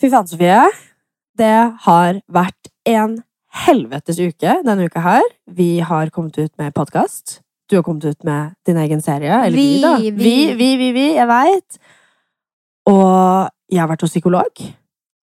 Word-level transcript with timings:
Fy 0.00 0.10
faen, 0.10 0.26
Sofie. 0.26 0.58
Det 1.38 1.54
har 1.86 2.18
vært 2.34 2.70
en 2.90 3.20
helvetes 3.64 4.18
uke 4.18 4.56
denne 4.66 4.88
uka 4.88 5.02
her. 5.04 5.26
Vi 5.46 5.78
har 5.86 6.10
kommet 6.14 6.38
ut 6.38 6.52
med 6.58 6.74
podkast. 6.74 7.40
Du 7.70 7.76
har 7.78 7.84
kommet 7.86 8.04
ut 8.04 8.26
med 8.26 8.54
din 8.66 8.78
egen 8.82 9.02
serie. 9.02 9.32
Eller 9.46 9.56
vi, 9.56 9.68
Vi, 9.76 9.82
da. 9.82 9.96
vi. 9.96 10.10
vi, 10.10 10.54
vi, 10.58 10.70
vi, 10.82 10.90
vi 10.92 11.06
jeg 11.14 11.28
veit. 11.30 11.78
Og 12.90 13.48
jeg 13.70 13.80
har 13.80 13.88
vært 13.88 14.04
hos 14.04 14.12
psykolog. 14.12 14.64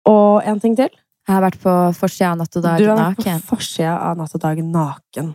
Og 0.08 0.46
en 0.46 0.60
ting 0.62 0.78
til. 0.78 0.94
Jeg 1.28 1.36
har 1.36 1.44
vært 1.44 1.62
på 1.62 1.74
forsida 1.98 2.32
av 2.32 2.40
Natt 2.42 2.56
og 2.58 2.64
dag 2.66 2.82
Du 2.82 2.88
har 2.90 3.02
vært 3.02 3.26
på 3.26 3.56
forsida 3.56 3.98
av 4.10 4.18
Natt 4.18 4.38
og 4.38 4.46
dag 4.46 4.62
naken. 4.66 5.34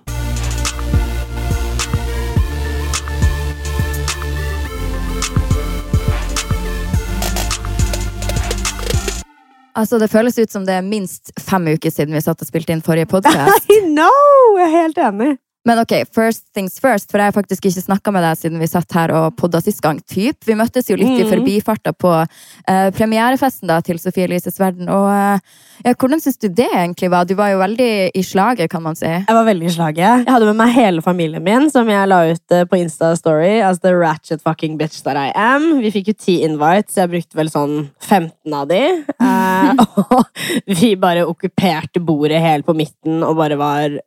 Altså, 9.76 9.98
det 10.00 10.08
føles 10.08 10.38
ut 10.40 10.52
som 10.52 10.64
det 10.64 10.72
er 10.78 10.84
minst 10.84 11.34
fem 11.40 11.66
uker 11.74 11.92
siden 11.92 12.16
vi 12.16 12.22
satt 12.24 12.40
og 12.40 12.48
spilte 12.48 12.72
inn 12.72 12.84
forrige 12.84 13.08
podkast. 13.14 13.68
I 13.68 13.82
know! 13.84 14.56
Jeg 14.56 14.68
er 14.70 14.74
helt 14.78 15.02
enig. 15.10 15.34
Men 15.66 15.80
ok, 15.82 15.92
first 16.14 16.44
things 16.54 16.76
first, 16.78 17.10
for 17.10 17.18
jeg 17.18 17.32
har 17.32 17.34
faktisk 17.34 17.64
ikke 17.66 17.82
snakka 17.82 18.12
med 18.14 18.22
deg 18.22 18.38
siden 18.38 18.60
vi 18.62 18.68
satt 18.70 18.92
her 18.94 19.10
og 19.18 19.32
podda 19.40 19.58
sist 19.64 19.80
gang. 19.82 19.98
Typ. 20.06 20.38
Vi 20.46 20.54
møttes 20.54 20.86
jo 20.86 20.94
litt 20.96 21.16
i 21.18 21.24
Mhm. 21.24 21.32
forbifarta 21.32 21.90
på 21.92 22.12
uh, 22.22 22.90
premierefesten 22.94 23.66
da, 23.66 23.80
til 23.82 23.98
Sofie 23.98 24.28
Elises 24.28 24.60
verden. 24.62 24.86
Og 24.88 25.08
uh, 25.10 25.40
ja, 25.82 25.92
hvordan 25.98 26.22
syns 26.22 26.38
du 26.38 26.46
det 26.48 26.68
egentlig 26.70 27.10
var? 27.10 27.26
Du 27.26 27.34
var 27.34 27.50
jo 27.50 27.58
veldig 27.58 27.88
i 28.14 28.22
slaget, 28.22 28.70
kan 28.70 28.84
man 28.84 28.94
si. 28.94 29.10
Jeg 29.10 29.26
var 29.34 29.44
veldig 29.48 29.66
i 29.66 29.74
slaget. 29.74 30.22
Jeg 30.22 30.32
hadde 30.36 30.46
med 30.52 30.60
meg 30.62 30.70
hele 30.76 31.02
familien 31.02 31.42
min, 31.44 31.66
som 31.74 31.90
jeg 31.90 32.08
la 32.08 32.20
ut 32.30 32.54
eh, 32.54 32.62
på 32.70 32.78
Insta-story. 32.78 33.58
As 33.66 33.82
the 33.82 33.92
ratchet 33.98 34.40
fucking 34.46 34.78
bitch 34.78 35.02
that 35.02 35.18
I 35.18 35.32
am. 35.34 35.80
Vi 35.82 35.90
fikk 35.98 36.12
jo 36.12 36.16
ti 36.16 36.38
invites, 36.46 36.94
jeg 36.96 37.10
brukte 37.10 37.36
vel 37.42 37.50
sånn 37.50 37.74
15 38.06 38.54
av 38.54 38.70
de. 38.70 38.80
Uh, 39.18 39.74
og 40.14 40.78
vi 40.78 40.94
bare 40.94 41.26
okkuperte 41.26 41.98
bordet 42.06 42.38
helt 42.40 42.64
på 42.70 42.76
midten 42.78 43.20
og 43.26 43.34
bare 43.42 43.58
var 43.60 43.98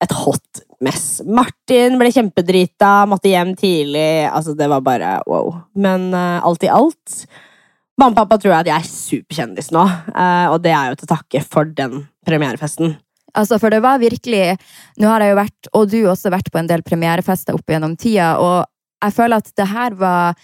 et 0.00 0.12
hot 0.24 0.64
mess. 0.84 1.20
Martin 1.26 1.98
ble 2.00 2.10
kjempedrita, 2.14 3.04
måtte 3.10 3.30
hjem 3.32 3.54
tidlig. 3.58 4.26
Altså, 4.30 4.56
det 4.58 4.68
var 4.70 4.84
bare 4.84 5.18
wow. 5.30 5.52
Men 5.76 6.10
uh, 6.14 6.40
alt 6.46 6.66
i 6.66 6.72
alt 6.72 7.24
Mamma 8.00 8.14
og 8.14 8.16
pappa 8.22 8.38
tror 8.40 8.54
at 8.56 8.68
jeg 8.70 8.80
er 8.80 8.86
superkjendis 8.88 9.66
nå, 9.76 9.82
uh, 9.84 10.46
og 10.54 10.62
det 10.64 10.70
er 10.72 10.88
jo 10.88 11.00
til 11.02 11.10
takke 11.10 11.42
for 11.44 11.68
den 11.76 12.06
premierefesten. 12.24 12.94
Altså, 13.36 13.58
for 13.60 13.70
det 13.70 13.82
var 13.84 14.00
virkelig 14.00 14.56
Nå 14.98 15.10
har 15.10 15.22
jeg 15.22 15.34
jo 15.34 15.38
vært, 15.38 15.68
og 15.76 15.90
du 15.92 15.98
også, 16.08 16.32
vært 16.32 16.48
på 16.52 16.62
en 16.62 16.70
del 16.70 16.80
premierefester 16.86 17.58
opp 17.58 17.68
gjennom 17.68 17.98
tida, 18.00 18.32
og 18.40 18.64
jeg 19.04 19.16
føler 19.16 19.42
at 19.42 19.52
det 19.56 19.68
her 19.68 19.98
var 20.00 20.40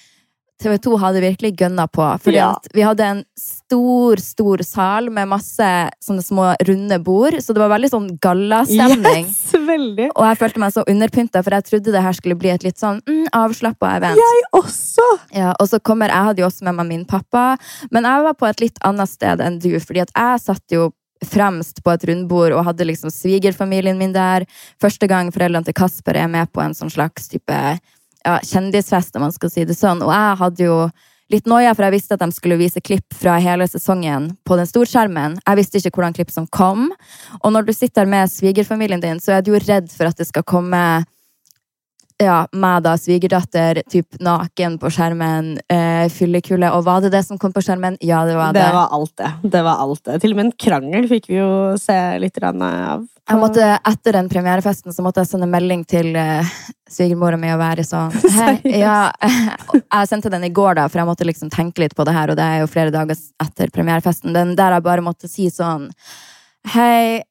TV 0.63 0.79
2 0.81 0.97
hadde 1.03 1.21
virkelig 1.21 1.51
gønna 1.61 1.85
på. 1.93 2.05
Fordi 2.25 2.37
Ja. 2.39 2.51
at 2.57 2.69
vi 2.73 2.81
hadde 2.81 3.05
en 3.05 3.25
stor, 3.37 4.17
stor 4.17 4.63
sal 4.65 5.11
med 5.11 5.29
masse 5.29 5.69
sånne 6.03 6.25
små 6.25 6.55
runde 6.67 6.99
bord, 7.05 7.35
så 7.45 7.53
det 7.53 7.61
var 7.61 7.69
veldig 7.79 7.91
sånn 7.93 8.19
gallastemning. 8.25 9.27
Yes, 9.29 9.53
veldig. 9.53 10.09
Og 10.17 10.25
jeg 10.25 10.39
følte 10.41 10.59
meg 10.65 10.73
så 10.73 10.85
underpynta, 10.89 11.43
for 11.45 11.51
jeg 11.59 11.65
trodde 11.69 11.93
det 11.93 12.03
her 12.03 12.13
skulle 12.17 12.39
bli 12.41 12.49
et 12.55 12.65
litt 12.65 12.79
sånn 12.81 13.03
mm, 13.07 13.27
avslappa 13.37 13.97
event. 13.99 14.17
Jeg 14.17 14.45
også! 14.57 15.07
Ja, 15.37 15.53
og 15.61 15.69
så 15.69 15.79
kommer, 15.83 16.09
Jeg 16.09 16.25
hadde 16.31 16.41
jo 16.41 16.47
også 16.49 16.65
med 16.65 16.75
meg 16.81 16.87
min 16.89 17.05
pappa, 17.05 17.59
men 17.91 18.05
jeg 18.05 18.23
var 18.23 18.35
på 18.35 18.49
et 18.49 18.61
litt 18.61 18.79
annet 18.83 19.09
sted 19.09 19.41
enn 19.41 19.59
du. 19.61 19.75
fordi 19.81 20.01
at 20.01 20.11
jeg 20.17 20.41
satt 20.41 20.73
jo 20.73 20.93
fremst 21.25 21.83
på 21.83 21.91
et 21.95 22.05
rundbord 22.05 22.53
og 22.53 22.65
hadde 22.67 22.85
liksom 22.85 23.09
svigerfamilien 23.11 23.97
min 23.99 24.13
der. 24.13 24.45
Første 24.81 25.09
gang 25.09 25.31
foreldrene 25.33 25.65
til 25.65 25.73
Kasper 25.75 26.15
er 26.17 26.29
med 26.29 26.51
på 26.53 26.61
en 26.63 26.75
sånn 26.77 26.93
slags 26.93 27.29
type 27.33 27.57
ja, 28.27 28.39
kjendisfest, 28.43 29.15
om 29.17 29.27
man 29.29 29.35
skal 29.35 29.53
si 29.53 29.67
det 29.69 29.77
sånn. 29.79 30.03
Og 30.05 30.11
jeg 30.11 30.39
hadde 30.43 30.67
jo 30.67 30.79
litt 31.33 31.49
noia, 31.51 31.73
for 31.75 31.87
jeg 31.87 31.97
visste 31.97 32.17
at 32.17 32.23
de 32.23 32.31
skulle 32.35 32.59
vise 32.61 32.83
klipp 32.83 33.15
fra 33.15 33.37
hele 33.43 33.67
sesongen 33.71 34.31
på 34.47 34.59
den 34.59 34.69
storskjermen. 34.69 35.41
Jeg 35.43 35.59
visste 35.59 35.81
ikke 35.81 35.99
hvordan 35.99 36.17
klipp 36.17 36.33
som 36.35 36.47
kom. 36.55 36.89
Og 37.43 37.55
når 37.55 37.69
du 37.69 37.75
sitter 37.75 38.09
med 38.11 38.31
svigerfamilien 38.31 39.03
din, 39.03 39.23
så 39.23 39.37
er 39.37 39.45
du 39.47 39.53
jo 39.55 39.63
redd 39.63 39.91
for 39.95 40.11
at 40.11 40.19
det 40.19 40.29
skal 40.29 40.47
komme 40.47 40.83
ja, 42.23 42.37
meg 42.57 42.85
da, 42.87 42.95
svigerdatter, 42.97 43.83
typ 43.93 44.17
naken 44.25 44.79
på 44.81 44.89
skjermen, 44.93 45.57
eh, 45.73 46.07
fyllekule. 46.13 46.71
Og 46.73 46.87
var 46.87 47.03
det 47.05 47.11
det 47.13 47.23
som 47.27 47.39
kom 47.39 47.53
på 47.53 47.61
skjermen? 47.65 47.99
Ja, 48.01 48.25
det 48.25 48.39
var 48.39 48.55
det. 48.57 48.63
Det 48.63 48.73
var 48.73 48.95
alt 48.97 49.13
det. 49.17 49.33
det 49.43 49.63
var 49.67 49.83
alt 49.85 50.05
det. 50.05 50.17
Til 50.23 50.33
og 50.33 50.39
med 50.39 50.47
en 50.47 50.57
krangel 50.65 51.09
fikk 51.11 51.29
vi 51.29 51.37
jo 51.43 51.51
se 51.81 51.99
litt 52.23 52.41
av. 52.47 53.05
Jeg 53.27 53.41
måtte, 53.43 53.69
etter 53.91 54.17
den 54.17 54.29
premierefesten 54.31 54.95
så 54.95 55.03
måtte 55.03 55.25
jeg 55.25 55.33
sende 55.33 55.49
melding 55.51 55.85
til 55.89 56.15
eh, 56.17 56.57
svigermora 56.89 57.37
mi 57.41 57.51
og 57.51 57.59
være 57.59 57.85
sånn 57.85 58.13
Hei, 58.39 58.61
ja, 58.79 59.11
Jeg 59.27 60.09
sendte 60.09 60.31
den 60.31 60.47
i 60.47 60.53
går, 60.55 60.77
da, 60.79 60.87
for 60.89 61.03
jeg 61.03 61.09
måtte 61.09 61.27
liksom 61.27 61.51
tenke 61.53 61.83
litt 61.83 61.97
på 61.99 62.07
det 62.07 62.15
her, 62.15 62.31
og 62.31 62.39
det 62.39 62.47
er 62.47 62.63
jo 62.63 62.71
flere 62.71 62.95
dager 62.95 63.19
etter 63.43 63.73
premierefesten. 63.75 64.33
Den 64.37 64.55
der 64.57 64.79
jeg 64.79 64.87
bare 64.87 65.05
måtte 65.05 65.29
si 65.29 65.51
sånn 65.53 65.91
Hei, 66.73 67.23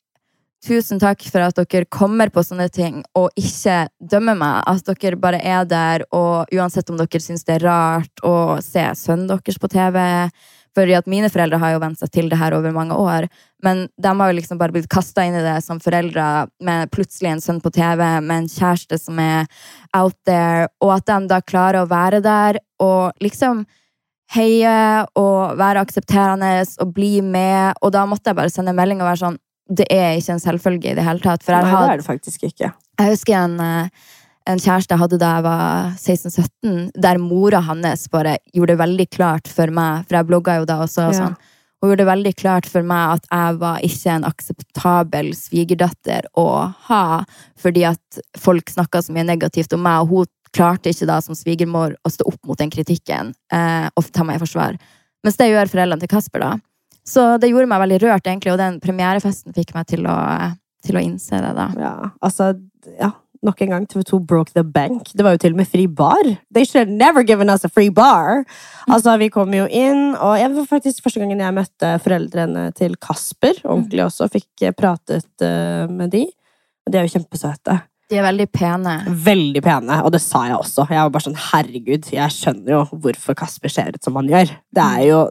tusen 0.66 1.00
takk 1.02 1.24
for 1.30 1.46
at 1.46 1.58
dere 1.58 1.88
kommer 1.92 2.32
på 2.34 2.44
sånne 2.46 2.68
ting 2.74 3.04
og 3.18 3.30
ikke 3.40 3.86
dømmer 4.00 4.38
meg. 4.40 4.64
At 4.68 4.90
dere 4.90 5.20
bare 5.22 5.40
er 5.40 5.66
der, 5.70 6.06
og 6.16 6.52
uansett 6.54 6.90
om 6.92 7.00
dere 7.00 7.22
syns 7.22 7.46
det 7.46 7.60
er 7.60 7.68
rart 7.70 8.26
å 8.26 8.58
se 8.66 8.86
sønnen 8.98 9.30
deres 9.32 9.62
på 9.62 9.72
TV 9.72 10.02
fordi 10.76 10.92
at 10.98 11.08
mine 11.08 11.30
foreldre 11.32 11.56
har 11.62 11.72
jo 11.72 11.80
vent 11.80 12.02
seg 12.02 12.12
til 12.12 12.26
det 12.28 12.36
her 12.36 12.52
over 12.58 12.74
mange 12.76 12.98
år. 13.00 13.30
Men 13.64 13.86
de 13.96 14.12
har 14.12 14.32
jo 14.32 14.36
liksom 14.36 14.60
bare 14.60 14.76
blitt 14.76 14.90
kasta 14.92 15.24
inn 15.24 15.38
i 15.40 15.44
det 15.46 15.56
som 15.64 15.80
foreldre 15.80 16.26
med 16.68 16.92
plutselig 16.92 17.32
en 17.32 17.44
sønn 17.44 17.62
på 17.64 17.72
TV, 17.78 18.02
med 18.20 18.42
en 18.42 18.50
kjæreste 18.52 19.00
som 19.00 19.22
er 19.24 19.48
out 19.96 20.18
there, 20.28 20.68
og 20.84 20.98
at 20.98 21.08
de 21.08 21.32
da 21.32 21.40
klarer 21.40 21.80
å 21.80 21.90
være 21.90 22.20
der 22.26 22.60
og 22.84 23.16
liksom 23.24 23.64
heie 24.36 25.06
og 25.16 25.56
være 25.60 25.86
aksepterende 25.86 26.52
og 26.84 26.94
bli 26.96 27.20
med. 27.24 27.78
Og 27.80 27.94
da 27.96 28.04
måtte 28.10 28.32
jeg 28.32 28.40
bare 28.42 28.52
sende 28.52 28.76
melding 28.76 29.00
og 29.00 29.12
være 29.14 29.24
sånn 29.24 29.40
Det 29.66 29.88
er 29.90 30.20
ikke 30.20 30.36
en 30.36 30.44
selvfølge 30.44 30.92
i 30.92 30.98
det 30.98 31.06
hele 31.06 31.24
tatt. 31.24 31.44
For 31.46 31.56
Nei, 31.56 31.64
jeg, 31.66 31.80
det 31.82 31.96
er 31.96 32.04
det 32.04 32.06
faktisk 32.06 32.46
ikke. 32.50 32.70
jeg 33.02 33.16
husker 33.16 33.38
en, 33.40 33.58
eh, 33.64 34.12
en 34.52 34.62
kjæreste 34.62 34.94
jeg 34.94 35.02
hadde 35.02 35.20
da 35.22 35.32
jeg 35.38 35.46
var 35.48 35.96
16-17, 35.98 36.78
der 37.02 37.22
mora 37.22 37.64
hans 37.66 38.06
bare 38.14 38.38
gjorde 38.54 38.76
det 38.76 38.82
veldig 38.84 39.10
klart 39.10 39.50
for 39.50 39.74
meg, 39.74 40.06
for 40.06 40.20
jeg 40.20 40.30
blogga 40.30 40.60
jo 40.60 40.70
da 40.70 40.80
også, 40.86 41.10
og 41.10 41.18
sånn. 41.18 41.38
Hun 41.82 41.92
gjorde 41.92 42.04
det 42.04 42.12
veldig 42.12 42.34
klart 42.40 42.70
for 42.70 42.86
meg 42.88 43.18
at 43.18 43.26
jeg 43.30 43.58
var 43.62 43.82
ikke 43.84 44.14
en 44.14 44.24
akseptabel 44.26 45.34
svigerdatter 45.38 46.26
å 46.40 46.48
ha, 46.88 47.02
fordi 47.62 47.84
at 47.90 48.22
folk 48.42 48.72
snakka 48.72 49.02
så 49.06 49.14
mye 49.14 49.26
negativt 49.28 49.74
om 49.76 49.84
meg, 49.86 50.06
og 50.06 50.14
hun 50.14 50.32
klarte 50.56 50.94
ikke 50.94 51.10
da 51.10 51.20
som 51.22 51.36
svigermor 51.36 51.98
å 52.06 52.10
stå 52.14 52.26
opp 52.30 52.40
mot 52.48 52.58
den 52.58 52.72
kritikken 52.74 53.34
eh, 53.54 53.90
og 53.92 54.08
ta 54.16 54.24
meg 54.24 54.40
i 54.40 54.44
forsvar. 54.46 54.80
Mens 55.26 55.38
det 55.42 55.50
gjør 55.52 55.70
foreldrene 55.74 56.06
til 56.06 56.12
Kasper, 56.12 56.46
da. 56.46 56.54
Så 57.06 57.36
det 57.42 57.52
gjorde 57.52 57.70
meg 57.70 57.84
veldig 57.84 58.00
rørt, 58.08 58.26
egentlig, 58.26 58.54
og 58.54 58.62
den 58.62 58.80
premierefesten 58.84 59.54
fikk 59.56 59.76
meg 59.76 59.86
til 59.92 60.08
å, 60.10 60.16
til 60.86 60.98
å 60.98 61.04
innse 61.06 61.38
det, 61.44 61.54
da. 61.58 61.70
Ja, 61.80 61.94
altså, 62.26 62.56
ja. 62.98 63.14
Nok 63.46 63.60
en 63.62 63.70
gang, 63.70 63.84
TV2 63.86 64.18
broke 64.26 64.54
the 64.56 64.64
bank. 64.64 65.12
Det 65.14 65.22
var 65.22 65.36
jo 65.36 65.42
til 65.44 65.54
og 65.54 65.60
med 65.60 65.68
fri 65.70 65.84
bar. 65.86 66.26
They 66.56 66.66
should 66.66 66.80
have 66.80 66.90
never 66.90 67.22
given 67.22 67.52
us 67.54 67.66
a 67.68 67.70
free 67.70 67.92
bar! 67.94 68.42
Altså, 68.90 69.14
vi 69.22 69.28
kom 69.30 69.54
jo 69.54 69.68
inn, 69.70 70.16
og 70.16 70.40
jeg 70.40 70.50
var 70.56 70.66
faktisk 70.72 71.06
første 71.06 71.22
gangen 71.22 71.44
jeg 71.44 71.54
møtte 71.54 71.92
foreldrene 72.02 72.72
til 72.80 72.96
Kasper, 72.98 73.60
ordentlig 73.62 74.06
også, 74.08 74.32
fikk 74.34 74.66
eh, 74.66 74.74
pratet 74.74 75.46
eh, 75.46 75.86
med 75.92 76.16
de. 76.16 76.24
Og 76.88 76.94
de 76.94 76.98
er 76.98 77.06
jo 77.06 77.20
kjempesøte. 77.20 77.78
De 78.10 78.18
er 78.18 78.26
veldig 78.26 78.48
pene. 78.54 78.96
Veldig 79.28 79.62
pene, 79.66 80.02
og 80.06 80.14
det 80.16 80.24
sa 80.26 80.48
jeg 80.50 80.58
også. 80.58 80.88
Jeg 80.90 81.06
var 81.06 81.14
bare 81.14 81.28
sånn, 81.28 81.42
herregud, 81.52 82.10
jeg 82.14 82.34
skjønner 82.34 82.80
jo 82.80 82.84
hvorfor 82.94 83.38
Kasper 83.38 83.74
ser 83.74 83.94
ut 83.94 84.06
som 84.06 84.18
han 84.22 84.30
gjør. 84.32 84.58
Det 84.74 84.86
er 84.86 85.06
jo 85.12 85.22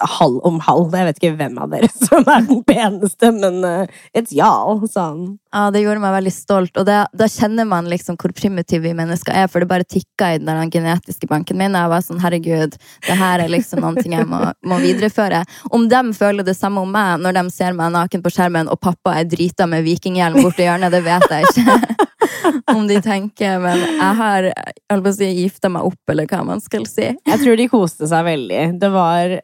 halv 0.00 0.40
om 0.48 0.58
halv. 0.64 0.94
Jeg 0.96 1.08
vet 1.08 1.20
ikke 1.20 1.36
hvem 1.40 1.58
av 1.62 1.72
dere 1.72 1.90
som 2.08 2.26
er 2.26 2.46
den 2.48 2.62
peneste, 2.68 3.32
men 3.36 3.60
uh, 3.64 4.02
it's 4.16 4.34
y'all, 4.36 4.82
sa 4.90 5.10
han. 5.12 5.38
Ja, 5.52 5.66
det 5.74 5.82
gjorde 5.82 6.00
meg 6.00 6.14
veldig 6.16 6.32
stolt, 6.32 6.76
og 6.80 6.86
det, 6.88 6.98
da 7.12 7.28
kjenner 7.28 7.68
man 7.68 7.90
liksom 7.90 8.16
hvor 8.20 8.32
primitive 8.36 8.86
vi 8.86 8.94
mennesker 8.96 9.36
er, 9.36 9.50
for 9.52 9.60
det 9.60 9.68
bare 9.68 9.84
tikka 9.84 10.32
i 10.32 10.38
den 10.40 10.48
der 10.48 10.70
genetiske 10.72 11.28
banken 11.28 11.60
min, 11.60 11.76
og 11.76 11.84
jeg 11.84 11.92
var 11.92 12.06
sånn, 12.06 12.22
herregud, 12.22 12.78
det 13.08 13.18
her 13.20 13.44
er 13.44 13.52
liksom 13.52 13.82
noen 13.84 14.00
ting 14.00 14.16
jeg 14.16 14.28
må, 14.30 14.40
må 14.64 14.80
videreføre. 14.80 15.42
Om 15.74 15.88
de 15.92 16.02
føler 16.16 16.46
det 16.46 16.56
samme 16.56 16.84
om 16.84 16.92
meg 16.92 17.20
når 17.20 17.36
de 17.36 17.44
ser 17.52 17.76
meg 17.76 17.92
naken 17.92 18.24
på 18.24 18.32
skjermen, 18.32 18.70
og 18.72 18.80
pappa 18.80 19.18
er 19.20 19.28
drita 19.28 19.68
med 19.68 19.84
vikinghjelm 19.86 20.40
borti 20.40 20.64
hjørnet, 20.66 20.94
det 20.94 21.04
vet 21.04 21.28
jeg 21.36 21.52
ikke. 21.52 22.08
om 22.74 22.88
de 22.88 22.98
tenker, 23.02 23.58
men 23.62 23.80
jeg 23.82 24.18
har, 24.18 24.48
jeg 24.52 25.14
si, 25.16 25.30
gifta 25.42 25.70
meg 25.72 25.88
opp, 25.88 26.00
eller 26.12 26.28
hva 26.30 26.42
man 26.46 26.62
skal 26.64 26.86
si. 26.88 27.12
Jeg 27.14 27.42
tror 27.42 27.58
de 27.58 27.68
koste 27.70 28.08
seg 28.10 28.26
veldig. 28.26 28.62
Det 28.80 28.92
var 28.92 29.38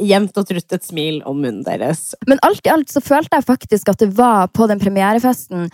jevnt 0.00 0.36
og 0.36 0.48
trutt 0.48 0.74
et 0.76 0.84
smil 0.84 1.22
om 1.24 1.38
munnen 1.40 1.62
deres. 1.66 2.10
Men 2.28 2.40
alt 2.46 2.66
i 2.66 2.72
alt 2.72 2.92
så 2.92 3.00
følte 3.04 3.38
jeg 3.38 3.46
faktisk 3.46 3.88
at 3.92 4.02
det 4.02 4.10
var 4.16 4.50
på 4.52 4.68
den 4.70 4.82
premierefesten 4.82 5.70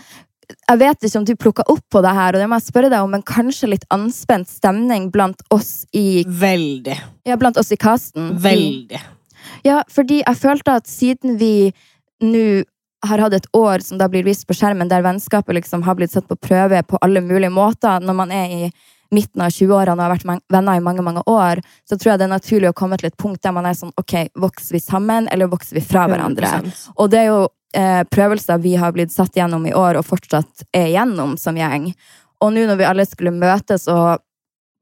jeg 0.52 0.80
vet 0.80 1.06
ikke 1.06 1.20
om 1.20 1.24
du 1.24 1.32
plukka 1.38 1.64
opp 1.70 1.84
på 1.92 2.02
det 2.04 2.12
her, 2.12 2.34
og 2.34 2.42
det 2.42 2.48
må 2.50 2.58
jeg 2.58 2.66
spørre 2.68 2.90
deg 2.92 3.04
om, 3.04 3.12
men 3.14 3.24
kanskje 3.24 3.70
litt 3.72 3.86
anspent 3.94 4.50
stemning 4.50 5.08
blant 5.14 5.40
oss 5.54 5.86
i, 5.96 6.24
Veldig. 6.26 6.96
ja, 7.28 7.38
blant 7.40 7.56
oss 7.60 7.72
i 7.72 7.78
casten? 7.80 8.34
Veldig. 8.42 9.00
Ja, 9.66 9.82
fordi 9.90 10.20
jeg 10.22 10.38
følte 10.38 10.76
at 10.80 10.90
siden 10.90 11.38
vi 11.40 11.72
nå 12.22 12.62
har 13.02 13.18
hatt 13.24 13.34
et 13.34 13.48
år 13.56 13.82
som 13.82 13.98
da 13.98 14.06
blir 14.10 14.26
vist 14.26 14.44
på 14.46 14.54
skjermen, 14.54 14.90
der 14.90 15.02
vennskapet 15.02 15.56
liksom 15.56 15.82
har 15.86 15.96
blitt 15.98 16.12
satt 16.14 16.28
på 16.30 16.38
prøve 16.38 16.82
på 16.86 17.00
alle 17.02 17.22
mulige 17.24 17.50
måter, 17.50 18.02
når 18.02 18.14
man 18.14 18.34
er 18.34 18.52
i 18.52 18.68
midten 19.12 19.44
av 19.44 19.52
20-årene 19.52 19.96
og 19.98 20.04
har 20.06 20.14
vært 20.14 20.44
venner 20.52 20.78
i 20.78 20.84
mange 20.84 21.04
mange 21.04 21.22
år, 21.30 21.62
så 21.88 21.98
tror 21.98 22.14
jeg 22.14 22.22
det 22.22 22.28
er 22.28 22.34
naturlig 22.34 22.70
å 22.70 22.76
komme 22.76 22.98
til 23.00 23.10
et 23.10 23.18
punkt 23.20 23.42
der 23.44 23.54
man 23.54 23.68
er 23.68 23.76
sånn 23.78 23.92
ok, 24.00 24.16
vokser 24.40 24.78
vi 24.78 24.82
sammen, 24.82 25.28
eller 25.32 25.50
vokser 25.52 25.78
vi 25.78 25.84
fra 25.84 26.06
hverandre? 26.10 26.50
100%. 26.62 26.88
Og 26.96 27.12
det 27.12 27.22
er 27.22 27.30
jo 27.30 27.38
eh, 27.76 28.02
prøvelser 28.08 28.64
vi 28.64 28.74
har 28.80 28.96
blitt 28.96 29.14
satt 29.14 29.36
gjennom 29.36 29.66
i 29.68 29.76
år, 29.76 30.00
og 30.00 30.08
fortsatt 30.08 30.66
er 30.72 30.90
igjennom 30.90 31.36
som 31.40 31.58
gjeng. 31.58 31.92
Og 32.42 32.52
nå 32.54 32.66
når 32.66 32.80
vi 32.80 32.88
alle 32.88 33.06
skulle 33.06 33.34
møtes 33.34 33.88
og 33.92 34.22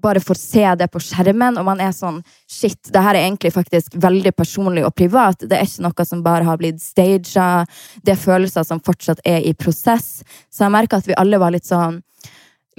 bare 0.00 0.20
får 0.20 0.34
se 0.34 0.62
det 0.80 0.88
på 0.88 1.00
skjermen, 1.04 1.58
og 1.60 1.66
man 1.68 1.80
er 1.82 1.92
sånn 1.92 2.22
Shit, 2.50 2.90
det 2.92 3.02
her 3.04 3.14
er 3.14 3.26
egentlig 3.26 3.52
faktisk 3.54 3.94
veldig 4.00 4.32
personlig 4.36 4.82
og 4.86 4.94
privat. 4.96 5.44
Det 5.44 5.56
er 5.56 5.68
ikke 5.68 5.84
noe 5.86 6.06
som 6.08 6.22
bare 6.24 6.46
har 6.48 6.58
blitt 6.60 6.80
staged. 6.82 7.68
Det 8.02 8.14
er 8.14 8.20
følelser 8.20 8.66
som 8.66 8.82
fortsatt 8.84 9.22
er 9.28 9.44
i 9.46 9.54
prosess. 9.54 10.24
Så 10.50 10.64
jeg 10.64 10.74
merker 10.74 11.00
at 11.00 11.08
vi 11.08 11.16
alle 11.20 11.38
var 11.40 11.54
litt 11.54 11.68
sånn 11.68 12.00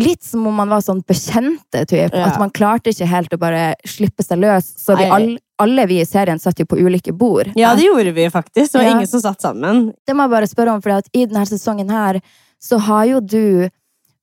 Litt 0.01 0.23
som 0.25 0.45
om 0.49 0.55
man 0.57 0.69
var 0.71 0.81
sånn 0.81 1.01
bekjente, 1.07 1.85
typ. 1.85 2.13
Ja. 2.17 2.25
At 2.31 2.39
man 2.41 2.49
klarte 2.55 2.89
ikke 2.93 3.07
helt 3.11 3.33
å 3.35 3.39
bare 3.41 3.75
slippe 3.87 4.23
seg 4.25 4.41
løs. 4.41 4.71
Så 4.81 4.97
vi 4.97 5.05
all, 5.05 5.27
alle, 5.61 5.85
vi 5.89 5.99
i 6.01 6.05
serien 6.09 6.39
satt 6.41 6.59
jo 6.59 6.65
på 6.65 6.79
ulike 6.81 7.13
bord. 7.13 7.51
Ja, 7.59 7.75
det 7.77 7.85
gjorde 7.85 8.13
vi 8.17 8.25
faktisk. 8.33 8.71
Det 8.73 8.79
var 8.79 8.87
Ja. 8.87 8.95
ingen 8.97 9.07
som 9.07 9.21
satt 9.21 9.41
sammen. 9.41 9.93
Det 10.07 10.15
må 10.15 10.23
jeg 10.25 10.31
bare 10.35 10.47
spørre 10.49 10.73
om, 10.75 10.81
for 10.81 11.01
i 11.13 11.25
denne 11.25 11.45
sesongen 11.45 11.89
her, 11.91 12.21
så 12.61 12.79
har 12.79 13.05
jo 13.05 13.19
du 13.21 13.69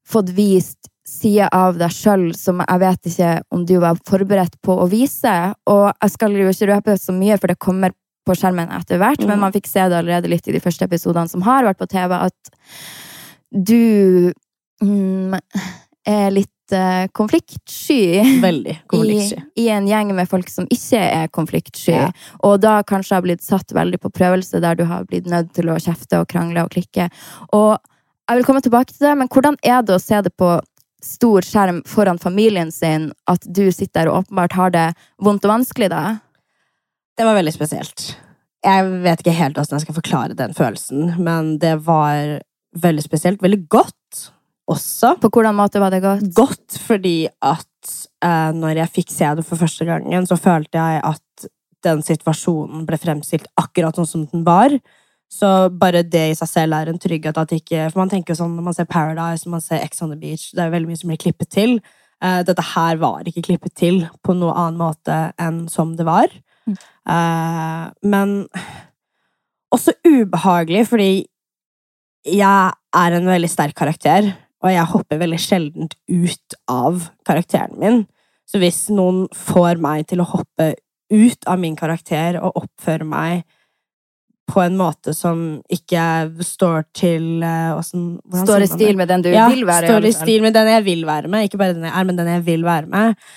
fått 0.09 0.31
vist 0.35 0.89
sider 1.09 1.49
av 1.53 1.79
deg 1.79 1.91
sjøl 1.91 2.35
som 2.37 2.59
jeg 2.61 2.81
vet 2.81 3.07
ikke 3.09 3.31
om 3.51 3.65
du 3.65 3.79
var 3.81 3.97
forberedt 4.05 4.59
på 4.63 4.75
å 4.77 4.89
vise. 4.91 5.55
Og 5.67 5.93
jeg 6.03 6.11
skal 6.11 6.33
jo 6.37 6.49
ikke 6.53 6.69
røpe 6.75 6.99
så 7.01 7.13
mye, 7.17 7.39
for 7.41 7.47
det 7.49 7.59
kommer 7.59 7.93
på 8.29 8.35
skjermen 8.37 8.69
etter 8.77 8.99
hvert, 9.01 9.21
men 9.25 9.39
Mm. 9.39 9.41
man 9.41 9.53
fikk 9.53 9.67
se 9.67 9.81
det 9.89 9.97
allerede 9.97 10.29
litt 10.29 10.47
i 10.49 10.53
de 10.53 10.61
første 10.61 10.85
episodene 10.85 11.29
som 11.31 11.41
har 11.43 11.65
vært 11.65 11.79
på 11.79 11.89
TV, 11.89 12.13
at 12.13 12.35
du 13.53 14.33
mm, 14.83 15.35
er 16.09 16.31
litt 16.33 16.73
eh, 16.73 17.09
konfliktsky 17.17 18.23
Veldig 18.43 18.75
konfliktsky. 18.91 19.43
i, 19.57 19.65
i 19.65 19.69
en 19.75 19.89
gjeng 19.89 20.15
med 20.17 20.29
folk 20.31 20.49
som 20.53 20.69
ikke 20.73 21.01
er 21.03 21.29
konfliktsky, 21.35 21.93
Ja. 21.97 22.09
og 22.47 22.61
da 22.65 22.79
kanskje 22.87 23.19
har 23.19 23.27
blitt 23.27 23.45
satt 23.45 23.73
veldig 23.77 24.01
på 24.01 24.11
prøvelse, 24.15 24.61
der 24.65 24.79
du 24.79 24.85
har 24.89 25.05
blitt 25.09 25.27
nødt 25.29 25.53
til 25.57 25.71
å 25.73 25.79
kjefte 25.83 26.21
og 26.23 26.29
krangle 26.31 26.65
og 26.65 26.73
klikke. 26.75 27.09
Og 27.53 27.77
jeg 28.29 28.37
vil 28.41 28.45
komme 28.49 28.61
tilbake 28.65 28.93
til 28.93 29.07
det, 29.09 29.17
men 29.19 29.29
hvordan 29.33 29.57
er 29.65 29.83
det 29.83 29.97
å 29.97 30.03
se 30.03 30.21
det 30.25 30.35
på 30.37 30.59
stor 31.05 31.45
skjerm 31.47 31.83
foran 31.87 32.19
familien 32.19 32.73
sin, 32.75 33.13
at 33.31 33.45
du 33.47 33.69
sitter 33.71 34.03
der 34.05 34.11
og 34.11 34.25
åpenbart 34.25 34.57
har 34.59 34.73
det 34.75 34.87
vondt 35.23 35.45
og 35.47 35.53
vanskelig, 35.53 35.89
da? 35.93 36.19
Det 37.19 37.27
var 37.27 37.39
veldig 37.39 37.55
spesielt. 37.55 38.17
Jeg 38.67 38.89
vet 39.05 39.23
ikke 39.23 39.37
helt 39.39 39.57
hvordan 39.57 39.79
jeg 39.79 39.85
skal 39.87 39.97
forklare 40.01 40.35
den 40.39 40.55
følelsen, 40.59 41.13
men 41.23 41.55
det 41.63 41.77
var 41.87 42.41
veldig 42.83 43.05
spesielt. 43.07 43.41
Veldig 43.43 43.61
godt 43.71 44.25
også. 44.69 45.15
På 45.23 45.31
hvordan 45.33 45.57
måte 45.57 45.81
var 45.83 45.95
det 45.95 46.03
godt? 46.05 46.25
Godt 46.37 46.79
fordi 46.85 47.27
at 47.27 47.93
eh, 48.25 48.51
når 48.57 48.83
jeg 48.83 48.95
fikk 49.01 49.13
se 49.15 49.35
det 49.39 49.47
for 49.47 49.61
første 49.61 49.87
gangen, 49.89 50.29
så 50.29 50.39
følte 50.41 50.79
jeg 50.79 51.03
at 51.05 51.49
den 51.87 52.03
situasjonen 52.03 52.87
ble 52.89 52.99
fremstilt 53.01 53.47
akkurat 53.61 53.97
sånn 53.99 54.09
som 54.09 54.25
den 54.33 54.45
var. 54.47 54.75
Så 55.29 55.69
bare 55.69 56.03
det 56.09 56.25
i 56.31 56.37
seg 56.39 56.49
selv 56.51 56.77
er 56.79 56.89
en 56.89 57.01
trygghet 57.01 57.37
at 57.37 57.51
ikke 57.53 57.91
For 57.91 58.01
man 58.01 58.09
tenker 58.09 58.33
jo 58.33 58.39
sånn 58.39 58.55
når 58.57 58.65
man 58.71 58.77
ser 58.77 58.89
Paradise, 58.89 59.45
når 59.45 59.59
man 59.59 59.65
ser 59.65 59.83
Ex 59.85 60.01
on 60.05 60.13
the 60.15 60.17
Beach, 60.21 60.49
det 60.57 60.65
er 60.65 60.73
veldig 60.73 60.89
mye 60.89 61.01
som 61.01 61.13
blir 61.13 61.21
klippet 61.21 61.51
til. 61.53 61.79
Eh, 62.25 62.41
dette 62.49 62.65
her 62.75 63.01
var 63.01 63.29
ikke 63.29 63.45
klippet 63.51 63.77
til 63.79 64.03
på 64.25 64.37
noe 64.37 64.57
annen 64.57 64.81
måte 64.81 65.19
enn 65.41 65.67
som 65.71 65.95
det 65.99 66.09
var. 66.09 66.33
Mm. 66.69 66.79
Eh, 67.15 67.85
men 68.09 68.39
også 69.75 69.95
ubehagelig, 70.07 70.87
fordi 70.89 71.13
jeg 72.29 72.73
er 72.99 73.15
en 73.15 73.29
veldig 73.29 73.51
sterk 73.53 73.77
karakter, 73.79 74.33
og 74.59 74.73
jeg 74.73 74.91
hopper 74.93 75.21
veldig 75.21 75.39
sjeldent 75.41 75.95
ut 76.11 76.57
av 76.71 77.05
karakteren 77.27 77.79
min. 77.79 78.03
Så 78.49 78.61
hvis 78.63 78.87
noen 78.95 79.27
får 79.37 79.79
meg 79.83 80.09
til 80.11 80.23
å 80.23 80.29
hoppe 80.29 80.73
ut 81.13 81.49
av 81.49 81.61
min 81.61 81.77
karakter 81.79 82.41
og 82.41 82.57
oppføre 82.65 83.07
meg 83.09 83.45
på 84.49 84.63
en 84.65 84.79
måte 84.81 85.13
som 85.17 85.61
ikke 85.73 86.03
står 86.45 86.87
til 86.97 87.27
hvordan 87.45 88.47
Står 88.47 88.65
i 88.65 88.71
stil 88.71 88.97
med 88.97 89.11
den 89.13 89.27
du 89.27 89.29
ja, 89.29 89.45
vil 89.53 89.67
være? 89.69 89.85
Ja, 89.85 89.99
står 89.99 90.09
i 90.09 90.15
stil 90.17 90.45
med 90.45 90.57
den 90.57 90.71
jeg 90.73 90.87
vil 90.87 91.05
være 91.09 91.29
med. 91.29 91.49
Ikke 91.49 91.61
bare 91.61 91.77
den 91.77 91.85
jeg 91.85 91.93
er, 91.93 92.09
men 92.09 92.19
den 92.19 92.33
jeg 92.33 92.45
vil 92.47 92.65
være 92.65 92.89
med. 92.89 93.29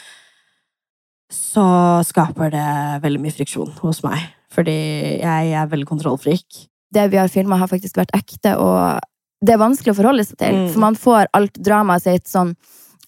Så 1.31 1.65
skaper 2.07 2.51
det 2.55 2.67
veldig 3.03 3.21
mye 3.23 3.35
friksjon 3.35 3.75
hos 3.83 4.01
meg. 4.07 4.23
Fordi 4.51 4.77
jeg 5.19 5.51
er 5.55 5.71
veldig 5.71 5.87
kontrollfrik. 5.87 6.67
det 6.91 7.05
vi 7.11 7.19
har 7.19 7.29
filma, 7.31 7.55
har 7.55 7.71
faktisk 7.71 7.95
vært 8.01 8.11
ekte, 8.17 8.57
og 8.59 8.99
det 9.41 9.55
er 9.55 9.61
vanskelig 9.61 9.95
å 9.95 9.97
forholde 9.97 10.25
seg 10.27 10.37
til. 10.41 10.59
Mm. 10.63 10.69
For 10.73 10.83
man 10.83 10.97
får 10.99 11.31
alt 11.37 11.57
dramaet 11.57 12.05
sitt 12.05 12.29
sånn 12.29 12.55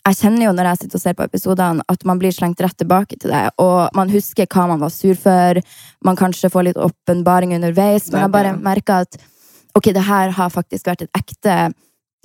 Jeg 0.03 0.17
kjenner 0.19 0.49
jo 0.49 0.51
når 0.51 0.67
jeg 0.67 0.79
sitter 0.81 0.99
og 0.99 1.01
ser 1.05 1.13
på 1.15 1.23
episodene, 1.23 1.83
at 1.87 2.01
man 2.03 2.19
blir 2.19 2.33
slengt 2.35 2.59
rett 2.59 2.75
tilbake 2.75 3.15
til 3.15 3.31
det, 3.31 3.53
og 3.63 3.93
man 3.95 4.09
husker 4.11 4.49
hva 4.51 4.65
man 4.67 4.81
var 4.81 4.91
sur 4.91 5.15
for, 5.15 5.61
man 6.03 6.19
kanskje 6.19 6.49
får 6.51 6.65
litt 6.67 6.79
åpenbaring 6.89 7.53
underveis, 7.55 8.09
men 8.11 8.25
jeg 8.25 8.33
bare 8.33 8.51
merker 8.59 9.05
at 9.05 9.15
ok, 9.79 9.93
det 9.95 10.03
her 10.03 10.35
har 10.35 10.51
faktisk 10.51 10.89
vært 10.91 11.05
et 11.05 11.21
ekte 11.21 11.55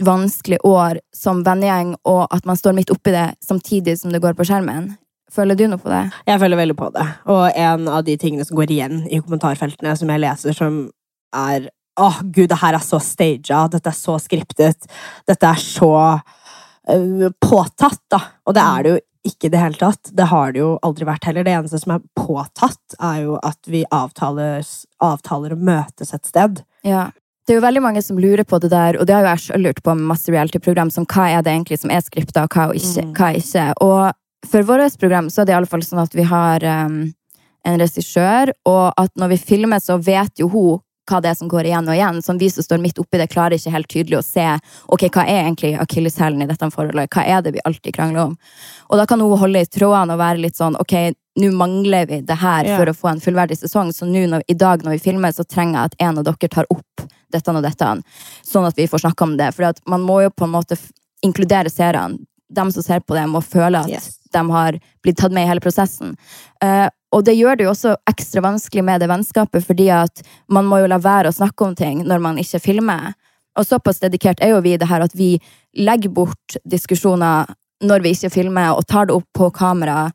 vanskelig 0.02 0.58
år 0.66 0.98
som 1.14 1.44
vennegjeng, 1.46 1.94
og 2.02 2.26
at 2.34 2.50
man 2.50 2.58
står 2.58 2.74
midt 2.80 2.90
oppi 2.90 3.14
det 3.14 3.28
samtidig 3.46 3.94
som 4.02 4.10
det 4.10 4.24
går 4.26 4.34
på 4.34 4.48
skjermen. 4.50 4.96
Føler 5.30 5.54
du 5.54 5.68
noe 5.70 5.78
på 5.78 5.94
det? 5.94 6.02
Jeg 6.26 6.42
føler 6.42 6.58
veldig 6.58 6.78
på 6.82 6.90
det. 6.98 7.06
Og 7.30 7.46
en 7.54 7.88
av 7.94 8.04
de 8.06 8.18
tingene 8.18 8.46
som 8.48 8.58
går 8.58 8.74
igjen 8.74 9.02
i 9.06 9.22
kommentarfeltene, 9.22 9.94
som 9.94 10.10
jeg 10.10 10.24
leser, 10.26 10.56
som 10.56 10.86
er 11.36 11.70
Åh, 11.98 12.20
gud, 12.22 12.48
det 12.48 12.60
her 12.62 12.78
er 12.78 12.84
så 12.84 13.00
staged. 13.02 13.72
Dette 13.74 13.90
er 13.90 13.96
så 13.96 14.18
skriptet. 14.22 14.88
Dette 15.26 15.50
er 15.50 15.60
så 15.62 15.92
uh, 16.20 17.28
påtatt, 17.42 18.02
da. 18.10 18.20
Og 18.46 18.54
det 18.56 18.64
er 18.64 18.82
det 18.86 18.92
jo 18.94 18.98
ikke 19.28 19.48
i 19.48 19.52
det 19.52 19.60
hele 19.60 19.78
tatt. 19.80 20.10
Det 20.14 20.28
har 20.30 20.52
det 20.54 20.62
jo 20.62 20.72
aldri 20.86 21.06
vært 21.08 21.26
heller. 21.28 21.44
Det 21.44 21.54
eneste 21.58 21.80
som 21.82 21.96
er 21.96 22.04
påtatt, 22.16 22.98
er 23.02 23.24
jo 23.26 23.38
at 23.42 23.58
vi 23.68 23.82
avtaler, 23.92 24.62
avtaler 25.04 25.54
å 25.56 25.58
møtes 25.58 26.14
et 26.14 26.28
sted. 26.30 26.62
Ja. 26.86 27.08
Det 27.48 27.54
er 27.54 27.60
jo 27.60 27.64
veldig 27.64 27.82
mange 27.82 28.02
som 28.04 28.18
lurer 28.20 28.44
på 28.44 28.58
det 28.60 28.68
der, 28.72 28.98
og 29.00 29.06
det 29.08 29.14
har 29.16 29.24
jo 29.24 29.30
jeg 29.32 29.44
selv 29.46 29.64
lurt 29.64 29.78
på 29.82 29.94
med 29.96 30.04
masse 30.10 30.28
reality-program, 30.32 30.90
som 30.92 31.06
hva 31.08 31.30
er 31.32 31.44
det 31.44 31.54
egentlig 31.54 31.78
som 31.80 31.92
er 31.92 32.02
skripta, 32.04 32.44
og 32.44 32.52
hva, 32.52 32.66
er 32.68 32.76
ikke, 32.76 33.04
Mm. 33.06 33.12
hva 33.16 33.28
er 33.30 33.38
ikke. 33.40 33.66
Og 33.80 34.50
for 34.50 34.66
vårt 34.68 34.98
program 35.00 35.30
så 35.32 35.40
er 35.40 35.46
det 35.46 35.54
i 35.54 35.56
alle 35.56 35.70
fall 35.70 35.84
sånn 35.86 36.02
at 36.02 36.14
vi 36.14 36.26
har 36.28 36.64
um, 36.84 36.98
en 37.64 37.80
regissør, 37.80 38.52
og 38.68 38.92
at 39.00 39.14
når 39.16 39.32
vi 39.32 39.38
filmer, 39.48 39.80
så 39.80 39.96
vet 39.96 40.38
jo 40.38 40.48
hun 40.52 40.82
hva 41.08 41.20
det 41.24 41.30
er 41.32 41.38
som 41.38 41.48
går 41.50 41.68
igjen 41.70 41.88
og 41.88 41.96
igjen. 41.96 42.20
Som 42.24 42.38
vi 42.40 42.50
som 42.52 42.66
står 42.66 42.82
midt 42.82 43.00
oppi 43.02 43.20
det, 43.20 43.30
klarer 43.32 43.56
ikke 43.56 43.72
helt 43.74 43.88
tydelig 43.92 44.18
å 44.20 44.24
se 44.26 44.46
ok, 44.86 45.06
hva 45.14 45.24
er 45.24 45.44
egentlig 45.46 45.72
akilleshælen 45.80 46.44
i 46.44 46.48
dette 46.50 46.70
forholdet. 46.74 47.10
Hva 47.14 47.24
er 47.24 47.42
det 47.46 47.54
vi 47.56 47.64
alltid 47.64 47.96
krangler 47.96 48.28
om? 48.28 48.36
Og 48.88 49.00
da 49.00 49.06
kan 49.08 49.20
hun 49.24 49.38
holde 49.40 49.64
i 49.64 49.70
trådene 49.78 50.14
og 50.16 50.22
være 50.22 50.44
litt 50.44 50.58
sånn 50.60 50.76
ok, 50.80 50.94
nå 51.38 51.50
mangler 51.54 52.06
vi 52.10 52.20
det 52.26 52.38
her 52.40 52.66
for 52.74 52.90
å 52.90 52.96
få 52.96 53.12
en 53.12 53.22
fullverdig 53.22 53.58
sesong, 53.60 53.92
så 53.94 54.06
nå 54.08 54.24
når, 54.30 54.42
i 54.50 54.56
dag 54.58 54.82
når 54.84 54.96
vi 54.96 55.04
filmer, 55.10 55.32
så 55.34 55.46
trenger 55.46 55.78
jeg 55.78 55.92
at 55.92 56.00
en 56.08 56.18
av 56.18 56.26
dere 56.26 56.50
tar 56.50 56.66
opp 56.74 57.04
dette 57.32 57.52
og 57.52 57.62
dette, 57.62 57.90
sånn 58.46 58.66
at 58.66 58.78
vi 58.78 58.88
får 58.90 59.04
snakke 59.04 59.26
om 59.26 59.36
det. 59.38 59.52
For 59.54 59.82
man 59.90 60.02
må 60.06 60.22
jo 60.24 60.32
på 60.34 60.48
en 60.48 60.54
måte 60.56 60.78
inkludere 61.24 61.70
seerne. 61.70 62.18
De 62.48 62.64
som 62.72 62.82
ser 62.82 63.02
på 63.04 63.14
det, 63.14 63.26
må 63.28 63.42
føle 63.44 63.82
at 63.84 63.90
Yes. 63.92 64.18
de 64.32 64.40
har 64.50 64.78
blitt 65.04 65.18
tatt 65.20 65.32
med 65.32 65.44
i 65.44 65.48
hele 65.50 65.60
prosessen. 65.60 66.16
Eh, 66.64 66.88
og 67.14 67.24
det 67.24 67.38
gjør 67.38 67.56
det 67.56 67.64
jo 67.64 67.72
også 67.72 67.94
ekstra 68.10 68.42
vanskelig 68.44 68.84
med 68.84 69.00
det 69.00 69.08
vennskapet, 69.08 69.64
fordi 69.64 69.88
at 69.94 70.20
man 70.52 70.68
må 70.68 70.82
jo 70.82 70.90
la 70.92 70.98
være 71.00 71.30
å 71.30 71.36
snakke 71.36 71.64
om 71.64 71.76
ting 71.78 72.02
når 72.04 72.20
man 72.24 72.40
ikke 72.40 72.60
filmer. 72.60 73.14
Og 73.58 73.66
såpass 73.66 74.02
dedikert 74.02 74.42
er 74.44 74.52
jo 74.52 74.60
vi 74.64 74.74
i 74.76 74.80
det 74.80 74.90
her 74.90 75.02
at 75.02 75.16
vi 75.16 75.36
legger 75.78 76.12
bort 76.14 76.58
diskusjoner 76.68 77.48
når 77.84 78.02
vi 78.04 78.12
ikke 78.14 78.32
filmer, 78.34 78.74
og 78.74 78.86
tar 78.90 79.08
det 79.08 79.14
opp 79.16 79.26
på 79.38 79.48
kamera. 79.54 80.08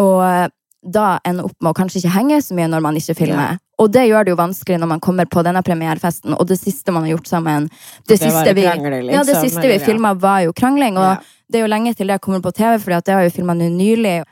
Og 0.00 0.22
eh, 0.24 0.46
da 0.80 1.18
ender 1.28 1.48
opp 1.50 1.56
med 1.60 1.72
å 1.72 1.76
kanskje 1.76 2.00
ikke 2.00 2.14
henge 2.14 2.38
så 2.42 2.56
mye 2.56 2.68
når 2.70 2.84
man 2.86 2.96
ikke 2.96 3.16
filmer. 3.18 3.58
Og 3.80 3.90
det 3.92 4.06
gjør 4.08 4.26
det 4.26 4.32
jo 4.34 4.38
vanskelig 4.38 4.78
når 4.80 4.90
man 4.94 5.02
kommer 5.02 5.28
på 5.28 5.42
denne 5.44 5.62
premierefesten, 5.64 6.34
og 6.36 6.48
det 6.48 6.58
siste 6.60 6.92
man 6.92 7.06
har 7.06 7.14
gjort 7.14 7.30
sammen 7.30 7.68
Det, 7.68 8.14
Det 8.14 8.18
siste 8.22 8.54
vi, 8.56 8.64
krangling, 8.68 9.10
ja, 9.12 9.24
det 9.24 9.34
liksom, 9.34 9.48
siste 9.48 9.66
vi 9.66 9.76
ja. 9.76 9.84
filma, 9.84 10.14
var 10.14 10.44
jo 10.46 10.52
krangling. 10.52 10.98
Og 11.00 11.04
Ja. 11.04 11.16
det 11.48 11.60
er 11.60 11.66
jo 11.66 11.72
lenge 11.72 11.94
til 11.96 12.06
det 12.06 12.20
kommer 12.20 12.40
på 12.40 12.52
TV, 12.52 12.78
for 12.78 13.00
det 13.00 13.14
har 13.14 13.24
jo 13.24 13.34
filma 13.34 13.54
nå 13.54 13.68
nylig. 13.68 14.22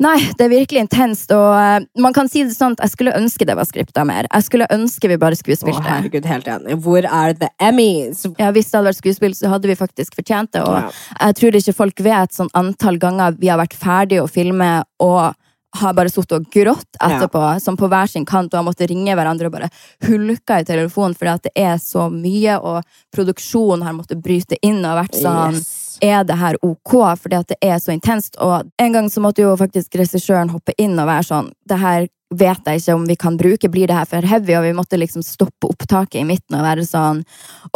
Nei, 0.00 0.16
det 0.38 0.46
er 0.46 0.52
virkelig 0.52 0.80
intenst, 0.80 1.32
og 1.36 1.50
eh, 1.60 1.82
man 2.00 2.14
kan 2.16 2.28
si 2.32 2.40
det 2.46 2.54
sånn 2.56 2.72
at 2.78 2.86
jeg 2.86 2.94
skulle 2.94 3.12
ønske 3.18 3.44
det 3.44 3.56
var 3.58 3.68
skripta 3.68 4.04
mer. 4.08 4.24
Jeg 4.32 4.46
skulle 4.46 4.68
ønske 4.72 5.10
vi 5.12 5.18
bare 5.20 5.36
skulle 5.36 5.58
Å, 5.58 5.60
spilt 5.60 5.82
det. 5.84 5.90
herregud, 5.92 6.28
helt 6.30 6.48
enig. 6.48 6.78
Hvor 6.86 7.04
er 7.04 7.34
The 7.36 7.50
Emmys? 7.68 8.22
Ja, 8.40 8.48
Hvis 8.56 8.70
det 8.70 8.78
hadde 8.78 8.88
vært 8.88 9.00
skuespill, 9.02 9.34
så 9.36 9.50
hadde 9.52 9.68
vi 9.68 9.76
faktisk 9.76 10.16
fortjent 10.16 10.52
det. 10.56 10.62
Og 10.64 10.78
Ja. 10.78 10.88
jeg 11.26 11.36
tror 11.42 11.58
ikke 11.60 11.74
folk 11.76 12.00
vet 12.00 12.32
sånn 12.32 12.48
antall 12.56 12.96
ganger 12.98 13.36
vi 13.38 13.48
har 13.52 13.60
vært 13.60 13.76
ferdige 13.76 14.24
å 14.24 14.30
filme 14.32 14.70
og 15.00 15.34
har 15.76 15.92
bare 15.94 16.08
sittet 16.10 16.32
og 16.34 16.48
grått 16.50 16.96
etterpå, 16.98 17.60
som 17.62 17.76
på 17.78 17.86
hver 17.86 18.08
sin 18.10 18.24
kant, 18.26 18.52
og 18.54 18.58
har 18.58 18.64
måttet 18.72 18.88
ringe 18.90 19.14
hverandre 19.14 19.46
og 19.46 19.52
bare 19.52 19.68
hulka 20.02 20.56
i 20.58 20.64
telefonen 20.66 21.14
fordi 21.14 21.30
at 21.36 21.42
det 21.46 21.52
er 21.54 21.76
så 21.78 22.08
mye, 22.10 22.56
og 22.58 22.82
produksjonen 23.14 23.84
har 23.86 23.92
måttet 23.94 24.22
bryte 24.24 24.56
inn 24.66 24.80
og 24.84 24.96
vært 25.04 25.20
sånn 25.20 25.54
Yes. 25.60 25.89
Er 26.02 26.24
det 26.24 26.38
her 26.40 26.58
ok, 26.62 26.94
fordi 27.18 27.40
at 27.40 27.52
det 27.52 27.58
er 27.62 27.78
så 27.78 27.92
intenst. 27.94 28.36
Og 28.38 28.70
en 28.80 28.96
gang 28.96 29.10
så 29.10 29.22
måtte 29.24 29.44
jo 29.44 29.56
faktisk 29.60 29.98
regissøren 30.00 30.52
hoppe 30.54 30.76
inn 30.78 30.98
og 30.98 31.08
være 31.10 31.28
sånn 31.30 31.52
Det 31.68 31.78
her 31.78 32.08
vet 32.30 32.66
jeg 32.66 32.78
ikke 32.78 32.94
om 32.94 33.06
vi 33.08 33.16
kan 33.18 33.36
bruke, 33.38 33.68
blir 33.70 33.90
det 33.90 33.96
her 33.96 34.06
for 34.08 34.26
heavy? 34.26 34.54
Og 34.58 34.64
vi 34.68 34.74
måtte 34.76 34.98
liksom 35.00 35.22
stoppe 35.26 35.70
opptaket 35.70 36.20
i 36.20 36.26
midten 36.26 36.58
og 36.58 36.66
være 36.66 36.84
sånn 36.86 37.24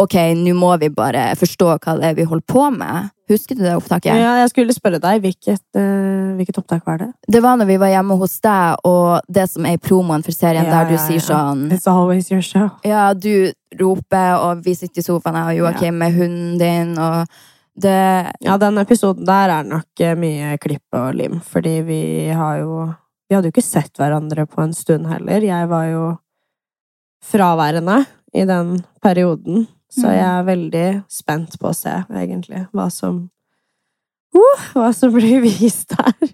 Ok, 0.01 0.15
nå 0.39 0.55
må 0.57 0.71
vi 0.81 0.89
bare 0.93 1.33
forstå 1.39 1.73
hva 1.75 1.97
det 1.99 2.11
er 2.11 2.17
vi 2.17 2.27
holder 2.29 2.47
på 2.47 2.69
med. 2.75 3.11
Husker 3.31 3.57
du 3.57 3.63
det 3.65 3.73
opptaket? 3.73 4.13
Ja, 4.13 4.35
jeg 4.43 4.51
skulle 4.51 4.75
spørre 4.75 4.99
deg, 5.01 5.23
hvilket, 5.23 5.63
uh, 5.73 6.35
hvilket 6.37 6.59
opptak 6.61 6.85
var 6.85 6.99
det? 7.01 7.09
Det 7.27 7.41
var 7.41 7.57
når 7.57 7.69
vi 7.71 7.79
var 7.81 7.89
hjemme 7.89 8.17
hos 8.21 8.35
deg, 8.43 8.85
og 8.85 9.25
det 9.33 9.47
som 9.49 9.65
er 9.65 9.79
i 9.79 9.81
promoen 9.81 10.23
for 10.25 10.35
serien, 10.35 10.67
Ja, 10.69 10.77
der 10.77 10.91
du 10.91 10.95
ja, 10.95 11.01
sier 11.07 11.17
ja. 11.19 11.25
sånn 11.31 11.65
It's 11.73 11.89
always 11.89 12.29
your 12.31 12.45
show. 12.45 12.69
Ja, 12.85 13.09
du 13.17 13.51
roper, 13.79 14.37
og 14.45 14.63
vi 14.65 14.77
sitter 14.77 15.01
i 15.01 15.07
sofaen, 15.07 15.39
jeg 15.41 15.57
og 15.57 15.63
Joakim 15.63 15.99
med 15.99 16.15
hunden 16.15 16.55
din, 16.61 16.93
og 17.01 17.25
det 17.75 18.33
Ja, 18.41 18.57
den 18.57 18.77
episoden 18.77 19.25
der 19.27 19.49
er 19.49 19.63
nok 19.67 20.01
eh, 20.01 20.15
mye 20.15 20.57
klipp 20.61 20.95
og 20.95 21.15
lim, 21.15 21.41
fordi 21.43 21.81
vi 21.87 22.01
har 22.31 22.61
jo 22.63 22.93
Vi 23.29 23.35
hadde 23.35 23.49
jo 23.49 23.55
ikke 23.55 23.65
sett 23.65 23.97
hverandre 23.97 24.45
på 24.45 24.61
en 24.61 24.73
stund 24.73 25.07
heller. 25.09 25.41
Jeg 25.41 25.67
var 25.67 25.85
jo 25.89 26.03
fraværende 27.25 28.05
i 28.33 28.43
den 28.45 28.83
perioden, 29.01 29.67
så 29.89 30.07
Mm. 30.07 30.13
jeg 30.13 30.27
er 30.39 30.43
veldig 30.43 31.03
spent 31.09 31.59
på 31.59 31.69
å 31.71 31.73
se, 31.75 32.05
egentlig, 32.13 32.67
hva 32.71 32.89
som 32.91 33.29
uh, 34.35 34.61
Hva 34.75 34.93
som 34.93 35.11
blir 35.13 35.41
vist 35.47 35.89
der. 35.89 36.29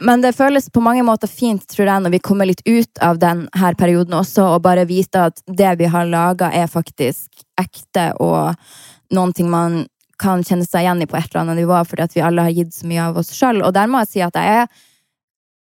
Men 0.00 0.20
det 0.20 0.36
føles 0.36 0.68
på 0.70 0.80
mange 0.80 1.02
måter 1.02 1.26
fint, 1.26 1.66
tror 1.66 1.86
jeg, 1.88 2.02
når 2.02 2.10
vi 2.10 2.18
kommer 2.20 2.46
litt 2.46 2.62
ut 2.66 2.98
av 3.02 3.18
den 3.18 3.48
her 3.54 3.74
perioden 3.74 4.14
også, 4.14 4.54
og 4.54 4.62
bare 4.62 4.86
vite 4.86 5.26
at 5.32 5.42
det 5.48 5.78
vi 5.78 5.86
har 5.90 6.06
laga, 6.06 6.52
er 6.52 6.66
faktisk 6.70 7.42
ekte, 7.58 8.12
og 8.20 8.54
noen 9.10 9.32
ting 9.32 9.50
man 9.50 9.86
kan 10.20 10.44
kjenne 10.44 10.66
seg 10.66 10.84
igjen 10.84 11.02
i 11.04 11.08
på 11.08 11.18
et 11.18 11.28
eller 11.30 11.42
annet 11.44 11.60
nivå, 11.62 11.78
fordi 11.88 12.06
at 12.06 12.14
vi 12.16 12.24
alle 12.24 12.44
har 12.46 12.54
gitt 12.56 12.74
så 12.74 12.88
mye 12.88 13.08
av 13.10 13.18
oss 13.20 13.32
sjøl. 13.36 13.62
Og 13.64 13.74
der 13.76 13.90
må 13.90 14.02
jeg 14.04 14.12
si 14.12 14.22
at 14.24 14.38
jeg 14.38 14.62
er 14.62 14.70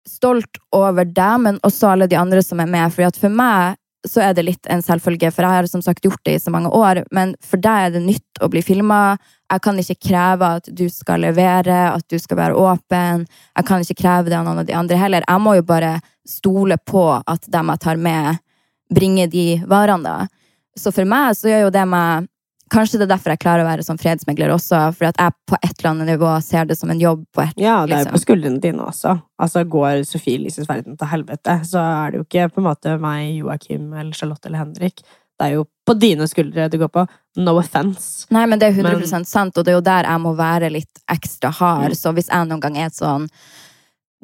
stolt 0.08 0.60
over 0.74 1.08
deg, 1.08 1.40
men 1.46 1.62
også 1.66 1.94
alle 1.94 2.08
de 2.10 2.18
andre 2.18 2.42
som 2.44 2.60
er 2.60 2.70
med. 2.70 2.92
Fordi 2.92 3.08
at 3.08 3.20
for 3.20 3.32
meg 3.32 3.80
så 4.04 4.20
er 4.20 4.34
det 4.36 4.44
litt 4.44 4.68
en 4.68 4.82
selvfølge, 4.84 5.30
for 5.32 5.46
jeg 5.46 5.56
har 5.56 5.68
som 5.70 5.82
sagt 5.82 6.04
gjort 6.04 6.20
det 6.28 6.36
i 6.36 6.42
så 6.42 6.52
mange 6.52 6.68
år. 6.76 7.02
Men 7.14 7.32
for 7.44 7.60
deg 7.60 7.86
er 7.86 7.94
det 7.94 8.02
nytt 8.04 8.42
å 8.44 8.50
bli 8.52 8.60
filma. 8.64 9.16
Jeg 9.52 9.64
kan 9.64 9.80
ikke 9.80 10.10
kreve 10.10 10.50
at 10.58 10.68
du 10.68 10.84
skal 10.92 11.24
levere, 11.24 11.78
at 11.94 12.04
du 12.12 12.18
skal 12.20 12.40
være 12.42 12.58
åpen. 12.60 13.24
Jeg 13.56 13.68
kan 13.68 13.84
ikke 13.84 14.02
kreve 14.02 14.28
det 14.28 14.36
av 14.38 14.44
noen 14.44 14.60
av 14.60 14.68
de 14.68 14.76
andre 14.76 15.00
heller. 15.00 15.24
Jeg 15.24 15.44
må 15.44 15.56
jo 15.56 15.66
bare 15.66 15.96
stole 16.28 16.76
på 16.76 17.06
at 17.16 17.48
dem 17.52 17.72
jeg 17.72 17.84
tar 17.84 18.00
med, 18.00 18.44
bringer 18.92 19.32
de 19.32 19.48
varene, 19.68 20.04
da. 20.04 20.44
Så 20.76 20.92
for 20.92 21.08
meg 21.08 21.36
så 21.38 21.48
gjør 21.48 21.68
jo 21.68 21.74
det 21.74 21.84
meg 21.88 22.28
Kanskje 22.74 22.98
det 22.98 23.06
er 23.06 23.12
derfor 23.14 23.32
jeg 23.34 23.42
klarer 23.44 23.62
å 23.62 23.68
være 23.68 23.84
sånn 23.86 24.00
fredsmegler 24.02 24.50
også, 24.54 24.80
for 24.96 25.06
at 25.08 25.18
jeg 25.20 25.34
på 25.46 25.58
et 25.60 25.72
eller 25.78 25.90
annet 25.92 26.10
nivå 26.10 26.30
ser 26.42 26.66
det 26.66 26.76
som 26.78 26.90
en 26.90 27.00
jobb 27.00 27.24
på 27.34 27.44
et 27.44 27.60
Ja, 27.62 27.84
det 27.86 27.94
er 27.94 28.02
jo 28.02 28.04
liksom. 28.08 28.16
på 28.16 28.22
skuldrene 28.24 28.60
dine 28.64 28.86
også. 28.88 29.14
Altså, 29.38 29.62
går 29.64 30.02
Sofie 30.08 30.40
Elises 30.40 30.66
verden 30.68 30.98
til 30.98 31.10
helvete, 31.12 31.60
så 31.70 31.82
er 31.82 32.10
det 32.10 32.18
jo 32.22 32.26
ikke 32.26 32.48
på 32.56 32.62
en 32.64 32.66
måte 32.66 32.96
meg, 33.02 33.36
Joakim 33.38 33.92
eller 33.92 34.12
Charlotte 34.18 34.50
eller 34.50 34.64
Henrik. 34.64 35.04
Det 35.38 35.48
er 35.48 35.56
jo 35.56 35.64
på 35.86 35.96
dine 35.98 36.26
skuldre 36.30 36.68
det 36.70 36.78
går 36.78 36.90
på. 36.94 37.06
No 37.42 37.56
offense. 37.58 38.26
Nei, 38.34 38.44
men 38.46 38.58
det 38.58 38.68
er 38.68 38.76
100 38.82 39.10
Men- 39.10 39.24
sant, 39.24 39.56
og 39.58 39.64
det 39.64 39.72
er 39.72 39.78
jo 39.78 39.86
der 39.88 40.04
jeg 40.04 40.20
må 40.20 40.34
være 40.36 40.70
litt 40.70 41.00
ekstra 41.10 41.50
hard. 41.50 41.90
Mm. 41.90 41.98
Så 41.98 42.12
hvis 42.14 42.30
jeg 42.30 42.48
noen 42.48 42.60
gang 42.60 42.76
er 42.78 42.90
sånn 42.90 43.28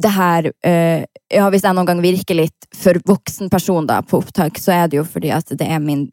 det 0.01 0.11
her, 0.15 0.47
øh, 0.65 1.05
ja, 1.31 1.51
Hvis 1.51 1.63
jeg 1.63 1.75
noen 1.75 1.87
gang 1.87 2.01
virker 2.01 2.35
litt 2.35 2.67
for 2.75 2.95
voksen 2.95 3.51
person 3.51 3.87
da, 3.87 4.01
på 4.01 4.23
opptak, 4.23 4.57
så 4.59 4.73
er 4.73 4.89
det 4.89 4.97
jo 4.97 5.05
fordi 5.05 5.31
at 5.31 5.47
det 5.47 5.67
er 5.69 5.79
min 5.79 6.11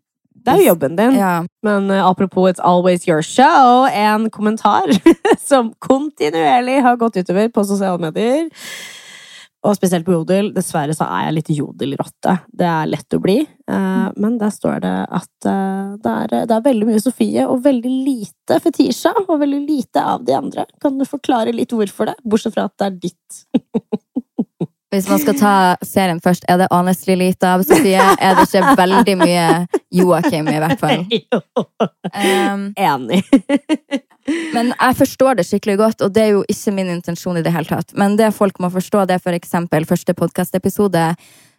Det 0.47 0.53
er 0.55 0.63
jo 0.63 0.69
jobben 0.71 0.99
din. 0.99 1.17
ja. 1.19 1.33
Men 1.65 1.89
uh, 1.91 2.05
apropos 2.07 2.49
It's 2.49 2.63
Always 2.63 3.07
Your 3.07 3.21
Show, 3.25 3.87
en 3.91 4.29
kommentar 4.31 4.93
som 5.49 5.73
kontinuerlig 5.83 6.79
har 6.85 6.95
gått 7.01 7.19
utover 7.19 7.51
på 7.51 7.65
sosiale 7.67 7.99
medier. 7.99 8.47
Og 9.67 9.75
spesielt 9.75 10.05
på 10.07 10.13
Jodel. 10.13 10.51
Dessverre 10.55 10.93
så 10.95 11.07
er 11.11 11.27
jeg 11.27 11.35
litt 11.39 11.49
jodelrotte. 11.57 12.37
Det 12.55 12.67
er 12.69 12.87
lett 12.87 13.15
å 13.17 13.19
bli. 13.19 13.39
Uh, 13.67 14.07
men 14.15 14.37
der 14.39 14.53
står 14.53 14.79
det 14.85 14.95
at 15.19 15.47
uh, 15.49 15.97
det, 15.99 16.13
er, 16.13 16.35
det 16.47 16.55
er 16.55 16.65
veldig 16.69 16.87
mye 16.87 17.01
Sofie 17.03 17.47
og 17.49 17.65
veldig 17.65 17.93
lite 18.05 18.61
Fetisha. 18.63 19.11
Og 19.25 19.41
veldig 19.41 19.63
lite 19.65 20.03
av 20.13 20.23
de 20.27 20.37
andre. 20.37 20.67
Kan 20.83 21.01
du 21.01 21.07
forklare 21.09 21.55
litt 21.55 21.75
hvorfor 21.75 22.13
det? 22.13 22.15
Bortsett 22.23 22.55
fra 22.55 22.69
at 22.69 22.77
det 22.79 22.87
er 22.87 22.99
ditt. 23.09 23.41
Hvis 24.93 25.09
man 25.11 25.19
skal 25.19 25.35
ta 25.35 25.53
serien 25.83 26.19
først, 26.23 26.45
er 26.47 26.61
det 26.61 26.67
honestly 26.71 27.17
lite 27.19 27.49
av 27.49 27.63
Sofie? 27.67 27.99
Er 27.99 28.37
det 28.37 28.45
ikke 28.47 28.75
veldig 28.79 29.15
mye 29.19 29.47
Joakim, 29.91 30.47
i 30.47 30.61
hvert 30.63 30.79
fall? 30.79 31.03
Um, 32.15 32.69
Enig. 32.79 33.19
Men 34.55 34.71
jeg 34.71 34.95
forstår 35.01 35.39
det 35.39 35.47
skikkelig 35.47 35.75
godt, 35.81 36.05
og 36.05 36.13
det 36.15 36.23
er 36.23 36.31
jo 36.37 36.45
ikke 36.51 36.71
min 36.75 36.93
intensjon 36.95 37.39
i 37.39 37.43
det 37.43 37.51
hele 37.55 37.67
tatt. 37.67 37.91
Men 37.99 38.15
det 38.19 38.31
folk 38.35 38.61
må 38.63 38.71
forstå, 38.71 39.03
det 39.09 39.17
er 39.17 39.23
for 39.23 39.35
eksempel 39.35 39.87
første 39.87 40.15
podkastepisode, 40.15 41.03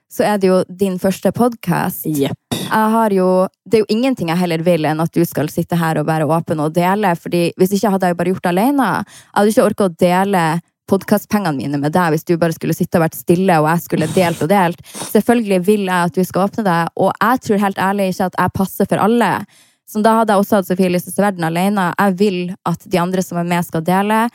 så 0.08 0.24
er 0.24 0.40
det 0.40 0.48
jo 0.48 0.62
din 0.80 0.96
første 1.00 1.32
podkast. 1.36 2.08
Yep. 2.08 2.56
Jeg 2.56 2.92
har 2.94 3.12
jo 3.12 3.28
Det 3.68 3.78
er 3.78 3.84
jo 3.84 3.92
ingenting 3.92 4.32
jeg 4.32 4.40
heller 4.40 4.64
vil 4.64 4.88
enn 4.88 5.00
at 5.04 5.12
du 5.12 5.20
skal 5.28 5.48
sitte 5.52 5.76
her 5.76 6.00
og 6.00 6.08
være 6.08 6.28
åpen 6.28 6.60
og 6.64 6.72
dele, 6.76 7.12
fordi 7.16 7.50
hvis 7.60 7.76
ikke 7.76 7.92
hadde 7.92 8.08
jeg 8.08 8.16
jo 8.16 8.20
bare 8.22 8.32
gjort 8.32 8.48
det 8.48 8.52
alene. 8.54 8.88
Jeg 9.04 9.36
hadde 9.36 9.52
ikke 9.52 9.68
orka 9.68 9.88
å 9.88 9.96
dele 10.00 10.44
podkastpengene 10.88 11.56
mine 11.56 11.80
med 11.80 11.94
deg 11.94 12.14
hvis 12.14 12.26
du 12.28 12.34
bare 12.40 12.56
skulle 12.56 12.76
sitte 12.76 12.98
og 12.98 13.06
vært 13.06 13.18
stille 13.18 13.56
og 13.60 13.68
jeg 13.70 13.84
skulle 13.84 14.10
delt 14.16 14.42
og 14.44 14.50
delt. 14.52 14.84
Selvfølgelig 15.12 15.62
vil 15.68 15.86
jeg 15.86 16.10
at 16.10 16.18
du 16.18 16.24
skal 16.26 16.48
åpne 16.48 16.66
deg, 16.66 16.92
og 16.96 17.10
jeg 17.12 17.42
tror 17.46 17.64
helt 17.64 17.82
ærlig 17.88 18.12
ikke 18.12 18.30
at 18.30 18.38
jeg 18.40 18.56
passer 18.58 18.90
for 18.90 19.04
alle. 19.04 19.32
Så 19.88 20.02
da 20.04 20.18
hadde 20.18 20.34
jeg 20.34 20.44
også 20.44 20.58
hatt 20.58 20.68
Sofie 20.68 20.90
Elises 20.90 21.16
verden 21.16 21.46
alene. 21.48 21.90
Jeg 21.96 22.16
vil 22.20 22.40
at 22.68 22.82
de 22.84 23.00
andre 23.00 23.24
som 23.24 23.40
er 23.40 23.48
med, 23.48 23.64
skal 23.64 23.84
dele. 23.84 24.26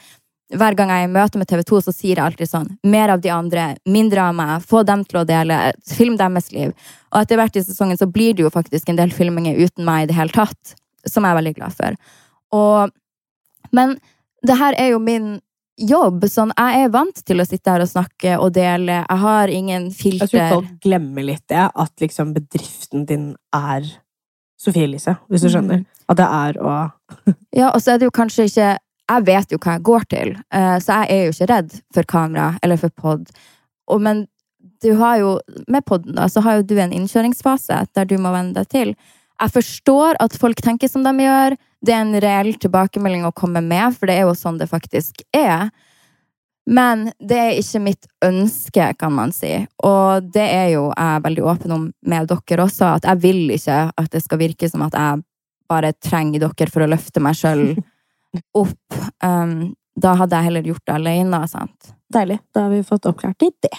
Hver 0.54 0.76
gang 0.78 0.90
jeg 0.92 1.06
er 1.06 1.10
i 1.10 1.14
møte 1.14 1.40
med 1.42 1.50
TV 1.50 1.62
2, 1.70 1.82
så 1.86 1.94
sier 1.94 2.18
jeg 2.18 2.26
alltid 2.26 2.50
sånn 2.50 2.68
Mer 2.90 3.14
av 3.14 3.22
de 3.24 3.32
andre, 3.34 3.68
mindre 3.90 4.26
av 4.28 4.36
meg, 4.38 4.66
få 4.70 4.84
dem 4.86 5.06
til 5.10 5.22
å 5.22 5.28
dele, 5.30 5.60
film 5.90 6.18
deres 6.20 6.52
liv. 6.54 6.74
Og 7.14 7.22
etter 7.22 7.40
hvert 7.40 7.58
i 7.58 7.64
sesongen 7.66 8.00
så 8.00 8.10
blir 8.10 8.36
det 8.38 8.46
jo 8.46 8.54
faktisk 8.54 8.90
en 8.90 9.00
del 9.00 9.14
filminger 9.14 9.58
uten 9.62 9.86
meg 9.88 10.06
i 10.06 10.12
det 10.12 10.18
hele 10.18 10.34
tatt, 10.34 10.76
som 11.10 11.26
jeg 11.26 11.34
er 11.34 11.40
veldig 11.40 11.56
glad 11.58 11.78
for. 11.78 11.98
Og, 12.54 12.94
men 13.74 13.98
det 14.46 14.58
her 14.60 14.78
er 14.78 14.94
jo 14.94 15.02
min 15.02 15.36
jobb, 15.80 16.26
sånn 16.30 16.54
jeg 16.54 16.86
er 16.86 16.94
vant 16.94 17.20
til 17.26 17.42
å 17.42 17.46
sitte 17.48 17.74
her 17.74 17.84
og 17.84 17.90
snakke 17.90 18.38
og 18.38 18.54
dele. 18.56 19.02
Jeg 19.02 19.22
har 19.24 19.54
ingen 19.54 19.90
filter. 19.96 20.28
Jeg 20.28 20.34
tror 20.34 20.62
folk 20.62 20.74
glemmer 20.86 21.26
litt 21.26 21.46
det, 21.52 21.66
at 21.68 22.04
liksom 22.04 22.34
bedriften 22.36 23.08
din 23.10 23.32
er 23.56 23.88
Sofie 24.64 24.88
Elise, 24.88 25.18
hvis 25.28 25.44
du 25.44 25.50
skjønner. 25.52 25.84
At 26.12 26.20
det 26.20 26.28
er 26.28 26.60
å 26.62 26.76
Ja, 27.60 27.72
og 27.72 27.82
så 27.84 27.94
er 27.94 28.02
det 28.02 28.08
jo 28.08 28.16
kanskje 28.16 28.46
ikke 28.50 28.70
Jeg 29.12 29.26
vet 29.28 29.52
jo 29.52 29.60
hva 29.60 29.74
jeg 29.76 29.84
går 29.88 30.06
til, 30.12 30.30
eh, 30.56 30.78
så 30.80 31.02
jeg 31.02 31.10
er 31.12 31.26
jo 31.26 31.34
ikke 31.34 31.50
redd 31.52 31.74
for 31.96 32.08
kamera 32.08 32.46
eller 32.64 32.80
for 32.80 32.94
pod. 32.96 33.34
Men 34.00 34.24
du 34.84 34.94
har 35.00 35.18
jo, 35.20 35.34
med 35.68 35.84
podden, 35.86 36.16
da, 36.16 36.30
så 36.32 36.44
har 36.44 36.60
jo 36.60 36.68
du 36.68 36.78
en 36.80 36.94
innkjøringsfase 36.96 37.82
der 37.96 38.08
du 38.08 38.16
må 38.22 38.32
venne 38.32 38.56
deg 38.56 38.70
til. 38.72 38.94
Jeg 39.42 39.54
forstår 39.58 40.20
at 40.24 40.36
folk 40.40 40.62
tenker 40.64 40.88
som 40.92 41.04
de 41.04 41.12
gjør. 41.26 41.58
Det 41.84 41.92
er 41.92 42.06
en 42.06 42.20
reell 42.24 42.54
tilbakemelding 42.62 43.26
å 43.28 43.34
komme 43.36 43.62
med, 43.64 43.96
for 43.98 44.08
det 44.08 44.20
er 44.20 44.28
jo 44.28 44.38
sånn 44.38 44.60
det 44.62 44.70
faktisk 44.72 45.26
er. 45.36 45.68
Men 46.70 47.10
det 47.20 47.40
er 47.40 47.60
ikke 47.60 47.82
mitt 47.84 48.08
ønske, 48.24 48.88
kan 49.00 49.12
man 49.16 49.34
si. 49.36 49.52
Og 49.84 50.30
det 50.32 50.46
er 50.48 50.70
jo 50.78 50.86
jeg 50.94 51.24
veldig 51.26 51.46
åpen 51.52 51.76
om 51.76 51.86
med 52.08 52.32
dere 52.32 52.64
også, 52.64 52.94
at 52.96 53.08
jeg 53.10 53.24
vil 53.26 53.56
ikke 53.58 53.80
at 53.92 54.12
det 54.16 54.24
skal 54.24 54.40
virke 54.40 54.70
som 54.72 54.86
at 54.88 54.96
jeg 54.96 55.24
bare 55.72 55.92
trenger 56.04 56.46
dere 56.46 56.72
for 56.72 56.86
å 56.86 56.92
løfte 56.92 57.24
meg 57.24 57.36
sjøl 57.40 57.66
opp. 58.64 59.02
Um, 59.24 59.74
da 60.00 60.16
hadde 60.18 60.40
jeg 60.40 60.50
heller 60.50 60.72
gjort 60.72 60.88
det 60.88 60.96
alene. 60.96 61.42
Sant? 61.52 61.94
Deilig. 62.14 62.40
Da 62.56 62.68
har 62.68 62.74
vi 62.74 62.86
fått 62.88 63.10
oppklart 63.12 63.44
i 63.44 63.52
det. 63.66 63.76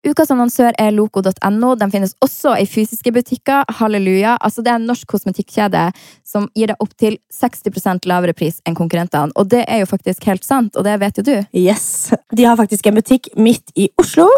Ukas 0.00 0.30
annonsør 0.32 0.72
er 0.80 0.94
loco.no. 0.96 1.74
Den 1.76 1.90
finnes 1.92 2.14
også 2.24 2.54
i 2.56 2.64
fysiske 2.68 3.12
butikker. 3.12 3.66
Halleluja. 3.80 4.38
Altså, 4.40 4.64
det 4.64 4.72
er 4.72 4.78
en 4.80 4.86
norsk 4.88 5.04
kosmetikkjede 5.12 5.82
som 6.24 6.46
gir 6.56 6.72
deg 6.72 6.80
opptil 6.80 7.18
60% 7.36 8.08
lavere 8.08 8.32
pris 8.36 8.62
enn 8.64 8.78
konkurrentene. 8.78 9.34
Og 9.36 9.50
det 9.52 9.66
er 9.68 9.82
jo 9.82 9.90
faktisk 9.90 10.24
helt 10.30 10.46
sant, 10.46 10.76
og 10.76 10.86
det 10.88 10.96
vet 11.02 11.20
jo 11.20 11.26
du. 11.26 11.34
Yes. 11.52 12.14
De 12.32 12.48
har 12.48 12.56
faktisk 12.56 12.88
en 12.88 12.96
butikk 12.96 13.28
midt 13.36 13.74
i 13.76 13.90
Oslo. 14.00 14.28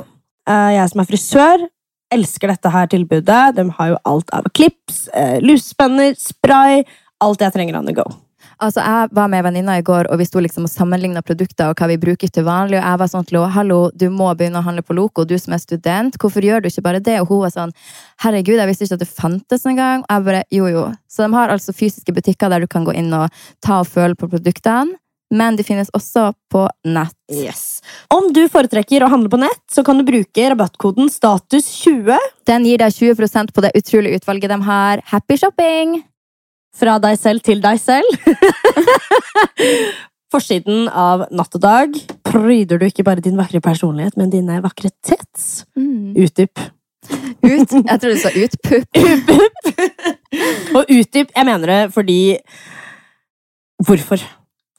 Eh, 0.50 0.73
Jeg 0.75 0.90
som 0.90 1.04
er 1.04 1.11
frisør, 1.12 1.69
elsker 2.12 2.50
dette 2.50 2.75
her 2.75 2.90
tilbudet. 2.90 3.54
De 3.54 3.69
har 3.78 3.92
jo 3.95 4.00
alt 4.04 4.35
av 4.35 4.50
klips, 4.59 5.07
eh, 5.14 5.38
luspenner, 5.47 6.19
spray. 6.19 6.83
Alt 7.23 7.40
jeg 7.40 7.54
trenger 7.54 7.78
on 7.78 7.87
the 7.87 7.95
go. 7.95 8.09
Altså, 8.59 8.80
Jeg 8.80 9.09
var 9.12 9.28
med 9.28 9.44
venninna 9.44 9.78
i 9.78 9.82
går, 9.82 10.11
og 10.11 10.18
vi 10.18 10.26
sto 10.28 10.40
liksom 10.42 10.66
og 10.68 10.71
sammenligna 10.71 11.23
produkter 11.23 11.71
og 11.71 11.78
hva 11.78 11.88
vi 11.90 11.99
bruker 12.00 12.28
til 12.28 12.44
vanlig. 12.44 12.78
Og 12.80 12.85
jeg 12.85 13.00
var 13.02 13.11
sånn 13.11 13.26
til 13.28 13.38
henne 13.40 13.54
hallo, 13.56 13.80
du 13.94 14.09
må 14.11 14.32
begynne 14.35 14.61
å 14.61 14.66
handle 14.66 14.82
på 14.82 14.97
Loco, 14.97 15.25
du 15.25 15.37
som 15.38 15.54
er 15.54 15.62
student. 15.62 16.18
Hvorfor 16.18 16.44
gjør 16.44 16.62
du 16.62 16.68
ikke 16.71 16.85
bare 16.85 17.00
det? 17.00 17.21
Og 17.23 17.28
hun 17.32 17.44
var 17.47 17.54
sånn 17.54 17.75
herregud, 18.25 18.59
jeg 18.59 18.71
visste 18.71 18.88
ikke 18.88 19.00
at 19.00 19.04
det 19.04 19.12
fantes 19.12 19.66
engang. 19.66 20.04
Jeg 20.09 20.26
bare 20.28 20.44
jo, 20.50 20.66
jo. 20.71 20.88
Så 21.11 21.26
de 21.26 21.37
har 21.37 21.52
altså 21.52 21.75
fysiske 21.76 22.14
butikker 22.14 22.52
der 22.52 22.64
du 22.64 22.71
kan 22.71 22.85
gå 22.85 22.94
inn 22.97 23.12
og 23.16 23.30
ta 23.64 23.80
og 23.82 23.90
føle 23.90 24.18
på 24.18 24.30
produktene. 24.30 24.99
Men 25.32 25.56
de 25.56 25.64
finnes 25.64 25.88
også 25.97 26.26
på 26.52 26.66
nett. 26.85 27.16
Yes. 27.32 27.80
Om 28.12 28.28
du 28.37 28.44
foretrekker 28.52 29.00
å 29.00 29.09
handle 29.09 29.32
på 29.32 29.40
nett, 29.40 29.62
så 29.73 29.80
kan 29.87 29.97
du 29.97 30.04
bruke 30.04 30.50
rabattkoden 30.52 31.09
status20. 31.09 32.12
Den 32.49 32.68
gir 32.68 32.85
deg 32.85 32.92
20% 32.92 33.56
på 33.56 33.64
det 33.64 33.73
utrolige 33.80 34.21
utvalget 34.21 34.52
de 34.52 34.61
har. 34.68 35.04
Happy 35.09 35.40
shopping! 35.40 36.02
Fra 36.73 36.97
deg 37.02 37.19
selv 37.21 37.45
til 37.45 37.61
deg 37.64 37.81
selv. 37.81 38.09
Forsiden 40.33 40.87
av 40.88 41.26
Natt 41.35 41.59
og 41.59 41.62
Dag 41.62 41.97
pryder 42.25 42.81
du 42.81 42.87
ikke 42.88 43.05
bare 43.05 43.25
din 43.25 43.37
vakre 43.37 43.61
personlighet, 43.61 44.17
men 44.17 44.33
dine 44.33 44.62
vakre 44.64 44.88
tits. 45.05 45.67
Mm. 45.76 46.14
Utdyp. 46.25 46.62
Ut, 47.43 47.75
jeg 47.75 47.99
tror 48.00 48.14
du 48.14 48.21
sa 48.23 48.31
utpupp. 48.45 49.02
Og 50.79 50.87
utdyp, 50.87 51.35
jeg 51.35 51.49
mener 51.49 51.75
det 51.75 51.83
fordi 51.93 52.21
Hvorfor? 53.83 54.23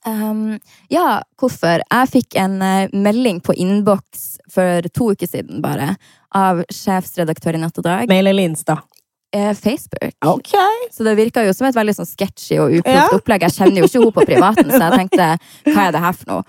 Um, 0.07 0.57
ja, 0.91 1.19
hvorfor? 1.39 1.83
Jeg 1.83 2.09
fikk 2.11 2.37
en 2.39 2.55
eh, 2.63 2.91
melding 2.91 3.41
på 3.43 3.55
innboks 3.59 4.37
for 4.51 4.85
to 4.95 5.09
uker 5.11 5.27
siden 5.27 5.59
bare, 5.63 5.93
av 6.35 6.63
sjefsredaktør 6.71 7.57
i 7.57 7.61
Natt 7.61 7.79
og 7.79 7.85
Dag. 7.87 8.07
Mail 8.11 8.31
eller 8.31 8.47
Insta? 8.47 8.79
Facebook. 9.57 10.13
Okay. 10.21 10.85
Så 10.93 11.03
det 11.07 11.15
virka 11.17 11.43
jo 11.47 11.53
som 11.57 11.67
et 11.67 11.75
veldig 11.77 11.95
sånn 11.97 12.09
sketchy 12.09 12.59
og 12.61 12.77
uproft 12.79 12.93
Ja. 12.95 13.07
opplegg. 13.17 13.41
Jeg 13.47 13.57
kjenner 13.57 13.81
jo 13.83 13.89
ikke 13.89 13.99
henne 14.03 14.15
på 14.19 14.25
privaten, 14.31 14.71
så 14.71 14.81
jeg 14.85 14.99
tenkte 15.01 15.27
hva 15.73 15.87
er 15.89 15.91
det 15.97 16.01
her 16.05 16.13
for 16.19 16.31
noe? 16.31 16.43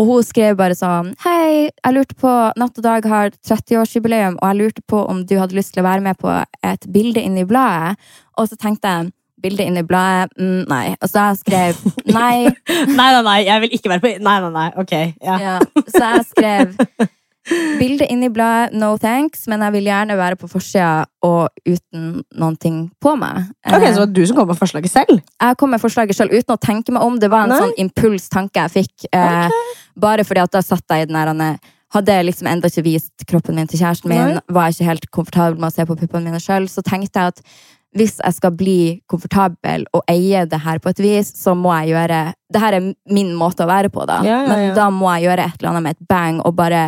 Og 0.00 0.06
hun 0.08 0.22
skrev 0.24 0.54
bare 0.56 0.72
sånn 0.72 1.10
Hei, 1.20 1.68
jeg 1.68 1.92
lurte 1.92 2.14
på 2.16 2.30
Natt 2.56 2.78
og 2.80 2.84
Dag 2.86 3.04
har 3.10 3.34
30-årsjubileum, 3.44 4.38
og 4.40 4.46
jeg 4.48 4.56
lurte 4.62 4.84
på 4.88 5.02
om 5.04 5.20
du 5.28 5.34
hadde 5.36 5.58
lyst 5.58 5.74
til 5.74 5.82
å 5.82 5.88
være 5.90 6.00
med 6.06 6.16
på 6.16 6.32
et 6.64 6.86
bilde 6.94 7.20
inni 7.20 7.44
bladet. 7.44 7.98
Og 8.40 8.48
så 8.48 8.56
tenkte 8.56 8.88
jeg 8.88 9.12
bilde 9.44 9.66
inni 9.68 9.82
bladet? 9.84 10.32
Mm, 10.40 10.64
nei. 10.70 10.94
Og 11.02 11.10
så 11.12 11.26
jeg 11.28 11.42
skrev 11.42 11.82
nei. 12.08 12.48
Nei, 12.96 13.08
nei, 13.18 13.22
nei, 13.26 13.38
jeg 13.44 13.60
vil 13.66 13.76
ikke 13.76 13.92
være 13.92 14.04
på 14.06 14.14
Nei, 14.24 14.36
nei, 14.46 14.50
nei. 14.56 14.68
Ok. 14.80 14.94
Ja. 15.20 15.36
Ja, 15.42 15.58
så 15.92 16.02
jeg 16.14 16.24
skrev 16.30 16.72
bilde 17.78 18.06
inni 18.12 18.28
bladet, 18.30 18.74
no 18.78 18.92
thanks, 19.02 19.46
men 19.50 19.60
jeg 19.66 19.72
vil 19.72 19.88
gjerne 19.90 20.16
være 20.16 20.36
på 20.38 20.48
forsida 20.50 21.04
og 21.26 21.48
uten 21.66 22.22
noen 22.38 22.56
ting 22.62 22.76
på 23.02 23.16
meg. 23.18 23.48
Ok, 23.66 23.72
Eh, 23.82 23.88
Så 23.92 23.94
det 23.94 23.98
var 23.98 24.06
du 24.14 24.26
som 24.26 24.36
kom 24.36 24.48
med 24.48 24.58
forslaget 24.58 24.90
selv? 24.90 25.20
jeg 25.40 25.56
kom 25.58 25.70
med 25.70 25.80
forslaget 25.80 26.14
selv 26.16 26.30
uten 26.32 26.54
å 26.56 26.60
tenke 26.60 26.92
meg 26.92 27.02
om. 27.02 27.18
Det 27.18 27.30
var 27.30 27.44
en 27.44 27.48
Nei. 27.48 27.58
sånn 27.58 27.74
impulstanke 27.78 28.54
jeg 28.68 28.70
fikk. 28.86 29.06
Okay. 29.10 29.50
Bare 29.96 30.24
fordi 30.24 30.40
at 30.42 30.52
da 30.52 30.60
satt 30.62 30.84
jeg 30.88 31.02
i 31.02 31.12
den 31.12 31.38
der 31.38 31.58
Hadde 31.92 32.14
liksom 32.24 32.46
enda 32.48 32.68
ikke 32.70 32.84
vist 32.86 33.26
kroppen 33.28 33.54
min 33.54 33.66
til 33.68 33.78
kjæresten 33.78 34.08
min, 34.08 34.34
Nei. 34.38 34.40
var 34.48 34.70
ikke 34.72 34.86
helt 34.88 35.10
komfortabel 35.12 35.58
med 35.60 35.68
å 35.68 35.74
se 35.74 35.84
på 35.84 35.94
puppene 36.00 36.24
mine 36.24 36.40
sjøl, 36.40 36.64
så 36.64 36.80
tenkte 36.80 37.20
jeg 37.20 37.34
at 37.34 37.42
hvis 37.96 38.16
jeg 38.22 38.36
skal 38.36 38.54
bli 38.56 38.76
komfortabel 39.10 39.84
og 39.92 40.04
eie 40.10 40.46
det 40.48 40.60
her 40.64 40.80
på 40.80 40.92
et 40.92 41.02
vis, 41.02 41.32
så 41.36 41.52
må 41.58 41.74
jeg 41.80 41.92
gjøre 41.92 42.20
Det 42.52 42.60
her 42.60 42.74
er 42.76 42.88
min 43.08 43.30
måte 43.36 43.64
å 43.64 43.68
være 43.68 43.88
på, 43.92 44.04
da. 44.08 44.18
Ja, 44.24 44.42
ja, 44.42 44.42
ja. 44.42 44.48
Men 44.48 44.74
da 44.76 44.90
må 44.92 45.08
jeg 45.14 45.28
gjøre 45.28 45.46
et 45.48 45.54
eller 45.60 45.70
annet 45.70 45.84
med 45.86 45.96
et 45.96 46.08
bang 46.08 46.40
og 46.44 46.56
bare 46.56 46.82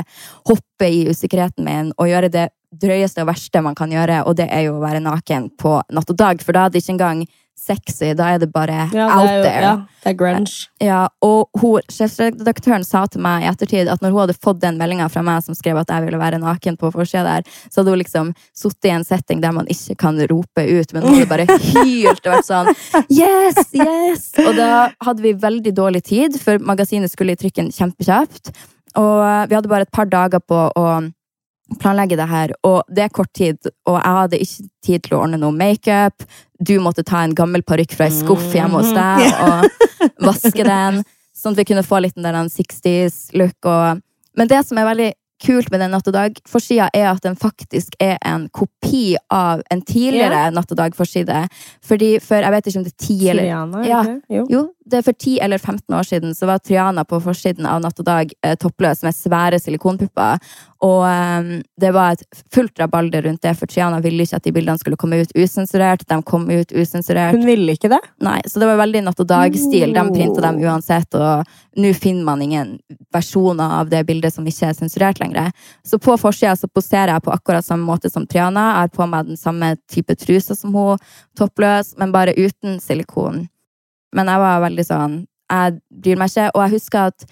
hoppe 0.49 0.89
i 0.89 1.07
usikkerheten 1.09 1.65
min 1.65 1.93
og 1.97 2.11
gjøre 2.11 2.29
det 2.33 2.51
drøyeste 2.83 3.23
og 3.23 3.31
verste 3.31 3.63
man 3.65 3.77
kan 3.79 3.93
gjøre, 3.93 4.25
og 4.29 4.37
det 4.37 4.49
er 4.53 4.67
jo 4.67 4.77
å 4.77 4.83
være 4.83 5.01
naken 5.05 5.49
på 5.61 5.79
natt 5.95 6.11
og 6.11 6.19
dag, 6.19 6.43
for 6.43 6.57
da 6.57 6.67
det 6.69 6.83
ikke 6.83 6.97
engang 6.97 7.25
sexy, 7.59 8.11
da 8.19 8.33
er 8.35 8.41
det 8.43 8.51
bare 8.53 8.89
Ja, 8.93 9.07
out 9.09 9.29
det 9.29 9.37
jo, 9.37 9.43
there. 9.45 9.63
ja, 9.63 9.75
det 10.05 10.11
er 10.11 10.17
grunge. 10.19 10.57
Ja, 10.83 11.01
og 11.25 11.49
hun, 11.61 11.81
sa 11.89 13.07
til 13.07 13.23
meg 13.25 13.45
i 13.45 13.49
ettertid 13.49 13.89
at 13.89 14.03
når 14.03 14.13
hun 14.13 14.21
hadde 14.25 14.37
fått 14.37 14.61
den 14.61 14.77
meldinga 14.81 15.09
fra 15.13 15.23
meg 15.25 15.43
som 15.47 15.57
skrev 15.57 15.79
at 15.81 15.93
jeg 15.95 16.05
ville 16.05 16.21
være 16.21 16.43
naken 16.43 16.77
på 16.81 16.91
forsida 16.93 17.25
der, 17.25 17.49
så 17.71 17.81
hadde 17.81 17.95
hun 17.95 18.03
liksom 18.03 18.35
sittet 18.57 18.91
i 18.91 18.95
en 18.99 19.07
setting 19.07 19.41
der 19.45 19.55
man 19.57 19.71
ikke 19.73 19.97
kan 20.05 20.21
rope 20.31 20.67
ut, 20.67 20.93
men 20.93 21.07
hun 21.07 21.17
hadde 21.17 21.31
bare 21.31 21.49
hylt 21.49 22.27
og 22.27 22.33
vært 22.37 22.51
sånn 22.51 22.73
Yes! 23.09 23.73
Yes! 23.73 24.31
Og 24.45 24.55
da 24.59 24.91
hadde 25.05 25.25
vi 25.25 25.35
veldig 25.39 25.75
dårlig 25.77 26.05
tid, 26.05 26.39
for 26.43 26.61
magasinet 26.61 27.13
skulle 27.13 27.35
i 27.35 27.41
trykken 27.41 27.73
kjempekjapt. 27.75 28.53
Og 29.01 29.49
vi 29.51 29.57
hadde 29.57 29.71
bare 29.71 29.89
et 29.89 29.95
par 29.95 30.07
dager 30.11 30.43
på 30.45 30.67
å 30.79 30.87
planlegge 31.81 32.17
det 32.21 32.27
her, 32.29 32.53
og 32.67 32.83
det 32.93 33.07
er 33.07 33.13
kort 33.15 33.33
tid, 33.35 33.57
og 33.89 33.97
jeg 33.97 34.17
hadde 34.19 34.41
ikke 34.45 34.67
tid 34.85 35.05
til 35.07 35.17
å 35.17 35.23
ordne 35.25 35.41
noe 35.41 35.55
makeup. 35.57 36.27
Du 36.61 36.77
måtte 36.85 37.05
ta 37.07 37.23
en 37.25 37.35
gammel 37.37 37.65
parykk 37.67 37.97
fra 37.97 38.09
ei 38.11 38.15
skuff 38.15 38.47
hjemme 38.55 38.83
hos 38.83 38.93
deg 38.95 39.25
og 39.41 39.69
vaske 40.29 40.65
den, 40.67 41.03
sånn 41.35 41.57
at 41.57 41.63
vi 41.63 41.69
kunne 41.73 41.87
få 41.87 42.03
litt 42.05 42.17
den 42.19 42.29
der 42.29 42.39
60s-look. 42.53 43.71
Men 44.37 44.51
det 44.51 44.61
som 44.69 44.79
er 44.81 44.91
veldig 44.91 45.11
kult 45.45 45.71
med 45.73 45.81
den 45.83 45.91
Natt 45.93 46.07
og 46.09 46.15
Dag-forsida, 46.15 46.87
er 46.95 47.09
at 47.11 47.25
den 47.25 47.35
faktisk 47.37 47.97
er 48.03 48.17
en 48.25 48.47
kopi 48.55 49.17
av 49.35 49.65
en 49.71 49.83
tidligere 49.85 50.47
Natt 50.55 50.71
og 50.73 50.79
Dag-forside. 50.79 51.43
Fordi 51.85 52.15
for 52.23 52.45
jeg 52.45 52.55
vet 52.55 52.71
ikke 52.71 52.81
om 52.81 52.87
det 52.87 52.95
er 52.95 53.07
ti 53.07 53.19
eller 53.33 53.49
Triana, 53.49 53.83
Ja. 53.89 54.03
Jo. 54.31 54.47
jo, 54.51 54.63
det 54.85 54.99
er 54.99 55.05
for 55.07 55.17
10 55.17 55.39
eller 55.41 55.59
15 55.59 55.95
år 55.97 56.03
siden 56.03 56.35
så 56.37 56.47
var 56.47 56.59
Triana 56.59 57.05
på 57.09 57.21
forsiden 57.25 57.67
av 57.67 57.81
Natt 57.81 58.01
og 58.03 58.05
Dag 58.05 58.33
eh, 58.45 58.55
toppløs 58.61 59.01
med 59.07 59.17
svære 59.17 59.59
silikonpupper. 59.63 60.43
Og 60.85 61.07
eh, 61.09 61.63
det 61.81 61.93
var 61.97 62.13
et 62.13 62.43
fullt 62.53 62.83
rabalder 62.83 63.25
rundt 63.25 63.43
det, 63.47 63.55
for 63.57 63.71
Triana 63.71 64.03
ville 64.05 64.27
ikke 64.27 64.37
at 64.37 64.45
de 64.45 64.53
bildene 64.53 64.81
skulle 64.81 64.99
komme 65.01 65.23
ut 65.23 65.33
usensurert. 65.39 66.05
De 66.11 66.19
kom 66.29 66.45
ut 66.51 66.75
usensurert. 66.77 67.33
Hun 67.37 67.47
ville 67.49 67.77
ikke 67.79 67.89
det? 67.95 68.01
Nei, 68.25 68.43
så 68.45 68.61
det 68.61 68.69
var 68.69 68.83
veldig 68.83 69.07
Natt 69.07 69.25
og 69.25 69.31
Dag-stil. 69.31 69.97
De 69.97 70.05
printa 70.11 70.45
dem 70.45 70.61
uansett, 70.67 71.17
og 71.17 71.81
nå 71.81 71.95
finner 71.97 72.29
man 72.29 72.45
ingen 72.45 72.77
versjoner 73.15 73.79
av 73.81 73.89
det 73.93 74.05
bildet 74.05 74.37
som 74.37 74.45
ikke 74.45 74.69
er 74.69 74.77
sensurert 74.77 75.23
lenger. 75.23 75.49
Så 75.87 75.97
på 76.03 76.19
forsida 76.21 76.53
så 76.61 76.69
poserer 76.69 77.15
jeg 77.15 77.25
på 77.25 77.33
akkurat 77.33 77.65
samme 77.65 77.89
måte 77.89 78.13
som 78.13 78.29
Triana. 78.29 78.69
Jeg 78.75 78.91
har 78.91 78.95
på 79.01 79.09
meg 79.09 79.33
den 79.33 79.41
samme 79.41 79.75
type 79.89 80.21
truser 80.21 80.61
som 80.61 80.77
hun, 80.77 81.01
toppløs, 81.39 81.95
men 81.97 82.13
bare 82.13 82.37
uten 82.37 82.77
silikon. 82.85 83.47
Men 84.15 84.31
jeg 84.31 84.43
var 84.45 84.65
veldig 84.65 84.87
sånn 84.87 85.15
Jeg 85.51 85.79
bryr 85.91 86.19
meg 86.21 86.33
ikke, 86.33 86.49
og 86.55 86.65
jeg 86.65 86.75
husker 86.79 87.13
at 87.13 87.29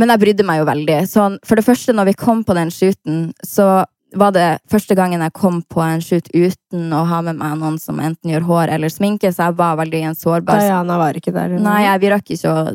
Men 0.00 0.10
jeg 0.10 0.22
brydde 0.24 0.46
meg 0.46 0.60
jo 0.60 0.68
veldig. 0.68 1.00
Sånn, 1.06 1.40
for 1.46 1.60
det 1.60 1.66
første, 1.66 1.94
når 1.94 2.10
vi 2.10 2.16
kom 2.18 2.42
på 2.44 2.56
den 2.58 2.72
shooten, 2.74 3.28
så 3.46 3.84
var 4.18 4.32
det 4.34 4.48
første 4.70 4.94
gangen 4.98 5.22
jeg 5.22 5.34
kom 5.34 5.60
på 5.70 5.82
en 5.82 6.02
shoot 6.02 6.26
uten 6.34 6.92
å 6.94 7.04
ha 7.08 7.20
med 7.26 7.38
meg 7.38 7.58
noen 7.60 7.78
som 7.82 8.00
enten 8.02 8.30
gjør 8.30 8.46
hår 8.48 8.72
eller 8.76 8.92
sminke, 8.92 9.30
så 9.34 9.48
jeg 9.48 9.58
var 9.58 9.78
veldig 9.80 10.00
i 10.00 10.08
en 10.10 10.18
sårbar 10.18 10.62
Diana 10.62 10.98
var 11.00 11.18
ikke 11.18 11.34
der. 11.34 11.56
Nei, 11.62 11.80
jeg, 11.86 12.02
vi 12.02 12.12
rakk 12.12 12.34
ikke 12.36 12.52
å 12.52 12.74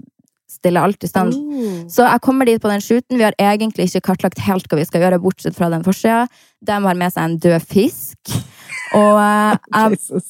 stille 0.49 0.81
alt 0.83 1.03
i 1.05 1.09
stand. 1.09 1.35
Mm. 1.35 1.89
Så 1.91 2.03
jeg 2.03 2.23
kommer 2.25 2.49
dit 2.49 2.61
på 2.61 2.71
den 2.71 2.83
shooten. 2.83 3.19
Vi 3.19 3.25
har 3.25 3.37
egentlig 3.39 3.87
ikke 3.87 4.07
kartlagt 4.09 4.41
helt 4.43 4.67
hva 4.67 4.79
vi 4.79 4.87
skal 4.87 5.05
gjøre, 5.05 5.21
bortsett 5.23 5.57
fra 5.57 5.69
den 5.71 5.85
forsida. 5.85 6.25
De 6.65 6.79
har 6.85 6.99
med 6.99 7.13
seg 7.13 7.27
en 7.27 7.37
død 7.45 7.67
fisk. 7.69 8.33
Og, 8.97 9.19
eh, 9.21 9.57
jeg, 9.93 10.21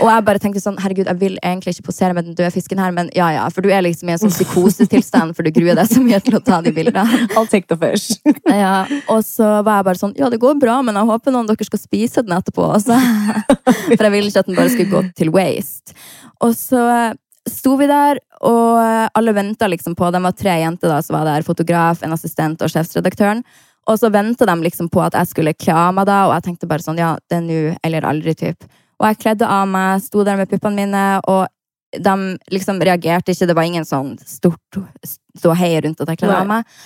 og 0.00 0.10
jeg 0.10 0.24
bare 0.26 0.42
tenkte 0.42 0.62
sånn, 0.62 0.78
herregud, 0.82 1.06
jeg 1.06 1.20
vil 1.20 1.36
egentlig 1.38 1.76
ikke 1.76 1.88
posere 1.90 2.16
med 2.16 2.28
den 2.28 2.38
døde 2.38 2.50
fisken 2.54 2.80
her, 2.82 2.94
men 2.94 3.12
ja, 3.16 3.30
ja, 3.36 3.44
for 3.54 3.64
du 3.64 3.70
er 3.72 3.84
liksom 3.86 4.10
i 4.10 4.16
en 4.16 4.22
sånn 4.22 4.34
psykosetilstand, 4.34 5.36
for 5.36 5.46
du 5.46 5.52
gruer 5.54 5.78
deg 5.78 5.90
så 5.90 6.02
mye 6.02 6.20
til 6.24 6.38
å 6.38 6.42
ta 6.44 6.60
de 6.64 6.72
bildene. 6.74 7.04
I'll 7.36 7.50
take 7.50 7.70
the 7.70 7.78
fish. 7.78 8.18
Ja, 8.48 8.82
og 9.06 9.22
så 9.26 9.58
var 9.66 9.80
jeg 9.80 9.88
bare 9.90 10.02
sånn, 10.02 10.16
ja, 10.18 10.32
det 10.32 10.40
går 10.42 10.58
bra, 10.60 10.80
men 10.86 10.98
jeg 10.98 11.10
håper 11.12 11.34
noen 11.34 11.46
av 11.46 11.54
dere 11.54 11.70
skal 11.70 11.82
spise 11.82 12.26
den 12.26 12.36
etterpå. 12.38 12.66
Også. 12.78 12.98
for 13.94 14.08
jeg 14.08 14.14
ville 14.14 14.32
ikke 14.32 14.44
at 14.44 14.50
den 14.50 14.58
bare 14.58 14.74
skulle 14.74 14.92
gå 14.92 15.04
til 15.18 15.32
waste. 15.34 15.96
Og 16.44 16.54
så 16.58 16.82
sto 17.48 17.78
vi 17.80 17.88
der, 17.88 18.20
og 18.44 18.78
alle 19.16 19.32
venta 19.34 19.66
liksom 19.70 19.94
på 19.98 20.10
De 20.12 20.20
var 20.22 20.34
tre 20.36 20.58
jenter 20.60 20.90
da, 20.92 21.00
som 21.04 21.16
var 21.16 21.26
der. 21.28 21.46
Fotograf, 21.46 22.02
en 22.04 22.14
assistent 22.14 22.62
og 22.62 22.72
sjefsredaktøren. 22.72 23.42
Og 23.88 23.96
så 24.00 24.10
venta 24.12 24.46
de 24.48 24.56
liksom 24.64 24.90
på 24.92 25.00
at 25.00 25.16
jeg 25.16 25.30
skulle 25.30 25.56
kle 25.56 25.76
av 25.76 25.94
meg, 25.96 26.08
da, 26.08 26.26
og 26.28 26.34
jeg 26.36 26.48
tenkte 26.48 26.68
bare 26.68 26.84
sånn, 26.84 27.00
ja, 27.00 27.14
det 27.30 27.38
er 27.38 27.46
nå 27.46 27.60
eller 27.86 28.08
aldri, 28.08 28.34
typ. 28.36 28.66
Og 28.98 29.06
jeg 29.08 29.20
kledde 29.22 29.48
av 29.48 29.64
meg, 29.70 30.02
sto 30.04 30.24
der 30.26 30.36
med 30.40 30.50
puppene 30.50 30.82
mine, 30.82 31.04
og 31.30 31.46
de 31.96 32.14
liksom 32.52 32.82
reagerte 32.84 33.32
ikke. 33.32 33.48
Det 33.48 33.56
var 33.56 33.68
ingen 33.68 33.86
sånn 33.88 34.16
stort 34.20 34.80
ståhei 35.06 35.72
rundt 35.84 36.02
at 36.04 36.12
jeg 36.12 36.20
kledde 36.20 36.40
av 36.42 36.48
meg. 36.50 36.78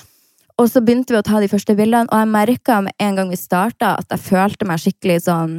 Og 0.61 0.69
så 0.71 0.83
begynte 0.85 1.15
vi 1.15 1.19
å 1.19 1.27
ta 1.27 1.41
de 1.43 1.51
første 1.51 1.75
bildene, 1.75 2.11
og 2.12 2.21
jeg 2.21 2.31
merka 2.31 2.81
med 2.85 2.95
en 3.03 3.17
gang 3.19 3.31
vi 3.33 3.38
starta, 3.41 3.97
at 3.99 4.12
jeg 4.12 4.27
følte 4.29 4.69
meg 4.69 4.83
skikkelig 4.83 5.23
sånn 5.29 5.55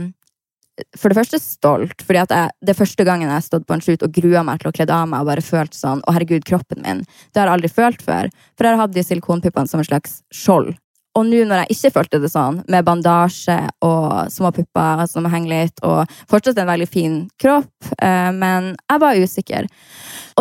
For 0.97 1.11
det 1.11 1.17
første 1.19 1.37
stolt, 1.37 1.99
fordi 2.01 2.17
at 2.23 2.31
jeg, 2.33 2.53
det 2.65 2.71
er 2.73 2.77
første 2.79 3.05
gangen 3.05 3.27
jeg 3.27 3.35
har 3.35 3.43
stått 3.45 3.65
på 3.69 3.75
en 3.75 3.81
shoot 3.83 4.01
og 4.05 4.13
grua 4.15 4.41
meg 4.41 4.61
til 4.61 4.71
å 4.71 4.73
kle 4.73 4.87
av 4.89 5.03
meg 5.05 5.21
og 5.21 5.27
bare 5.29 5.43
følt 5.45 5.75
sånn 5.77 6.01
Å, 6.01 6.13
herregud, 6.15 6.47
kroppen 6.49 6.81
min. 6.81 7.03
Det 7.29 7.41
har 7.41 7.51
jeg 7.51 7.59
aldri 7.59 7.69
følt 7.69 8.01
før. 8.01 8.31
For 8.57 8.65
jeg 8.65 8.73
har 8.73 8.81
hatt 8.81 8.95
de 8.95 9.03
silikonpuppene 9.05 9.69
som 9.69 9.83
en 9.83 9.85
slags 9.85 10.21
skjold. 10.33 10.71
Og 11.13 11.27
nå 11.29 11.43
når 11.45 11.63
jeg 11.63 11.75
ikke 11.75 11.91
følte 11.99 12.19
det 12.23 12.31
sånn, 12.33 12.61
med 12.71 12.85
bandasje 12.87 13.55
og 13.85 14.31
små 14.33 14.49
pupper 14.55 15.03
som 15.09 15.27
henger 15.29 15.51
litt, 15.51 15.83
og 15.85 16.09
fortsatt 16.31 16.57
en 16.61 16.71
veldig 16.71 16.89
fin 16.89 17.19
kropp, 17.41 17.91
eh, 17.99 18.31
men 18.33 18.71
jeg 18.89 19.03
var 19.03 19.21
usikker. 19.21 19.67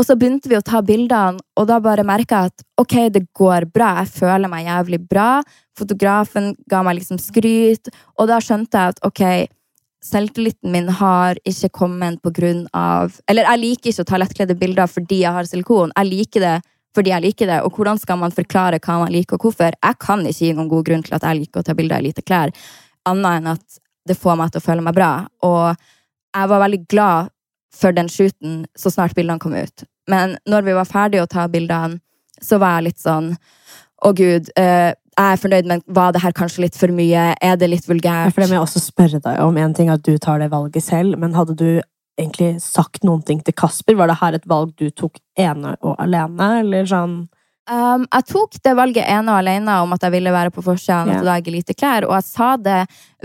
Og 0.01 0.07
så 0.09 0.17
begynte 0.17 0.49
vi 0.49 0.57
å 0.57 0.65
ta 0.65 0.81
bildene, 0.81 1.43
og 1.61 1.69
da 1.69 1.77
bare 1.85 2.07
merka 2.09 2.45
jeg 2.47 2.53
at 2.55 2.65
ok, 2.81 2.97
det 3.13 3.27
går 3.37 3.69
bra. 3.75 3.99
Jeg 4.01 4.15
føler 4.17 4.49
meg 4.49 4.65
jævlig 4.71 5.03
bra. 5.09 5.43
Fotografen 5.77 6.55
ga 6.71 6.81
meg 6.87 7.01
liksom 7.01 7.21
skryt, 7.21 7.93
og 8.17 8.33
da 8.33 8.41
skjønte 8.41 8.81
jeg 8.81 8.97
at 8.97 9.05
ok, 9.05 9.23
selvtilliten 10.03 10.73
min 10.73 10.89
har 10.89 11.39
ikke 11.47 11.71
kommet 11.77 12.19
på 12.25 12.33
grunn 12.35 12.65
av 12.75 13.21
Eller 13.31 13.47
jeg 13.47 13.61
liker 13.63 13.93
ikke 13.93 14.03
å 14.03 14.09
ta 14.09 14.19
lettkledde 14.19 14.57
bilder 14.59 14.91
fordi 14.91 15.21
jeg 15.23 15.37
har 15.37 15.47
silikon. 15.47 15.93
Jeg 15.95 16.09
liker 16.09 16.43
det 16.43 16.57
fordi 16.95 17.13
jeg 17.15 17.25
liker 17.25 17.49
det. 17.51 17.61
Og 17.67 17.77
hvordan 17.77 17.99
skal 18.01 18.19
man 18.21 18.35
forklare 18.35 18.81
hva 18.85 18.99
man 19.03 19.13
liker, 19.15 19.39
og 19.39 19.47
hvorfor? 19.49 19.73
Jeg 19.77 19.99
kan 20.03 20.25
ikke 20.27 20.47
gi 20.47 20.53
noen 20.57 20.69
god 20.73 20.85
grunn 20.89 21.03
til 21.07 21.17
at 21.17 21.25
jeg 21.29 21.41
liker 21.43 21.63
å 21.63 21.67
ta 21.67 21.75
bilder 21.79 22.03
i 22.03 22.09
lite 22.11 22.25
klær, 22.27 22.53
annet 23.09 23.41
enn 23.41 23.53
at 23.55 23.79
det 24.09 24.19
får 24.19 24.37
meg 24.41 24.51
til 24.53 24.61
å 24.63 24.67
føle 24.67 24.83
meg 24.85 24.97
bra. 24.97 25.13
Og 25.47 25.75
jeg 26.37 26.49
var 26.53 26.65
veldig 26.65 26.83
glad 26.91 27.31
for 27.73 27.95
den 27.97 28.09
shooten 28.13 28.65
så 28.77 28.91
snart 28.93 29.15
bildene 29.17 29.41
kom 29.41 29.55
ut. 29.57 29.85
Men 30.11 30.37
når 30.49 30.67
vi 30.67 30.75
var 30.77 30.89
ferdige 30.91 31.23
å 31.25 31.31
ta 31.31 31.47
bildene, 31.49 32.01
så 32.43 32.59
var 32.59 32.81
jeg 32.81 32.91
litt 32.91 32.99
sånn 33.03 33.37
Å, 34.03 34.11
gud. 34.19 34.49
eh, 34.59 34.91
jeg 35.13 35.35
er 35.37 35.39
fornøyd, 35.39 35.67
men 35.71 35.83
var 35.87 36.11
det 36.13 36.23
her 36.25 36.33
kanskje 36.35 36.65
litt 36.65 36.75
for 36.75 36.91
mye? 36.91 37.37
Er 37.39 37.57
det 37.61 37.69
litt 37.71 37.85
Ja, 37.87 37.93
vulgært? 37.93 38.33
For 38.35 38.43
det 38.43 38.49
må 38.51 38.57
jeg 38.57 38.65
også 38.65 38.81
spørre 38.83 39.21
deg 39.23 39.39
om 39.45 39.57
en 39.63 39.75
ting, 39.77 39.91
at 39.93 40.03
du 40.03 40.17
tar 40.19 40.41
det 40.43 40.51
valget 40.51 40.83
selv, 40.83 41.15
men 41.21 41.37
hadde 41.39 41.55
du 41.55 41.69
egentlig 42.19 42.61
sagt 42.63 43.05
noen 43.05 43.23
ting 43.25 43.41
til 43.45 43.55
Kasper? 43.55 43.95
Var 43.99 44.07
det 44.13 44.19
her 44.21 44.33
et 44.39 44.49
valg 44.51 44.75
du 44.77 44.91
tok 44.91 45.19
ene 45.39 45.77
og 45.83 45.97
alene, 46.03 46.59
eller 46.65 46.85
sånn 46.91 47.23
Um, 47.71 48.09
jeg 48.11 48.25
tok 48.27 48.57
det 48.67 48.73
valget 48.75 49.05
ene 49.07 49.31
og 49.31 49.39
alene 49.39 49.75
om 49.85 49.93
at 49.95 50.03
jeg 50.03 50.11
ville 50.11 50.33
være 50.35 50.51
på 50.51 50.65
forsida 50.67 51.05
Natt 51.07 51.21
og 51.23 51.29
Dag 51.29 51.47
i 51.47 51.53
lite 51.55 51.77
klær, 51.79 52.03
og 52.09 52.17
jeg 52.17 52.25
sa 52.27 52.57
det 52.59 52.79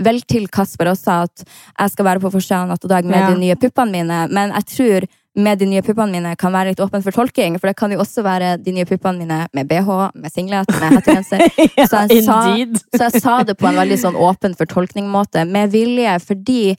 vel 0.06 0.20
til 0.30 0.46
Kasper 0.46 0.92
også, 0.92 1.16
at 1.26 1.42
jeg 1.42 1.90
skal 1.90 2.06
være 2.06 2.22
på 2.22 2.30
forsida 2.30 2.60
Natt 2.70 2.84
og 2.86 2.92
Dag 2.92 3.04
med 3.04 3.18
Ja. 3.18 3.32
de 3.32 3.40
nye 3.40 3.56
puppene 3.58 3.90
mine, 3.90 4.20
men 4.30 4.52
jeg 4.54 4.64
tror 4.70 5.08
med 5.42 5.58
de 5.58 5.66
nye 5.66 5.82
puppene 5.82 6.12
mine 6.14 6.36
kan 6.38 6.52
være 6.54 6.68
litt 6.70 6.78
åpen 6.86 7.02
for 7.02 7.10
tolking, 7.10 7.58
for 7.58 7.66
det 7.66 7.76
kan 7.82 7.90
jo 7.90 7.98
også 7.98 8.22
være 8.22 8.62
de 8.62 8.72
nye 8.78 8.86
puppene 8.86 9.18
mine 9.26 9.40
med 9.52 9.66
BH, 9.68 9.90
med 10.14 10.30
singlet, 10.32 10.70
med 10.70 10.94
hettegenser. 11.00 11.42
Så 11.90 12.06
jeg 12.06 12.22
sa- 12.22 12.54
Så 12.94 13.10
jeg 13.10 13.20
sa 13.20 13.42
det 13.42 13.58
på 13.58 13.66
en 13.66 13.74
veldig 13.74 13.98
sånn 13.98 14.14
åpen 14.14 14.54
for 14.56 14.66
tolkning-måte, 14.70 15.48
med 15.50 15.72
vilje, 15.74 16.14
fordi 16.22 16.76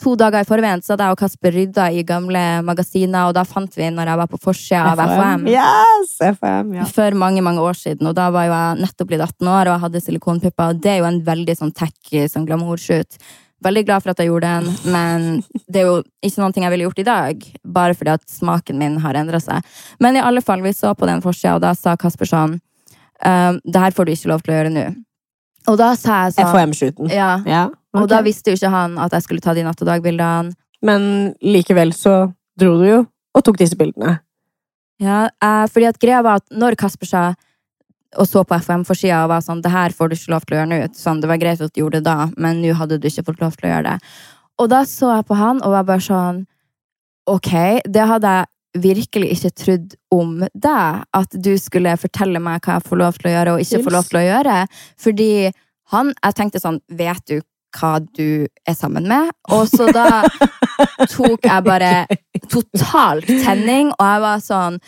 to 0.00 0.14
dager 0.18 0.44
i 0.44 0.48
forveien 0.48 0.82
så 0.84 0.94
hadde 0.94 1.08
jeg 1.08 1.16
og 1.16 1.20
Kasper 1.20 1.54
rydda 1.54 1.90
i 1.92 2.04
gamle 2.06 2.42
magasiner, 2.66 3.28
og 3.28 3.34
da 3.36 3.44
fant 3.48 3.76
vi 3.76 3.90
når 3.92 4.12
jeg 4.12 4.20
var 4.22 4.30
på 4.32 4.40
forsida 4.42 4.94
av 4.94 5.02
FHM. 5.04 5.44
Yes, 5.52 6.16
FHM, 6.38 6.72
ja. 6.78 6.88
For 6.88 7.16
mange 7.18 7.44
mange 7.44 7.62
år 7.64 7.78
siden, 7.78 8.08
og 8.10 8.16
da 8.18 8.30
var 8.34 8.48
jo 8.48 8.56
jeg 8.56 8.80
nettopp 8.84 9.12
blitt 9.12 9.26
18 9.26 9.52
år 9.52 9.68
og 9.68 9.74
jeg 9.74 9.84
hadde 9.84 10.02
silikonpupper. 10.06 10.72
og 10.74 10.82
Det 10.82 10.94
er 10.94 10.98
jo 11.02 11.08
en 11.10 11.22
veldig 11.26 11.56
sånn 11.60 11.74
tacky 11.76 12.26
sånn 12.30 12.48
glamourshoot. 12.48 13.20
Veldig 13.60 13.82
glad 13.84 14.02
for 14.02 14.14
at 14.14 14.20
jeg 14.22 14.30
gjorde 14.30 14.48
den, 14.48 14.70
men 14.88 15.26
det 15.68 15.82
er 15.82 15.88
jo 15.90 15.98
ikke 16.24 16.40
noe 16.40 16.64
jeg 16.64 16.72
ville 16.72 16.86
gjort 16.86 17.02
i 17.02 17.08
dag. 17.10 17.44
Bare 17.76 17.96
fordi 17.96 18.14
at 18.14 18.24
smaken 18.32 18.80
min 18.80 18.96
har 19.04 19.18
endra 19.20 19.40
seg. 19.42 19.66
Men 20.00 20.16
i 20.16 20.24
alle 20.24 20.40
fall, 20.40 20.64
vi 20.64 20.72
så 20.72 20.94
på 20.96 21.08
den 21.10 21.20
forsida, 21.20 21.58
og 21.58 21.64
da 21.66 21.74
sa 21.76 21.92
Kasper 22.00 22.28
sånn 22.28 22.56
ehm, 23.20 23.60
Det 23.64 23.84
her 23.84 23.92
får 23.92 24.08
du 24.08 24.12
ikke 24.14 24.32
lov 24.32 24.46
til 24.46 24.54
å 24.54 24.56
gjøre 24.56 24.72
nå. 24.72 24.86
Og 25.68 25.76
da 25.76 25.90
sa 25.98 26.22
jeg 26.24 26.38
sånn 26.38 26.48
FHM-shooten. 26.48 27.12
Ja. 27.12 27.34
Ja, 27.44 27.66
Og 27.96 28.04
okay. 28.04 28.12
da 28.12 28.22
visste 28.26 28.52
jo 28.52 28.58
ikke 28.58 28.72
han 28.72 28.98
at 29.02 29.14
jeg 29.16 29.26
skulle 29.26 29.44
ta 29.44 29.54
de 29.56 29.64
natt 29.66 29.80
og 29.82 29.88
dag-bildene. 29.88 30.54
Men 30.86 31.06
likevel 31.42 31.92
så 31.96 32.30
dro 32.58 32.76
du 32.80 32.86
jo 32.86 33.00
og 33.36 33.44
tok 33.46 33.58
disse 33.60 33.78
bildene. 33.78 34.18
Ja, 35.00 35.28
eh, 35.42 35.64
fordi 35.70 35.88
at 35.88 36.00
greia 36.00 36.20
var 36.24 36.40
at 36.40 36.52
når 36.52 36.76
Kasper 36.80 37.08
sa 37.08 37.22
og 38.18 38.26
så 38.26 38.42
på 38.42 38.56
FM-forsida 38.58 39.20
og 39.22 39.30
var 39.30 39.42
sånn 39.44 39.60
Det 39.62 39.70
her 39.70 39.94
får 39.94 40.08
du 40.10 40.16
ikke 40.16 40.32
lov 40.32 40.46
til 40.46 40.56
å 40.56 40.58
gjøre 40.58 40.70
nå. 40.70 40.78
Sånn, 40.98 41.20
det 41.22 41.28
var 41.30 41.38
greit 41.38 41.60
at 41.62 41.72
du 41.72 41.82
gjorde 41.82 42.00
det 42.00 42.08
da, 42.08 42.30
men 42.42 42.58
nå 42.62 42.74
hadde 42.74 42.98
du 42.98 43.06
ikke 43.06 43.28
fått 43.28 43.42
lov 43.42 43.58
til 43.58 43.68
å 43.68 43.74
gjøre 43.74 43.92
det. 43.92 44.14
Og 44.60 44.70
da 44.72 44.80
så 44.88 45.12
jeg 45.14 45.26
på 45.28 45.38
han 45.38 45.62
og 45.62 45.76
var 45.76 45.86
bare 45.88 46.04
sånn 46.04 46.46
Ok, 47.30 47.52
det 47.86 48.06
hadde 48.10 48.30
jeg 48.34 48.82
virkelig 48.82 49.28
ikke 49.36 49.50
trodd 49.60 49.94
om 50.14 50.40
deg. 50.42 51.04
At 51.14 51.34
du 51.34 51.52
skulle 51.60 51.94
fortelle 52.00 52.42
meg 52.42 52.64
hva 52.64 52.78
jeg 52.78 52.86
får 52.88 52.98
lov 52.98 53.18
til 53.18 53.30
å 53.30 53.34
gjøre 53.34 53.54
og 53.54 53.62
ikke 53.62 53.82
får 53.86 53.94
lov 53.94 54.08
til 54.10 54.20
å 54.20 54.24
gjøre. 54.26 54.56
Fordi 54.98 55.30
han 55.90 56.12
Jeg 56.14 56.36
tenkte 56.38 56.62
sånn 56.62 56.80
Vet 56.86 57.22
du 57.26 57.40
hva 57.76 57.92
du 58.02 58.46
er 58.66 58.76
sammen 58.76 59.06
med? 59.10 59.30
Og 59.54 59.68
så 59.70 59.90
da 59.94 60.22
tok 61.10 61.44
jeg 61.46 61.66
bare 61.66 61.92
totalt 62.52 63.28
tenning, 63.44 63.92
og 63.96 64.04
jeg 64.06 64.24
var 64.26 64.42
sånn 64.44 64.80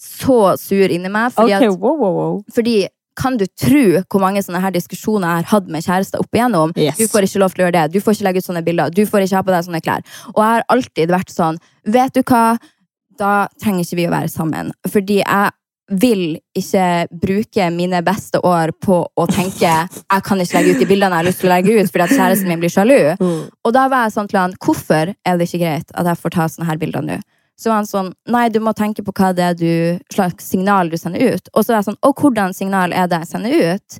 så 0.00 0.56
sur 0.56 0.88
inni 0.88 1.10
meg. 1.12 1.34
Fordi, 1.36 1.52
Ok, 1.58 1.68
at, 1.68 1.76
wow, 1.82 1.98
wow, 2.00 2.16
wow. 2.16 2.40
fordi 2.54 2.78
kan 3.20 3.36
du 3.36 3.44
tro 3.58 4.00
hvor 4.08 4.22
mange 4.22 4.40
sånne 4.40 4.62
her 4.62 4.72
diskusjoner 4.72 5.26
jeg 5.28 5.42
har 5.42 5.48
hatt 5.50 5.66
med 5.68 5.84
kjærester 5.84 6.22
opp 6.22 6.36
igjennom? 6.38 6.72
Yes. 6.78 6.96
Du 6.96 7.10
får 7.10 7.26
ikke 7.26 7.42
lov 7.42 7.52
til 7.52 7.62
å 7.62 7.66
gjøre 7.66 7.76
det, 7.76 7.86
du 7.92 8.00
får 8.00 8.16
ikke 8.16 8.28
legge 8.30 8.40
ut 8.40 8.46
sånne 8.48 8.64
bilder, 8.64 8.92
du 8.96 9.02
får 9.04 9.26
ikke 9.26 9.36
ha 9.36 9.44
på 9.44 9.52
deg 9.52 9.66
sånne 9.66 9.82
klær. 9.84 10.04
Og 10.32 10.40
jeg 10.40 10.54
har 10.54 10.64
alltid 10.72 11.12
vært 11.12 11.34
sånn, 11.34 11.58
vet 11.84 12.16
du 12.16 12.22
hva, 12.22 12.44
da 13.20 13.32
trenger 13.60 13.84
ikke 13.84 13.98
vi 13.98 14.06
å 14.08 14.14
være 14.14 14.32
sammen. 14.32 14.70
Fordi 14.88 15.18
jeg 15.20 15.52
vil 15.90 16.38
ikke 16.56 17.08
bruke 17.10 17.66
mine 17.74 18.00
beste 18.06 18.38
år 18.46 18.72
på 18.78 19.00
å 19.02 19.26
tenke 19.30 19.66
jeg 19.66 20.24
kan 20.26 20.40
ikke 20.40 20.58
legge 20.60 20.74
ut 20.74 20.82
de 20.82 20.88
bildene 20.88 21.16
jeg 21.16 21.24
har 21.24 21.28
lyst 21.28 21.42
til 21.42 21.50
å 21.50 21.54
legge 21.54 21.74
ut 21.76 21.90
fordi 21.90 22.06
at 22.06 22.14
kjæresten 22.14 22.50
min 22.50 22.62
blir 22.62 22.72
sjalu. 22.72 22.98
Mm. 23.20 23.42
Og 23.50 23.74
da 23.74 23.88
var 23.90 24.06
jeg 24.06 24.14
sånn 24.16 24.30
til 24.30 24.40
han, 24.40 24.56
hvorfor 24.62 25.12
er 25.12 25.38
det 25.38 25.48
ikke 25.48 25.62
greit 25.64 25.94
at 25.94 26.10
jeg 26.10 26.22
får 26.22 26.36
ta 26.36 26.48
sånne 26.52 26.70
her 26.70 26.80
bilder 26.80 27.06
nå? 27.06 27.20
Så 27.60 27.68
var 27.68 27.82
han 27.82 27.88
sånn, 27.88 28.14
nei, 28.32 28.46
du 28.48 28.56
må 28.64 28.72
tenke 28.72 29.04
på 29.04 29.12
hva 29.12 29.34
det 29.36 29.44
er 29.44 29.56
du, 29.58 29.72
slags 30.14 30.46
signal 30.48 30.88
du 30.88 30.96
sender 30.96 31.34
ut. 31.34 31.50
Og 31.52 31.64
så 31.64 31.74
var 31.74 31.82
jeg 31.82 31.90
sånn, 31.90 31.98
og 32.08 32.22
hvordan 32.22 32.56
signal 32.56 32.94
er 32.96 33.10
det 33.10 33.18
jeg 33.20 33.32
sender 33.34 33.74
ut? 33.74 33.98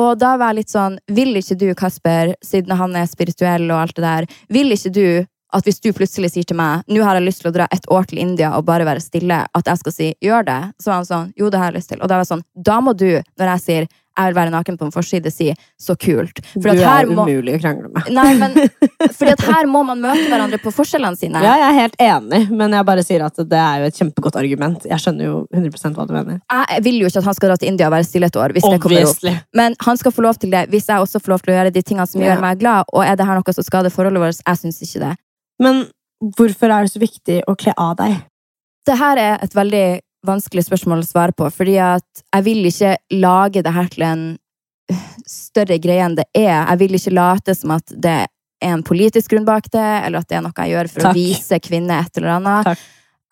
Og 0.00 0.08
da 0.20 0.32
var 0.40 0.54
jeg 0.54 0.62
litt 0.62 0.72
sånn, 0.72 0.96
vil 1.12 1.36
ikke 1.36 1.58
du, 1.60 1.66
Kasper, 1.76 2.32
siden 2.44 2.72
han 2.78 2.96
er 2.96 3.10
spirituell 3.10 3.68
og 3.68 3.82
alt 3.82 3.98
det 3.98 4.06
der, 4.06 4.28
vil 4.52 4.72
ikke 4.72 4.94
du 4.96 5.08
at 5.54 5.64
hvis 5.64 5.80
du 5.80 5.92
plutselig 5.92 6.30
sier 6.32 6.44
til 6.44 6.56
meg 6.58 6.82
nå 6.90 7.02
har 7.06 7.14
jeg 7.18 7.26
lyst 7.28 7.40
til 7.44 7.50
å 7.50 7.54
dra 7.54 7.68
et 7.72 7.86
år 7.92 8.04
til 8.10 8.18
India 8.18 8.54
og 8.58 8.64
bare 8.66 8.84
være 8.84 9.00
stille, 9.00 9.44
at 9.54 9.66
jeg 9.70 9.78
skal 9.78 9.92
si 9.92 10.14
gjør 10.24 10.44
det, 10.48 10.60
så 10.82 10.90
var 10.90 10.96
han 11.02 11.04
sånn 11.12 11.30
jo, 11.38 11.50
det 11.50 11.58
har 11.60 11.70
jeg 11.70 11.78
lyst 11.80 11.88
til. 11.92 12.00
Og 12.02 12.08
da 12.08 12.16
var 12.18 12.24
jeg 12.26 12.32
sånn, 12.34 12.42
da 12.54 12.80
må 12.80 12.96
du, 12.96 13.22
når 13.38 13.52
jeg 13.56 13.60
sier 13.66 13.86
jeg 14.16 14.30
vil 14.32 14.36
være 14.38 14.48
naken 14.48 14.78
på 14.80 14.86
en 14.86 14.92
forside, 14.94 15.28
si 15.28 15.50
så 15.76 15.92
kult. 16.00 16.38
Du 16.56 16.70
at 16.70 16.78
her 16.80 17.02
er 17.04 17.10
må- 17.12 17.26
umulig 17.28 17.58
å 17.58 17.60
krangle 17.60 17.90
med. 17.92 18.06
Nei, 18.16 18.30
men 18.40 18.54
fordi 19.18 19.32
at 19.34 19.42
her 19.44 19.66
må 19.68 19.82
man 19.84 20.00
møte 20.00 20.22
hverandre 20.30 20.56
på 20.62 20.72
forskjellene 20.72 21.18
sine. 21.20 21.42
Ja, 21.44 21.52
jeg 21.60 21.66
er 21.68 21.76
helt 21.82 21.98
enig, 22.00 22.40
men 22.48 22.72
jeg 22.72 22.86
bare 22.88 23.04
sier 23.04 23.26
at 23.26 23.36
det 23.36 23.60
er 23.60 23.82
jo 23.82 23.90
et 23.90 23.98
kjempegodt 24.00 24.38
argument. 24.40 24.86
Jeg 24.88 25.04
skjønner 25.04 25.28
jo 25.28 25.34
100% 25.52 26.00
hva 26.00 26.06
du 26.08 26.14
mener. 26.16 26.40
Jeg 26.48 26.80
vil 26.88 26.96
jo 27.02 27.10
ikke 27.12 27.20
at 27.20 27.28
han 27.28 27.36
skal 27.36 27.52
dra 27.52 27.58
til 27.60 27.68
India 27.74 27.90
og 27.90 27.92
være 27.98 28.08
stille 28.08 28.32
et 28.32 28.40
år. 28.40 28.56
hvis 28.56 28.64
det 28.64 28.80
kommer 28.80 29.04
opp. 29.12 29.44
Men 29.60 29.76
han 29.84 30.00
skal 30.00 30.16
få 30.16 30.24
lov 30.24 30.40
til 30.40 30.50
det 30.56 30.64
hvis 30.72 30.88
jeg 30.88 30.96
også 31.04 31.20
får 31.20 31.34
lov 31.36 31.44
til 31.44 31.52
å 31.52 31.58
gjøre 31.60 31.74
de 31.76 31.82
tingene 31.84 32.08
som 32.08 32.24
Ja. 32.24 32.32
gjør 32.32 32.40
meg 32.48 32.58
glad. 32.64 32.88
Og 32.96 33.04
er 33.04 33.16
det 33.20 33.26
her 33.28 33.36
noe 33.36 33.52
som 33.60 33.68
skader 33.68 33.92
forholdet 33.92 34.24
vårt? 34.24 34.40
Jeg 34.48 34.62
syns 34.64 34.80
ikke 34.80 35.04
det. 35.04 35.12
Men 35.62 35.84
hvorfor 36.36 36.72
er 36.72 36.86
det 36.86 36.92
så 36.94 37.02
viktig 37.02 37.42
å 37.48 37.54
kle 37.58 37.74
av 37.80 37.96
deg? 38.00 38.16
Det 38.86 38.96
her 39.00 39.18
er 39.18 39.38
et 39.42 39.54
veldig 39.56 39.86
vanskelig 40.26 40.64
spørsmål 40.66 41.02
å 41.02 41.06
svare 41.06 41.34
på, 41.36 41.48
fordi 41.54 41.76
at 41.82 42.22
jeg 42.34 42.44
vil 42.46 42.64
ikke 42.68 42.96
lage 43.22 43.62
det 43.62 43.72
her 43.74 43.88
til 43.92 44.04
en 44.06 44.24
øh, 44.92 45.04
større 45.26 45.78
greie 45.82 46.02
enn 46.06 46.16
det 46.18 46.26
er. 46.34 46.64
Jeg 46.72 46.80
vil 46.82 46.98
ikke 46.98 47.14
late 47.14 47.54
som 47.58 47.74
at 47.76 47.94
det 47.94 48.16
er 48.24 48.72
en 48.72 48.82
politisk 48.86 49.30
grunn 49.34 49.46
bak 49.46 49.68
det, 49.74 49.84
eller 50.06 50.22
at 50.22 50.28
det 50.30 50.38
er 50.38 50.44
noe 50.46 50.56
jeg 50.56 50.72
gjør 50.74 50.90
for 50.94 51.06
Takk. 51.06 51.12
å 51.12 51.18
vise 51.20 51.60
kvinner 51.62 52.02
et 52.06 52.18
eller 52.20 52.34
annet. 52.38 52.70
Takk. 52.72 52.86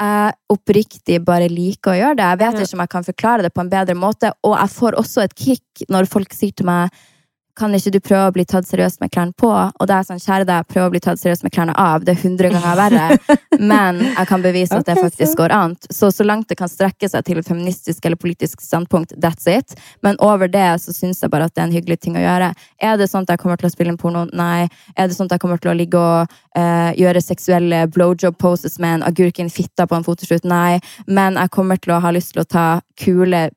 Jeg 0.05 0.35
oppriktig 0.51 1.21
bare 1.25 1.47
liker 1.49 1.93
å 1.95 1.99
gjøre 1.99 2.17
det. 2.19 2.29
Jeg 2.33 2.39
vet 2.43 2.55
Ja. 2.59 2.65
ikke 2.67 2.75
om 2.75 2.81
jeg 2.85 2.93
kan 2.95 3.05
forklare 3.07 3.43
det 3.47 3.53
på 3.55 3.63
en 3.63 3.71
bedre 3.71 3.95
måte, 3.95 4.33
og 4.45 4.57
jeg 4.59 4.71
får 4.75 4.97
også 5.01 5.23
et 5.25 5.35
kick 5.39 5.85
når 5.89 6.09
folk 6.11 6.35
sier 6.35 6.53
til 6.53 6.67
meg 6.67 6.91
kan 7.59 7.75
ikke 7.77 7.93
du 7.95 8.01
prøve 8.03 8.29
å 8.29 8.35
bli 8.35 8.45
tatt 8.49 8.67
seriøst 8.67 9.01
med 9.03 9.13
klærne 9.15 9.35
på? 9.39 9.51
Og 9.51 9.89
det 9.89 9.95
er 9.95 10.07
sånn, 10.09 10.23
kjære 10.23 10.47
deg, 10.49 10.67
prøv 10.71 10.89
å 10.89 10.93
bli 10.95 11.01
tatt 11.05 11.21
seriøst 11.21 11.45
med 11.47 11.55
klærne 11.55 11.75
av. 11.79 12.05
Det 12.05 12.15
er 12.15 12.23
hundre 12.25 12.51
ganger 12.51 12.79
verre. 12.81 13.37
Men 13.73 14.01
jeg 14.03 14.29
kan 14.31 14.45
bevise 14.45 14.79
at 14.79 14.89
det 14.89 14.97
faktisk 14.99 15.39
går 15.39 15.55
an. 15.55 15.77
Så 15.91 16.11
så 16.15 16.27
langt 16.27 16.49
det 16.51 16.59
kan 16.59 16.71
strekke 16.71 17.09
seg 17.11 17.27
til 17.27 17.41
et 17.41 17.49
feministisk 17.49 18.05
eller 18.05 18.19
politisk 18.21 18.63
standpunkt, 18.65 19.15
that's 19.23 19.47
it. 19.51 19.77
Men 20.03 20.19
over 20.19 20.51
det 20.51 20.67
så 20.83 20.95
syns 20.95 21.23
jeg 21.23 21.33
bare 21.33 21.49
at 21.49 21.55
det 21.55 21.63
er 21.63 21.71
en 21.71 21.77
hyggelig 21.77 22.01
ting 22.03 22.19
å 22.19 22.25
gjøre. 22.25 22.53
Er 22.83 22.99
det 22.99 23.11
sånn 23.11 23.27
at 23.27 23.35
jeg 23.35 23.45
kommer 23.45 23.61
til 23.61 23.71
å 23.71 23.75
spille 23.75 23.95
en 23.95 24.01
porno? 24.01 24.27
Nei. 24.35 24.67
Er 24.99 25.09
det 25.09 25.17
sånn 25.17 25.31
at 25.31 25.37
jeg 25.37 25.45
kommer 25.47 25.63
til 25.63 25.73
å 25.73 25.79
ligge 25.79 26.01
og 26.01 26.35
uh, 26.59 26.91
gjøre 26.99 27.23
seksuelle 27.23 27.85
blowjob 27.95 28.39
poses 28.41 28.81
med 28.83 28.99
en 28.99 29.09
agurk 29.11 29.39
i 29.39 29.47
en 29.47 29.53
fitta 29.53 29.87
på 29.87 29.99
en 29.99 30.07
fotoshoot? 30.07 30.47
Nei. 30.49 30.81
Men 31.07 31.39
jeg 31.39 31.55
kommer 31.55 31.79
til 31.79 31.95
å 31.95 32.03
ha 32.03 32.15
lyst 32.15 32.35
til 32.35 32.43
å 32.43 32.49
ta 32.49 32.67
kule, 33.01 33.49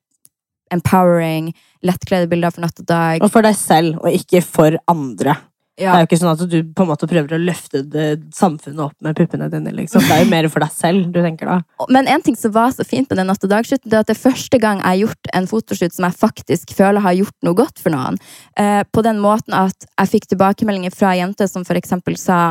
empowering, 0.73 1.51
lettkledde 1.85 2.29
bilder 2.31 2.53
for 2.53 2.65
natt 2.65 2.81
og 2.81 2.89
dag. 2.89 3.23
Og 3.23 3.31
for 3.33 3.45
deg 3.45 3.57
selv, 3.59 3.99
og 4.01 4.11
ikke 4.13 4.43
for 4.45 4.79
andre. 4.91 5.37
Det 5.77 5.85
er 5.85 6.01
jo 6.01 6.07
ikke 6.07 6.17
sånn 6.17 6.31
at 6.31 6.41
du 6.49 6.55
på 6.73 6.85
en 6.87 6.89
måte 6.89 7.05
prøver 7.09 7.35
å 7.35 7.37
løfte 7.37 7.83
det 7.85 8.07
samfunnet 8.33 8.81
opp 8.81 8.95
med 9.05 9.13
puppene 9.19 9.45
dine. 9.53 9.69
Liksom. 9.77 10.01
Det 10.07 10.15
er 10.15 10.23
jo 10.23 10.29
mer 10.31 10.47
for 10.49 10.65
deg 10.65 10.73
selv 10.73 11.11
du 11.13 11.19
tenker 11.21 11.51
da. 11.51 11.57
Men 11.93 12.09
en 12.09 12.23
ting 12.25 12.37
som 12.39 12.55
var 12.55 12.71
så 12.73 12.85
fint 12.87 13.05
med 13.11 13.21
den 13.21 13.29
natt 13.29 13.45
og 13.45 13.51
dag-shooten, 13.51 13.85
det 13.85 13.99
er 13.99 14.01
at 14.01 14.09
det 14.09 14.15
er 14.15 14.23
første 14.23 14.57
gang 14.63 14.81
jeg 14.81 14.87
har 14.87 15.01
gjort 15.03 15.29
en 15.37 15.49
fotoshoot 15.51 15.93
som 15.93 16.07
jeg 16.07 16.17
faktisk 16.17 16.73
føler 16.79 17.05
har 17.05 17.19
gjort 17.19 17.37
noe 17.45 17.59
godt 17.61 17.83
for 17.83 17.93
noen. 17.93 18.17
Eh, 18.57 18.81
på 18.89 19.05
den 19.05 19.21
måten 19.21 19.53
at 19.53 19.85
jeg 19.85 20.13
fikk 20.15 20.27
tilbakemeldinger 20.33 20.97
fra 20.97 21.13
jenter 21.19 21.51
som 21.51 21.67
eksempel 21.77 22.17
sa 22.17 22.41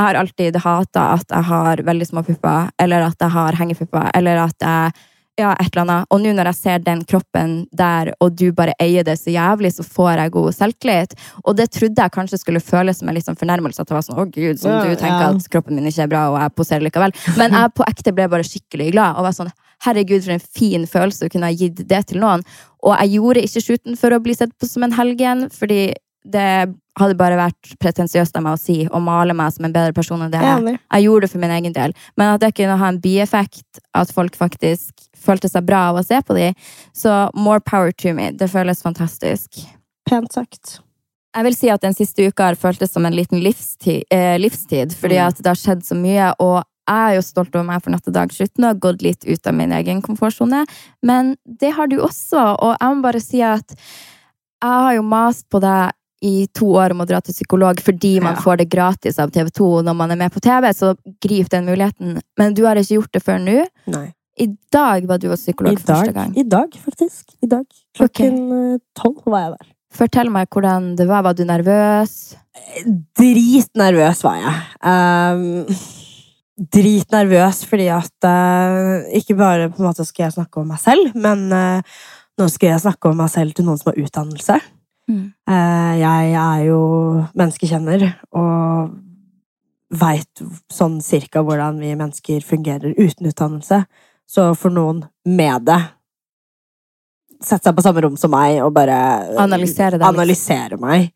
jeg 0.00 0.06
har 0.06 0.16
alltid 0.16 0.56
hata 0.64 1.06
at 1.18 1.28
jeg 1.28 1.44
har 1.50 1.82
veldig 1.84 2.06
små 2.08 2.22
pupper, 2.24 2.70
eller 2.80 3.04
at 3.10 3.20
jeg 3.20 3.34
har 3.34 3.58
hengepupper, 3.58 4.08
eller 4.16 4.46
at 4.46 4.64
jeg 4.64 4.92
ja, 5.38 5.52
et 5.54 5.70
eller 5.70 5.84
annet. 5.84 6.08
Og 6.12 6.20
nå 6.22 6.32
når 6.36 6.50
jeg 6.50 6.58
ser 6.58 6.82
den 6.84 7.02
kroppen 7.08 7.54
der, 7.76 8.12
og 8.20 8.34
du 8.38 8.50
bare 8.56 8.74
eier 8.82 9.06
det 9.06 9.16
så 9.20 9.32
jævlig, 9.32 9.72
så 9.76 9.86
får 9.86 10.22
jeg 10.22 10.34
god 10.36 10.56
selvtillit. 10.56 11.16
Og 11.44 11.56
det 11.58 11.70
trodde 11.76 12.02
jeg 12.02 12.14
kanskje 12.14 12.40
skulle 12.42 12.62
føles 12.64 13.00
som 13.00 13.08
en 13.08 13.20
sånn 13.24 13.38
fornærmelse. 13.40 13.80
At 13.82 13.90
det 13.90 13.96
var 13.96 14.06
sånn, 14.06 14.20
å 14.20 14.26
gud, 14.28 14.60
som 14.60 14.76
du 14.82 14.92
tenker 14.92 15.26
ja. 15.26 15.32
at 15.32 15.48
kroppen 15.52 15.78
min 15.78 15.88
ikke 15.90 16.04
er 16.06 16.12
bra, 16.12 16.26
og 16.32 16.40
jeg 16.42 16.56
poserer 16.58 16.86
likevel. 16.86 17.16
Men 17.40 17.56
jeg 17.56 17.74
på 17.76 17.88
ekte 17.88 18.14
ble 18.16 18.28
bare 18.32 18.46
skikkelig 18.46 18.90
glad. 18.94 19.16
Og 19.16 19.28
var 19.28 19.36
sånn, 19.36 19.52
herregud, 19.86 20.24
for 20.26 20.36
en 20.36 20.44
fin 20.60 20.86
følelse 20.90 21.28
å 21.28 21.32
kunne 21.32 21.50
ha 21.50 21.56
gitt 21.56 21.82
det 21.88 22.04
til 22.10 22.22
noen. 22.22 22.44
Og 22.84 22.94
jeg 22.96 23.16
gjorde 23.16 23.44
ikke 23.46 23.64
shooten 23.64 23.98
for 24.00 24.14
å 24.14 24.22
bli 24.22 24.36
sett 24.36 24.52
på 24.60 24.68
som 24.68 24.84
en 24.86 24.96
helgen, 24.96 25.48
fordi 25.54 25.90
det 26.24 26.74
hadde 26.98 27.16
bare 27.16 27.36
vært 27.38 27.78
pretensiøst 27.80 28.36
av 28.36 28.42
meg 28.44 28.58
å 28.58 28.60
si, 28.60 28.82
å 28.92 29.00
male 29.00 29.32
meg 29.32 29.52
som 29.54 29.64
en 29.64 29.72
bedre 29.72 29.94
person 29.96 30.20
enn 30.20 30.30
det 30.30 30.40
jeg 30.42 30.50
er. 30.74 30.78
Jeg 30.92 31.04
gjorde 31.06 31.20
det 31.26 31.30
for 31.32 31.38
min 31.40 31.50
egen 31.50 31.72
del. 31.72 31.94
Men 32.16 32.34
at 32.34 32.40
det 32.42 32.54
kunne 32.58 32.76
ha 32.76 32.88
en 32.92 33.00
bieffekt, 33.00 33.80
at 33.96 34.12
folk 34.12 34.36
faktisk 34.36 35.06
følte 35.16 35.48
seg 35.48 35.64
bra 35.64 35.86
av 35.90 35.96
å 36.00 36.04
se 36.04 36.20
på 36.20 36.36
de, 36.36 36.50
så 36.92 37.30
more 37.34 37.60
power 37.60 37.92
to 37.92 38.12
me. 38.12 38.30
Det 38.32 38.50
føles 38.52 38.82
fantastisk. 38.82 39.62
Pent 40.08 40.32
sagt. 40.32 40.80
Jeg 41.36 41.46
vil 41.46 41.54
si 41.56 41.68
at 41.70 41.80
den 41.80 41.94
siste 41.94 42.26
uka 42.26 42.50
har 42.50 42.58
føltes 42.58 42.90
som 42.92 43.06
en 43.06 43.14
liten 43.14 43.40
livstid, 43.40 44.02
eh, 44.10 44.36
livstid 44.38 44.92
fordi 44.92 45.16
Mm. 45.16 45.28
at 45.28 45.36
det 45.36 45.46
har 45.46 45.54
skjedd 45.54 45.82
så 45.86 45.94
mye, 45.94 46.34
og 46.40 46.64
jeg 46.88 47.12
er 47.12 47.14
jo 47.14 47.22
stolt 47.22 47.54
over 47.54 47.64
meg 47.64 47.82
for 47.82 47.90
natt 47.92 48.08
og 48.08 48.12
dag 48.12 48.28
slutten 48.30 48.64
og 48.64 48.70
har 48.74 48.80
gått 48.92 49.02
litt 49.02 49.24
ut 49.24 49.46
av 49.46 49.54
min 49.54 49.70
egen 49.70 50.02
komfortsone, 50.02 50.66
men 51.04 51.36
det 51.46 51.72
har 51.76 51.86
du 51.86 51.98
også, 51.98 52.56
og 52.60 52.76
jeg 52.80 52.96
må 52.96 53.02
bare 53.02 53.20
si 53.20 53.40
at 53.42 53.68
jeg 54.60 54.68
har 54.84 54.94
jo 54.96 55.02
mast 55.02 55.48
på 55.48 55.60
deg 55.60 55.92
i 56.20 56.46
to 56.52 56.66
år 56.76 56.92
om 56.92 57.00
å 57.00 57.06
dra 57.08 57.20
til 57.24 57.34
psykolog 57.34 57.80
fordi 57.80 58.20
man 58.20 58.34
Ja. 58.36 58.40
får 58.40 58.58
det 58.58 58.70
gratis 58.70 59.18
av 59.18 59.30
TV 59.32 59.48
2 59.50 59.82
når 59.82 59.96
man 59.96 60.10
er 60.10 60.16
med 60.16 60.32
på 60.32 60.40
TV, 60.40 60.68
så 60.76 60.94
grip 61.20 61.48
den 61.48 61.64
muligheten. 61.66 62.20
Men 62.38 62.54
du 62.54 62.64
har 62.66 62.76
ikke 62.76 63.00
gjort 63.00 63.12
det 63.12 63.22
før 63.24 63.38
nå. 63.40 63.66
Nei. 63.86 64.12
I 64.40 64.46
dag 64.72 65.06
var 65.06 65.18
du 65.18 65.28
hos 65.28 65.42
psykolog 65.44 65.76
dag, 65.76 65.84
første 65.84 66.12
gang. 66.14 66.36
I 66.38 66.42
dag, 66.42 66.70
faktisk. 66.72 67.34
I 67.42 67.46
dag. 67.46 67.64
Klokken 67.96 68.36
tolv 68.96 69.16
tolv 69.20 69.32
var 69.32 69.40
jeg 69.40 69.56
der. 69.58 69.66
Fortell 69.92 70.30
meg 70.30 70.48
hvordan 70.48 70.96
det 70.96 71.06
var. 71.08 71.22
Var 71.22 71.34
du 71.34 71.44
nervøs? 71.44 72.36
Dritnervøs 73.18 74.22
var 74.24 74.36
jeg. 74.38 74.54
Um, 74.86 75.66
dritnervøs 76.72 77.64
fordi 77.68 77.88
at 77.92 78.26
uh, 78.26 79.02
Ikke 79.16 79.36
bare 79.38 79.70
på 79.72 79.80
en 79.80 79.88
måte 79.88 80.06
skal 80.06 80.28
jeg 80.28 80.36
snakke 80.38 80.60
om 80.62 80.68
meg 80.70 80.80
selv, 80.82 81.14
men 81.14 81.46
uh, 81.52 81.80
nå 82.38 82.48
skal 82.52 82.74
jeg 82.74 82.84
snakke 82.86 83.10
om 83.10 83.18
meg 83.20 83.32
selv 83.32 83.56
til 83.56 83.66
noen 83.66 83.80
som 83.80 83.92
har 83.92 84.00
utdannelse. 84.04 84.60
Mm. 85.10 85.22
Eh, 85.50 85.92
jeg 86.00 86.34
er 86.38 86.66
jo 86.68 86.80
menneskekjenner 87.34 88.04
og 88.38 88.92
veit 89.90 90.42
sånn 90.70 91.00
cirka 91.02 91.42
hvordan 91.42 91.80
vi 91.82 91.96
mennesker 91.98 92.44
fungerer 92.46 92.94
uten 92.94 93.30
utdannelse. 93.30 93.82
Så 94.30 94.52
for 94.58 94.70
noen 94.74 95.04
med 95.26 95.66
det 95.66 95.80
Sette 97.40 97.70
seg 97.70 97.72
på 97.72 97.80
samme 97.80 98.02
rom 98.04 98.16
som 98.20 98.28
meg 98.34 98.58
og 98.60 98.74
bare 98.76 98.94
Analysere 99.40 99.96
det, 99.96 100.04
analysere 100.04 100.76
meg. 100.76 101.06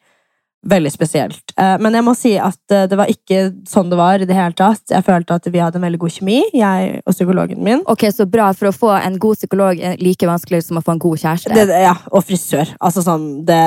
Veldig 0.65 0.93
spesielt. 0.93 1.53
Eh, 1.61 1.77
Men 1.81 1.97
jeg 1.99 2.05
må 2.07 2.15
si 2.17 2.33
at 2.41 2.73
eh, 2.73 2.87
det 2.89 2.97
var 2.97 3.11
ikke 3.13 3.41
sånn 3.69 3.91
det 3.93 3.99
var 4.01 4.23
i 4.23 4.29
det 4.29 4.37
hele 4.37 4.57
tatt. 4.57 4.83
Jeg 4.91 5.05
følte 5.05 5.37
at 5.37 5.49
vi 5.53 5.61
hadde 5.61 5.77
en 5.81 5.85
veldig 5.85 6.01
god 6.01 6.15
kjemi, 6.17 6.39
jeg 6.57 7.03
og 7.05 7.13
psykologen 7.13 7.61
min. 7.65 7.83
Ok, 7.91 8.07
Så 8.15 8.27
bra. 8.31 8.51
For 8.57 8.71
å 8.71 8.75
få 8.75 8.93
en 8.97 9.19
god 9.21 9.37
psykolog 9.37 9.81
er 9.81 10.01
like 10.01 10.29
vanskelig 10.29 10.63
som 10.65 10.81
å 10.81 10.85
få 10.85 10.95
en 10.97 11.03
god 11.05 11.21
kjæreste. 11.21 11.53
Det, 11.55 11.67
ja, 11.85 11.95
og 12.11 12.25
frisør. 12.25 12.73
Altså 12.81 13.05
sånn, 13.05 13.45
det 13.49 13.61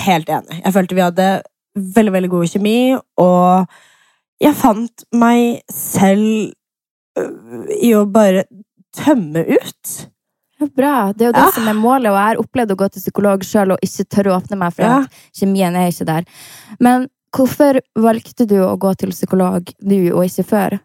Helt 0.00 0.30
enig. 0.32 0.62
Jeg 0.64 0.72
følte 0.74 0.96
vi 0.96 1.04
hadde 1.04 1.28
veldig, 1.76 2.12
veldig 2.16 2.30
god 2.32 2.50
kjemi, 2.50 2.78
og 3.20 3.76
jeg 4.40 4.56
fant 4.58 5.04
meg 5.14 5.60
selv 5.70 6.50
øh, 7.20 7.68
i 7.76 7.92
å 7.94 8.06
bare 8.10 8.46
tømme 8.96 9.44
ut. 9.44 9.92
Ja, 10.60 10.66
Bra. 10.76 11.12
Det 11.16 11.24
er 11.24 11.30
jo 11.30 11.32
det 11.32 11.46
Ja. 11.46 11.50
som 11.54 11.68
er 11.68 11.74
målet, 11.78 12.10
og 12.10 12.16
jeg 12.18 12.26
har 12.28 12.36
opplevd 12.42 12.70
å 12.74 12.76
gå 12.76 12.90
til 12.92 13.00
psykolog 13.02 13.40
sjøl 13.44 13.72
og 13.72 13.78
ikke 13.82 14.04
tørre 14.12 14.32
å 14.34 14.40
åpne 14.40 14.58
meg 14.58 14.72
for 14.74 14.84
Ja. 14.84 15.04
kjemien 15.34 15.74
er 15.76 15.88
ikke 15.90 16.06
der. 16.06 16.24
Men 16.78 17.08
hvorfor 17.32 17.80
valgte 17.96 18.46
du 18.46 18.56
å 18.60 18.76
gå 18.78 18.94
til 18.96 19.10
psykolog 19.10 19.64
nå 19.82 20.12
og 20.14 20.24
ikke 20.24 20.44
før? 20.44 20.80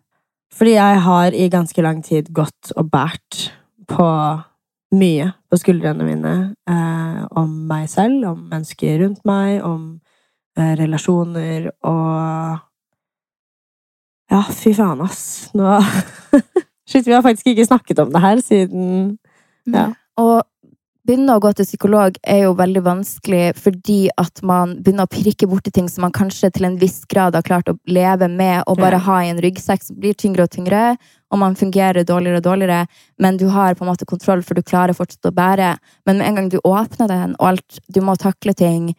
Fordi 0.54 0.74
jeg 0.76 1.00
har 1.02 1.32
i 1.34 1.50
ganske 1.50 1.82
lang 1.84 2.02
tid 2.04 2.32
gått 2.32 2.72
og 2.78 2.90
båret 2.90 3.52
på 3.88 4.44
mye 4.94 5.34
på 5.52 5.58
skuldrene 5.60 6.06
mine 6.06 6.56
eh, 6.70 7.26
om 7.36 7.68
meg 7.68 7.90
selv, 7.90 8.24
om 8.30 8.50
mennesker 8.50 9.00
rundt 9.04 9.26
meg, 9.26 9.62
om 9.64 10.00
eh, 10.58 10.76
relasjoner 10.78 11.72
og 11.84 12.60
Ja, 14.32 14.42
fy 14.42 14.74
faen, 14.74 15.02
ass. 15.02 15.52
Nå 15.54 15.82
Shit, 16.88 17.06
vi 17.06 17.14
har 17.14 17.22
faktisk 17.26 17.48
ikke 17.52 17.66
snakket 17.68 18.00
om 18.00 18.12
det 18.14 18.22
her 18.22 18.38
siden 18.42 19.18
Ja. 19.66 19.90
Og 20.22 20.44
begynne 21.06 21.36
å 21.38 21.42
gå 21.44 21.52
til 21.54 21.68
psykolog 21.68 22.16
er 22.26 22.46
jo 22.48 22.56
veldig 22.58 22.82
vanskelig 22.86 23.44
fordi 23.62 24.08
at 24.18 24.42
man 24.46 24.72
begynner 24.82 25.06
å 25.06 25.12
pirke 25.12 25.46
borti 25.50 25.70
ting 25.74 25.90
som 25.92 26.02
man 26.08 26.14
kanskje 26.16 26.50
til 26.56 26.66
en 26.66 26.80
viss 26.82 27.04
grad 27.12 27.38
har 27.38 27.46
klart 27.46 27.70
å 27.70 27.76
leve 27.86 28.30
med 28.32 28.64
og 28.66 28.80
bare 28.82 28.98
ha 29.06 29.20
i 29.22 29.30
en 29.30 29.42
ryggsekk 29.44 29.86
som 29.86 30.00
blir 30.02 30.18
tyngre 30.18 30.48
og 30.48 30.54
tyngre, 30.56 30.96
og 31.30 31.42
man 31.42 31.58
fungerer 31.60 32.08
dårligere 32.08 32.42
og 32.42 32.48
dårligere, 32.48 32.88
men 33.22 33.38
du 33.38 33.48
har 33.54 33.76
på 33.76 33.86
en 33.86 33.92
måte 33.92 34.08
kontroll, 34.10 34.42
for 34.42 34.58
du 34.58 34.66
klarer 34.66 34.98
fortsatt 34.98 35.30
å 35.30 35.36
bære. 35.36 35.76
Men 36.08 36.18
med 36.18 36.28
en 36.28 36.40
gang 36.40 36.50
du 36.50 36.58
åpner 36.64 37.12
den, 37.12 37.36
og 37.38 37.52
alt, 37.54 37.80
du 37.92 38.02
må 38.02 38.16
takle 38.18 38.56
ting 38.58 38.94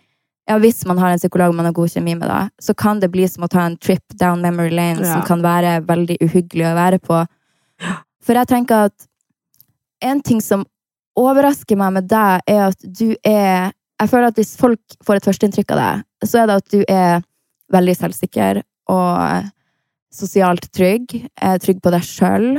ja, 0.47 0.61
Hvis 0.63 0.85
man 0.87 0.99
har 1.03 1.11
en 1.11 1.19
psykolog 1.19 1.55
man 1.59 1.67
har 1.67 1.75
god 1.75 1.91
kjemi 1.91 2.15
med, 2.15 2.29
da, 2.31 2.49
så 2.63 2.71
kan 2.75 3.01
det 3.03 3.11
bli 3.11 3.27
som 3.27 3.43
å 3.43 3.51
ta 3.51 3.65
en 3.67 3.75
trip 3.83 4.15
down 4.15 4.45
memory 4.45 4.71
lane 4.71 5.03
Ja. 5.03 5.17
som 5.17 5.23
kan 5.27 5.43
være 5.43 5.81
veldig 5.89 6.21
uhyggelig 6.23 6.69
å 6.71 6.77
være 6.77 7.01
på. 7.03 7.25
For 8.23 8.39
jeg 8.39 8.47
tenker 8.47 8.87
at 8.87 9.06
en 10.11 10.23
ting 10.25 10.41
som 10.45 10.65
overrasker 11.17 11.79
meg 11.81 11.93
med 11.97 12.09
deg, 12.11 12.45
er 12.47 12.63
at 12.71 12.83
du 12.85 13.15
er 13.25 13.73
Jeg 13.97 14.11
føler 14.13 14.29
at 14.29 14.37
hvis 14.37 14.57
folk 14.61 14.97
får 15.07 15.17
et 15.17 15.25
førsteinntrykk 15.25 15.71
av 15.73 15.79
deg, 15.81 16.01
så 16.29 16.43
er 16.43 16.49
det 16.51 16.57
at 16.61 16.73
du 16.75 16.83
er 16.85 17.23
veldig 17.73 17.95
selvsikker 17.97 18.59
og 18.93 19.47
sosialt 20.13 20.67
trygg. 20.77 21.15
Er 21.41 21.57
trygg 21.65 21.81
på 21.81 21.93
deg 21.95 22.05
sjøl. 22.05 22.59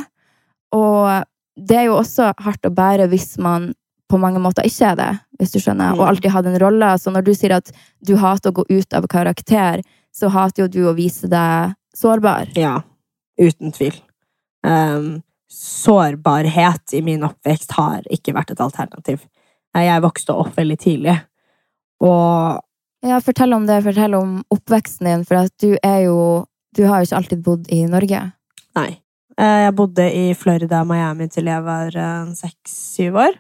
Og 0.74 1.28
det 1.58 1.78
er 1.78 1.86
jo 1.92 2.00
også 2.00 2.32
hardt 2.42 2.66
å 2.66 2.74
bære 2.74 3.06
hvis 3.14 3.36
man 3.38 3.70
på 4.10 4.18
mange 4.18 4.40
måter 4.42 4.66
ikke 4.66 4.90
er 4.94 4.98
det, 4.98 5.12
hvis 5.38 5.54
du 5.54 5.60
skjønner, 5.60 5.94
og 5.94 6.02
Mm. 6.02 6.08
alltid 6.10 6.32
hatt 6.32 6.46
en 6.50 6.60
rolle. 6.60 6.90
Så 6.98 7.12
når 7.14 7.24
du 7.28 7.34
sier 7.36 7.54
at 7.56 7.72
du 8.02 8.16
hater 8.18 8.50
å 8.50 8.54
gå 8.58 8.66
ut 8.70 8.94
av 8.94 9.06
karakter, 9.08 9.84
så 10.12 10.30
hater 10.34 10.64
jo 10.64 10.68
du 10.68 10.82
å 10.90 10.96
vise 10.96 11.28
deg 11.30 11.76
sårbar. 11.94 12.50
Ja, 12.58 12.82
uten 13.38 13.72
tvil. 13.72 13.94
Um, 14.64 15.22
sårbarhet 15.52 16.94
i 16.94 17.02
min 17.06 17.24
oppvekst 17.28 17.72
har 17.78 18.06
ikke 18.14 18.34
vært 18.36 18.52
et 18.56 18.62
alternativ. 18.64 19.24
Eh, 19.76 19.86
Jeg 19.88 20.02
vokste 20.04 20.36
opp 20.36 20.56
veldig 20.58 20.78
tidlig, 20.80 21.18
og 22.04 22.62
Ja, 23.06 23.20
fortell 23.22 23.54
om 23.54 23.66
det. 23.68 23.84
Fortell 23.86 24.16
om 24.18 24.40
oppveksten 24.52 25.06
din, 25.06 25.24
for 25.26 25.36
at 25.46 25.52
du 25.62 25.78
er 25.84 26.06
jo 26.08 26.46
Du 26.76 26.84
har 26.86 27.00
jo 27.00 27.06
ikke 27.08 27.18
alltid 27.18 27.44
bodd 27.44 27.68
i 27.74 27.86
Norge. 27.90 28.34
nei. 28.76 29.00
Eh, 29.38 29.66
Jeg 29.66 29.76
bodde 29.76 30.06
i 30.14 30.34
Florida 30.34 30.82
og 30.82 30.88
Miami 30.88 31.28
til 31.28 31.46
jeg 31.46 31.64
var 31.64 31.92
seks-syv 32.36 33.16
år. 33.16 33.34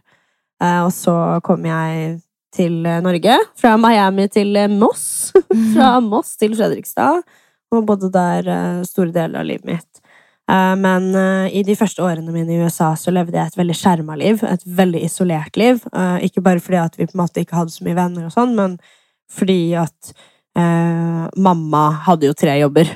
Eh, 0.61 0.81
Og 0.85 0.91
så 0.91 1.41
kom 1.43 1.63
jeg 1.65 2.21
til 2.53 2.85
eh, 2.85 3.01
Norge. 3.01 3.37
Fra 3.55 3.75
Miami 3.77 4.27
til 4.27 4.55
eh, 4.55 4.67
Moss. 4.67 5.33
Fra 5.73 5.99
Moss 5.99 6.35
til 6.37 6.55
Fredrikstad. 6.55 7.21
Og 7.71 7.85
bodde 7.85 8.09
der 8.11 8.47
eh, 8.47 8.83
store 8.87 9.11
deler 9.11 9.39
av 9.41 9.45
livet 9.45 9.65
mitt. 9.65 10.01
Eh, 10.49 10.75
Men 10.79 11.09
eh, 11.15 11.55
i 11.59 11.63
de 11.67 11.75
første 11.75 12.03
årene 12.03 12.31
mine 12.31 12.53
i 12.55 12.61
USA 12.63 12.93
så 12.95 13.11
levde 13.11 13.35
jeg 13.37 13.51
et 13.51 13.57
veldig 13.59 13.75
skjerma 13.77 14.15
liv. 14.19 14.43
Et 14.47 14.63
veldig 14.79 15.01
isolert 15.03 15.57
liv. 15.59 15.81
Eh, 15.93 16.17
Ikke 16.29 16.43
bare 16.43 16.59
fordi 16.63 16.79
at 16.83 16.95
vi 16.99 17.05
på 17.09 17.15
en 17.17 17.23
måte 17.25 17.43
ikke 17.43 17.57
hadde 17.59 17.75
så 17.75 17.83
mye 17.87 17.97
venner, 17.97 18.25
og 18.29 18.35
sånn, 18.35 18.55
men 18.55 18.77
fordi 19.31 19.75
at 19.75 20.13
eh, 20.57 21.27
mamma 21.35 21.83
hadde 22.07 22.29
jo 22.29 22.33
tre 22.37 22.55
jobber. 22.61 22.87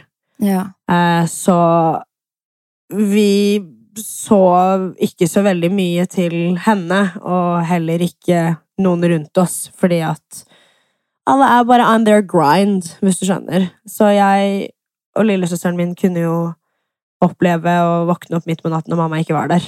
Ja. 0.41 0.69
Eh, 0.89 1.25
Så 1.27 1.57
vi 2.91 3.61
så 3.99 4.39
ikke 5.03 5.27
så 5.27 5.43
veldig 5.43 5.69
mye 5.75 6.05
til 6.07 6.55
henne, 6.63 7.01
og 7.21 7.65
heller 7.67 7.99
ikke 8.05 8.57
noen 8.81 9.03
rundt 9.11 9.37
oss, 9.37 9.65
fordi 9.77 9.99
at 10.07 10.45
alle 11.27 11.45
er 11.59 11.65
bare 11.67 11.85
on 11.85 12.05
their 12.07 12.23
grind, 12.23 12.87
hvis 13.03 13.19
du 13.19 13.27
skjønner. 13.27 13.67
Så 13.87 14.07
jeg 14.15 14.71
og 15.19 15.27
lillesøsteren 15.27 15.75
min 15.77 15.91
kunne 15.99 16.23
jo 16.23 16.35
oppleve 17.21 17.77
å 17.85 18.05
våkne 18.09 18.37
opp 18.39 18.45
midt 18.49 18.63
på 18.63 18.69
natten 18.73 18.93
når 18.93 18.97
mamma 19.03 19.21
ikke 19.21 19.37
var 19.37 19.47
der. 19.51 19.65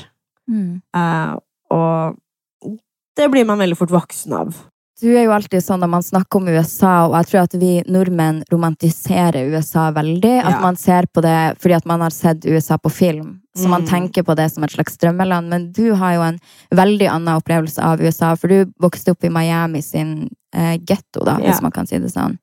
Mm. 0.49 0.81
Eh, 0.95 1.33
og 1.71 2.77
det 3.17 3.29
blir 3.31 3.45
man 3.45 3.59
veldig 3.61 3.77
fort 3.77 3.93
voksen 3.93 4.33
av. 4.33 4.55
Du 5.01 5.09
er 5.17 5.25
jo 5.25 5.33
alltid 5.35 5.59
sånn 5.65 5.81
når 5.83 5.89
man 5.89 6.03
snakker 6.05 6.39
om 6.39 6.47
USA, 6.53 6.91
og 7.09 7.15
jeg 7.17 7.27
tror 7.31 7.39
at 7.43 7.55
vi 7.59 7.71
nordmenn 7.91 8.43
romantiserer 8.53 9.49
USA 9.51 9.89
veldig. 9.91 10.37
At 10.45 10.51
Ja. 10.53 10.59
man 10.61 10.75
ser 10.75 11.07
på 11.11 11.21
det 11.21 11.57
fordi 11.59 11.75
at 11.75 11.85
man 11.85 11.99
har 12.01 12.09
sett 12.11 12.45
USA 12.45 12.77
på 12.77 12.91
film. 12.91 13.41
Så 13.55 13.67
man 13.67 13.81
Mm. 13.83 13.87
tenker 13.89 14.23
på 14.23 14.35
det 14.35 14.51
som 14.51 14.63
et 14.63 14.71
slags 14.71 14.97
drømmeland. 14.97 15.49
Men 15.49 15.71
du 15.71 15.93
har 15.95 16.13
jo 16.13 16.21
en 16.21 16.39
veldig 16.71 17.09
annen 17.09 17.35
opplevelse 17.41 17.79
av 17.83 17.99
USA, 18.01 18.35
for 18.35 18.47
du 18.47 18.65
vokste 18.81 19.11
opp 19.11 19.23
i 19.23 19.29
Miami 19.29 19.81
sin 19.81 20.29
eh, 20.53 20.77
getto, 20.77 21.25
da, 21.25 21.37
Ja. 21.39 21.49
hvis 21.51 21.61
man 21.61 21.71
kan 21.71 21.85
si 21.87 21.97
det 21.97 22.11
sånn. 22.13 22.37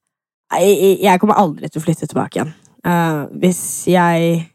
Jeg, 0.52 1.00
jeg 1.00 1.20
kommer 1.20 1.34
aldri 1.36 1.68
til 1.70 1.80
å 1.80 1.84
flytte 1.84 2.08
tilbake 2.08 2.30
igjen. 2.42 2.52
Uh, 2.84 3.26
hvis 3.38 3.86
jeg 3.86 4.48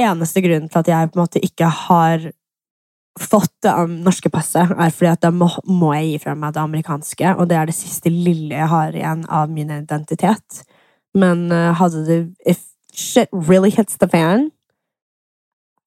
Eneste 0.00 0.42
grunnen 0.44 0.70
til 0.70 0.80
at 0.80 0.88
jeg 0.88 1.10
på 1.10 1.18
en 1.18 1.22
måte 1.22 1.42
ikke 1.44 1.68
har 1.68 2.30
fått 3.20 3.52
det 3.64 3.72
norske 3.92 4.30
passet, 4.32 4.70
er 4.72 4.92
fordi 4.94 5.10
at 5.10 5.24
da 5.24 5.30
må, 5.34 5.50
må 5.68 5.92
jeg 5.98 6.06
gi 6.06 6.20
fra 6.22 6.36
meg 6.38 6.54
det 6.56 6.62
amerikanske, 6.62 7.34
og 7.36 7.50
det 7.50 7.58
er 7.60 7.68
det 7.68 7.76
siste 7.76 8.08
lille 8.12 8.56
jeg 8.56 8.70
har 8.72 8.96
igjen 8.96 9.26
av 9.28 9.52
min 9.52 9.72
identitet. 9.74 10.62
Men 11.12 11.50
uh, 11.52 11.74
hadde 11.76 12.06
det 12.06 12.20
If 12.48 12.64
shit 12.96 13.28
really 13.32 13.70
hits 13.70 13.98
the 14.00 14.08
fan, 14.08 14.50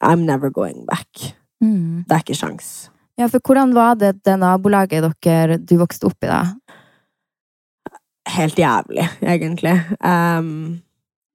I'm 0.03 0.25
never 0.25 0.51
going 0.53 0.85
back. 0.85 1.33
Det 1.65 2.13
er 2.13 2.21
ikke 2.21 2.37
sjans. 2.37 2.91
Ja, 3.17 3.25
for 3.31 3.41
hvordan 3.41 3.73
var 3.73 3.95
det 3.97 4.19
det 4.27 4.35
nabolaget 4.37 5.07
dere, 5.23 5.57
du 5.57 5.79
vokste 5.81 6.11
opp 6.11 6.21
i, 6.21 6.29
da? 6.29 6.43
helt 8.27 8.59
jævlig, 8.59 9.07
egentlig. 9.21 9.75
Um, 10.01 10.81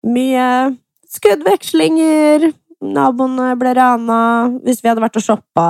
mye 0.04 0.76
skuddvekslinger, 1.16 2.50
naboene 2.80 3.54
ble 3.60 3.74
rana. 3.78 4.20
Hvis 4.64 4.82
vi 4.82 4.90
hadde 4.90 5.02
vært 5.04 5.18
og 5.20 5.26
shoppa, 5.26 5.66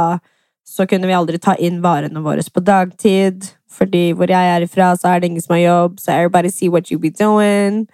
så 0.67 0.87
kunne 0.87 1.09
vi 1.09 1.17
aldri 1.17 1.41
ta 1.43 1.57
inn 1.59 1.81
varene 1.85 2.23
våre 2.25 2.45
på 2.45 2.63
dagtid. 2.65 3.49
Fordi 3.71 4.11
hvor 4.19 4.31
jeg 4.31 4.53
er 4.55 4.67
ifra, 4.67 4.93
så 4.99 5.11
er 5.11 5.21
det 5.21 5.31
ingen 5.31 5.45
som 5.45 5.57
har 5.57 5.65
jobb, 5.65 5.99
så 6.03 6.13
everybody 6.13 6.51
see 6.53 6.69
what 6.69 6.91
you 6.91 6.99
be 6.99 7.11
doing. 7.11 7.87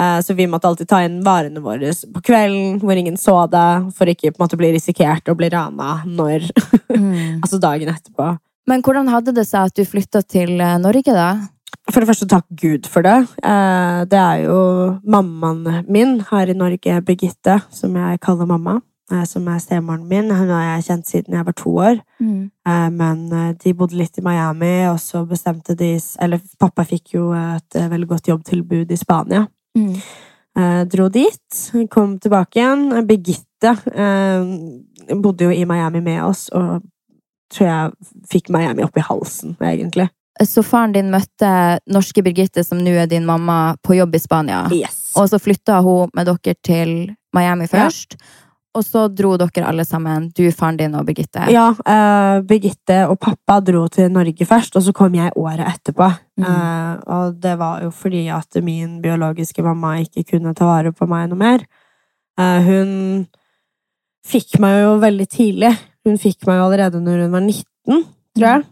Uh, 0.00 0.20
så 0.24 0.32
vi 0.34 0.46
måtte 0.48 0.68
alltid 0.68 0.88
ta 0.88 1.02
inn 1.04 1.18
varene 1.24 1.60
våre 1.60 1.90
på 2.14 2.22
kvelden, 2.24 2.78
hvor 2.80 2.96
ingen 2.96 3.18
så 3.20 3.42
det, 3.52 3.92
for 3.96 4.08
ikke 4.08 4.30
på 4.30 4.40
en 4.40 4.46
måte 4.46 4.56
bli 4.56 4.70
risikert 4.72 5.28
å 5.28 5.36
bli 5.36 5.50
rana 5.52 5.98
når 6.08 6.48
Altså 7.42 7.60
dagen 7.60 7.92
etterpå. 7.92 8.30
Men 8.68 8.82
hvordan 8.84 9.10
hadde 9.12 9.34
det 9.36 9.44
seg 9.48 9.68
at 9.68 9.76
du 9.76 9.84
flytta 9.84 10.22
til 10.22 10.54
eh, 10.60 10.78
Norge, 10.80 11.12
da? 11.12 11.28
For 11.90 12.00
det 12.00 12.06
første, 12.08 12.28
takk 12.30 12.46
Gud 12.60 12.86
for 12.88 13.02
det. 13.02 13.16
Eh, 13.42 14.04
det 14.06 14.18
er 14.18 14.44
jo 14.46 14.58
mammaen 15.04 15.84
min 15.90 16.20
her 16.30 16.48
i 16.52 16.54
Norge, 16.56 17.00
Birgitte, 17.02 17.58
som 17.74 17.96
jeg 17.98 18.20
kaller 18.22 18.46
mamma. 18.46 18.80
eh, 19.10 19.24
Som 19.24 19.48
er 19.48 19.58
stemoren 19.58 20.06
min. 20.08 20.30
Hun 20.30 20.48
har 20.48 20.76
jeg 20.76 20.84
kjent 20.84 21.06
siden 21.06 21.34
jeg 21.34 21.44
var 21.44 21.52
to 21.52 21.70
år. 21.76 21.98
Mm. 22.20 22.50
Eh, 22.66 22.88
Men 22.90 23.28
de 23.58 23.74
bodde 23.74 23.96
litt 23.98 24.16
i 24.18 24.22
Miami, 24.22 24.86
og 24.88 24.98
så 25.00 25.26
bestemte 25.26 25.74
de 25.76 25.98
Eller 26.20 26.40
pappa 26.60 26.84
fikk 26.84 27.14
jo 27.14 27.32
et 27.32 27.74
veldig 27.74 28.08
godt 28.08 28.28
jobbtilbud 28.28 28.90
i 28.90 28.96
Spania. 28.96 29.46
Mm. 29.76 29.96
Dro 30.88 31.08
dit, 31.08 31.72
kom 31.90 32.18
tilbake 32.18 32.56
igjen. 32.60 33.06
Birgitte 33.06 33.72
bodde 35.22 35.44
jo 35.44 35.50
i 35.50 35.64
Miami 35.64 36.00
med 36.00 36.22
oss, 36.22 36.48
og 36.52 36.82
tror 37.52 37.66
jeg 37.66 37.92
fikk 38.30 38.50
Miami 38.50 38.82
opp 38.84 38.96
i 38.96 39.00
halsen, 39.00 39.56
egentlig. 39.60 40.08
Så 40.40 40.62
faren 40.64 40.94
din 40.94 41.10
møtte 41.12 41.48
norske 41.92 42.22
Birgitte, 42.24 42.64
som 42.64 42.80
nå 42.80 42.94
er 43.02 43.10
din 43.10 43.26
mamma, 43.28 43.76
på 43.84 43.98
jobb 43.98 44.16
i 44.16 44.20
Spania. 44.22 44.62
Yes. 44.72 45.12
Og 45.20 45.28
så 45.28 45.40
flytta 45.42 45.82
hun 45.84 46.12
med 46.16 46.30
dere 46.30 46.56
til 46.64 46.94
Miami 47.36 47.68
først. 47.68 48.16
Og 48.72 48.84
så 48.86 49.04
dro 49.12 49.34
dere 49.36 49.66
alle 49.68 49.84
sammen, 49.84 50.30
du, 50.32 50.46
faren 50.56 50.78
din 50.80 50.94
og 50.96 51.04
Birgitte. 51.04 51.44
Ja, 51.52 51.66
uh, 51.76 52.40
Birgitte 52.48 53.02
og 53.12 53.18
pappa 53.20 53.58
dro 53.60 53.84
til 53.92 54.08
Norge 54.12 54.46
først, 54.48 54.78
og 54.80 54.86
så 54.86 54.94
kom 54.96 55.12
jeg 55.18 55.34
året 55.36 55.66
etterpå. 55.74 56.08
Mm. 56.40 56.46
Uh, 56.46 56.94
og 57.18 57.36
det 57.42 57.52
var 57.60 57.84
jo 57.84 57.92
fordi 57.92 58.24
at 58.32 58.56
min 58.64 58.96
biologiske 59.04 59.64
mamma 59.64 59.98
ikke 60.00 60.24
kunne 60.32 60.54
ta 60.56 60.70
vare 60.70 60.94
på 60.96 61.08
meg 61.10 61.28
noe 61.28 61.42
mer. 61.42 61.66
Uh, 62.40 62.64
hun 62.64 62.90
fikk 64.24 64.56
meg 64.62 64.80
jo 64.80 64.96
veldig 65.02 65.28
tidlig. 65.28 65.74
Hun 66.08 66.16
fikk 66.20 66.48
meg 66.48 66.56
jo 66.56 66.70
allerede 66.70 67.02
når 67.04 67.26
hun 67.26 67.36
var 67.36 67.44
19, 67.44 68.06
tror 68.32 68.48
jeg. 68.48 68.64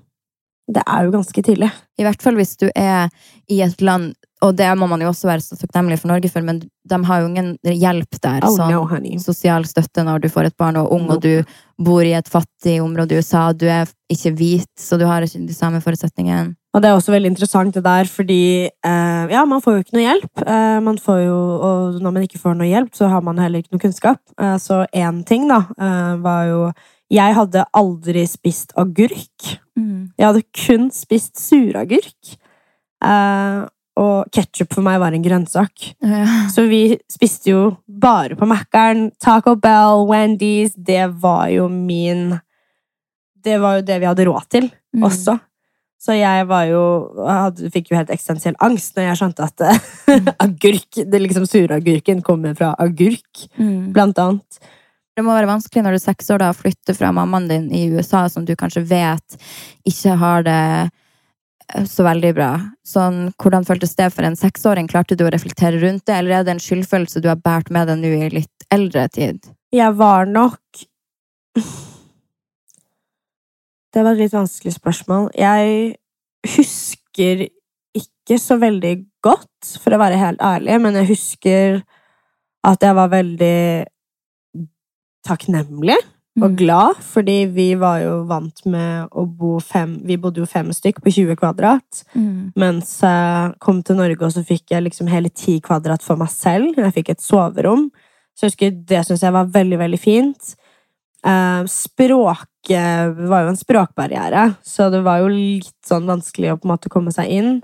Det 0.70 0.82
er 0.86 1.06
jo 1.06 1.14
ganske 1.14 1.42
tidlig. 1.44 1.70
I 1.98 2.06
hvert 2.06 2.22
fall 2.22 2.38
hvis 2.38 2.56
du 2.60 2.68
er 2.70 3.08
i 3.50 3.60
et 3.64 3.82
land 3.84 4.12
Og 4.40 4.54
det 4.56 4.68
må 4.78 4.86
man 4.88 5.02
jo 5.02 5.10
også 5.10 5.28
være 5.28 5.42
så 5.44 5.56
takknemlig 5.58 5.98
for 6.00 6.08
Norge 6.08 6.30
for, 6.32 6.40
men 6.40 6.62
de 6.62 6.98
har 7.04 7.20
jo 7.20 7.26
ingen 7.28 7.50
hjelp 7.60 8.16
der. 8.24 8.46
Oh 8.46 8.54
sånn 8.54 8.72
no, 8.72 9.18
sosial 9.20 9.66
støtte 9.68 10.00
når 10.06 10.22
du 10.22 10.30
får 10.32 10.48
et 10.48 10.56
barn 10.56 10.78
og 10.80 10.88
ung, 10.94 11.04
ung, 11.04 11.10
og 11.12 11.20
du 11.20 11.44
bor 11.76 12.00
i 12.00 12.14
et 12.16 12.30
fattig 12.30 12.78
område 12.80 13.12
i 13.12 13.20
USA. 13.20 13.50
Du 13.52 13.66
er 13.68 13.90
ikke 14.08 14.32
hvit, 14.38 14.70
så 14.80 14.96
du 14.96 15.04
har 15.04 15.26
ikke 15.26 15.42
de 15.44 15.56
samme 15.56 15.82
forutsetningene. 15.84 16.54
Og 16.72 16.80
det 16.80 16.88
er 16.88 16.96
også 16.96 17.12
veldig 17.12 17.32
interessant 17.32 17.74
det 17.74 17.82
der, 17.84 18.08
fordi 18.08 18.42
eh, 18.70 19.32
ja, 19.34 19.42
man 19.48 19.60
får 19.60 19.76
jo 19.76 19.84
ikke 19.84 19.96
noe 19.98 20.06
hjelp. 20.06 20.42
Eh, 20.44 20.78
man 20.86 21.00
får 21.02 21.20
jo, 21.24 21.38
og 21.66 22.00
når 22.00 22.14
man 22.14 22.24
ikke 22.24 22.40
får 22.40 22.56
noe 22.56 22.70
hjelp, 22.70 22.94
så 22.96 23.10
har 23.10 23.24
man 23.26 23.42
heller 23.42 23.60
ikke 23.60 23.74
noe 23.74 23.82
kunnskap. 23.82 24.22
Eh, 24.38 24.56
så 24.62 24.84
én 24.94 25.20
ting, 25.26 25.48
da, 25.50 25.64
eh, 25.76 26.14
var 26.22 26.46
jo 26.48 26.62
Jeg 27.10 27.34
hadde 27.34 27.64
aldri 27.74 28.22
spist 28.30 28.72
agurk. 28.78 29.56
Jeg 30.18 30.26
hadde 30.26 30.42
kun 30.54 30.90
spist 30.94 31.38
suragurk. 31.40 32.36
Eh, 33.02 33.60
og 34.00 34.28
ketsjup 34.32 34.72
for 34.76 34.84
meg 34.86 35.00
var 35.02 35.12
en 35.16 35.24
grønnsak. 35.24 35.90
Ja. 36.04 36.46
Så 36.52 36.66
vi 36.70 36.96
spiste 37.10 37.50
jo 37.50 37.62
bare 37.90 38.36
på 38.38 38.46
Mækkern. 38.48 39.10
Taco 39.20 39.56
Bell, 39.60 40.06
Wendy's. 40.08 40.72
Det 40.76 41.08
var 41.20 41.48
jo 41.52 41.68
min 41.68 42.38
Det 43.42 43.56
var 43.60 43.78
jo 43.78 43.82
det 43.88 44.00
vi 44.02 44.06
hadde 44.10 44.26
råd 44.28 44.48
til 44.52 44.70
Mm. 44.94 45.04
også. 45.06 45.38
Så 46.00 46.12
jeg 46.18 46.46
var 46.48 46.64
jo 46.66 46.80
hadde, 47.28 47.70
fikk 47.70 47.90
jo 47.92 47.96
helt 47.96 48.10
eksistensiell 48.10 48.56
angst 48.60 48.96
når 48.96 49.04
jeg 49.06 49.18
skjønte 49.20 49.44
at 49.46 49.60
eh, 49.60 50.32
agurk 50.46 50.98
det 51.10 51.20
liksom 51.22 51.46
Suragurken 51.46 52.22
kommer 52.22 52.54
fra 52.56 52.74
agurk, 52.78 53.46
Mm. 53.58 53.92
blant 53.92 54.18
annet. 54.18 54.58
Det 55.16 55.24
må 55.26 55.34
være 55.34 55.50
vanskelig 55.50 55.82
når 55.84 55.94
du 55.94 55.98
er 55.98 56.04
seks 56.04 56.30
år 56.32 56.42
da, 56.42 56.50
å 56.52 56.56
flytte 56.56 56.94
fra 56.96 57.10
mammaen 57.14 57.48
din 57.50 57.68
i 57.74 57.86
USA, 57.92 58.24
som 58.30 58.46
du 58.46 58.54
kanskje 58.58 58.84
vet 58.88 59.38
ikke 59.88 60.16
har 60.20 60.46
det 60.46 60.62
eh, 60.86 61.86
så 61.88 62.06
veldig 62.06 62.32
bra. 62.38 62.50
Sånn, 62.86 63.22
hvordan 63.40 63.66
føltes 63.68 63.96
det 63.98 64.10
for 64.14 64.26
en 64.26 64.38
seksåring? 64.38 64.88
Klarte 64.90 65.18
du 65.18 65.26
å 65.26 65.32
reflektere 65.34 65.82
rundt 65.82 66.06
det, 66.06 66.16
eller 66.16 66.38
er 66.38 66.46
det 66.46 66.54
en 66.56 66.62
skyldfølelse 66.62 67.22
du 67.22 67.30
har 67.32 67.40
båret 67.42 67.72
med 67.74 67.90
deg 67.90 68.00
nå 68.00 68.14
i 68.16 68.30
litt 68.38 68.68
eldre 68.72 69.08
tid? 69.12 69.50
Jeg 69.74 69.94
var 69.98 70.26
nok 70.26 70.86
Det 73.90 74.02
var 74.06 74.14
et 74.14 74.22
litt 74.22 74.34
vanskelig 74.34 74.76
spørsmål. 74.76 75.32
Jeg 75.34 75.96
husker 76.54 77.48
ikke 77.98 78.36
så 78.38 78.54
veldig 78.62 78.92
godt, 79.26 79.72
for 79.82 79.90
å 79.94 79.98
være 79.98 80.20
helt 80.20 80.42
ærlig, 80.46 80.76
men 80.78 80.94
jeg 81.00 81.08
husker 81.10 81.80
at 82.66 82.86
jeg 82.86 82.94
var 82.94 83.10
veldig 83.10 83.56
takknemlig 85.26 85.98
Mm. 86.38 86.44
og 86.46 86.52
glad, 86.56 86.94
fordi 87.02 87.44
vi 87.50 87.74
var 87.74 87.98
jo 88.04 88.24
vant 88.24 88.60
med 88.64 89.08
å 89.10 89.24
bo 89.26 89.58
fem 89.58 89.96
Vi 90.06 90.16
bodde 90.16 90.38
jo 90.38 90.46
fem 90.46 90.68
stykk 90.70 91.00
på 91.02 91.10
20 91.10 91.34
kvadrat. 91.36 92.04
Mm. 92.14 92.52
Mens 92.54 93.00
jeg 93.02 93.58
kom 93.58 93.82
til 93.82 93.96
Norge, 93.96 94.22
og 94.22 94.30
så 94.30 94.44
fikk 94.46 94.70
jeg 94.70 94.84
liksom 94.84 95.08
hele 95.10 95.28
ti 95.28 95.58
kvadrat 95.60 96.02
for 96.06 96.16
meg 96.16 96.28
selv. 96.30 96.76
Jeg 96.78 96.94
fikk 96.94 97.10
et 97.10 97.20
soverom. 97.20 97.90
Så 98.38 98.46
jeg 98.46 98.50
husker 98.52 98.70
det 98.86 99.02
syns 99.08 99.20
jeg 99.26 99.32
var 99.32 99.50
veldig, 99.50 99.78
veldig 99.82 99.98
fint. 100.00 100.54
Eh, 101.26 101.64
språket 101.66 103.16
var 103.28 103.42
jo 103.44 103.48
en 103.52 103.56
språkbarriere, 103.60 104.54
så 104.62 104.88
det 104.90 105.02
var 105.04 105.18
jo 105.24 105.28
litt 105.34 105.74
sånn 105.84 106.06
vanskelig 106.08 106.52
å 106.54 106.60
på 106.60 106.68
en 106.68 106.76
måte 106.76 106.88
komme 106.92 107.12
seg 107.12 107.28
inn. 107.28 107.62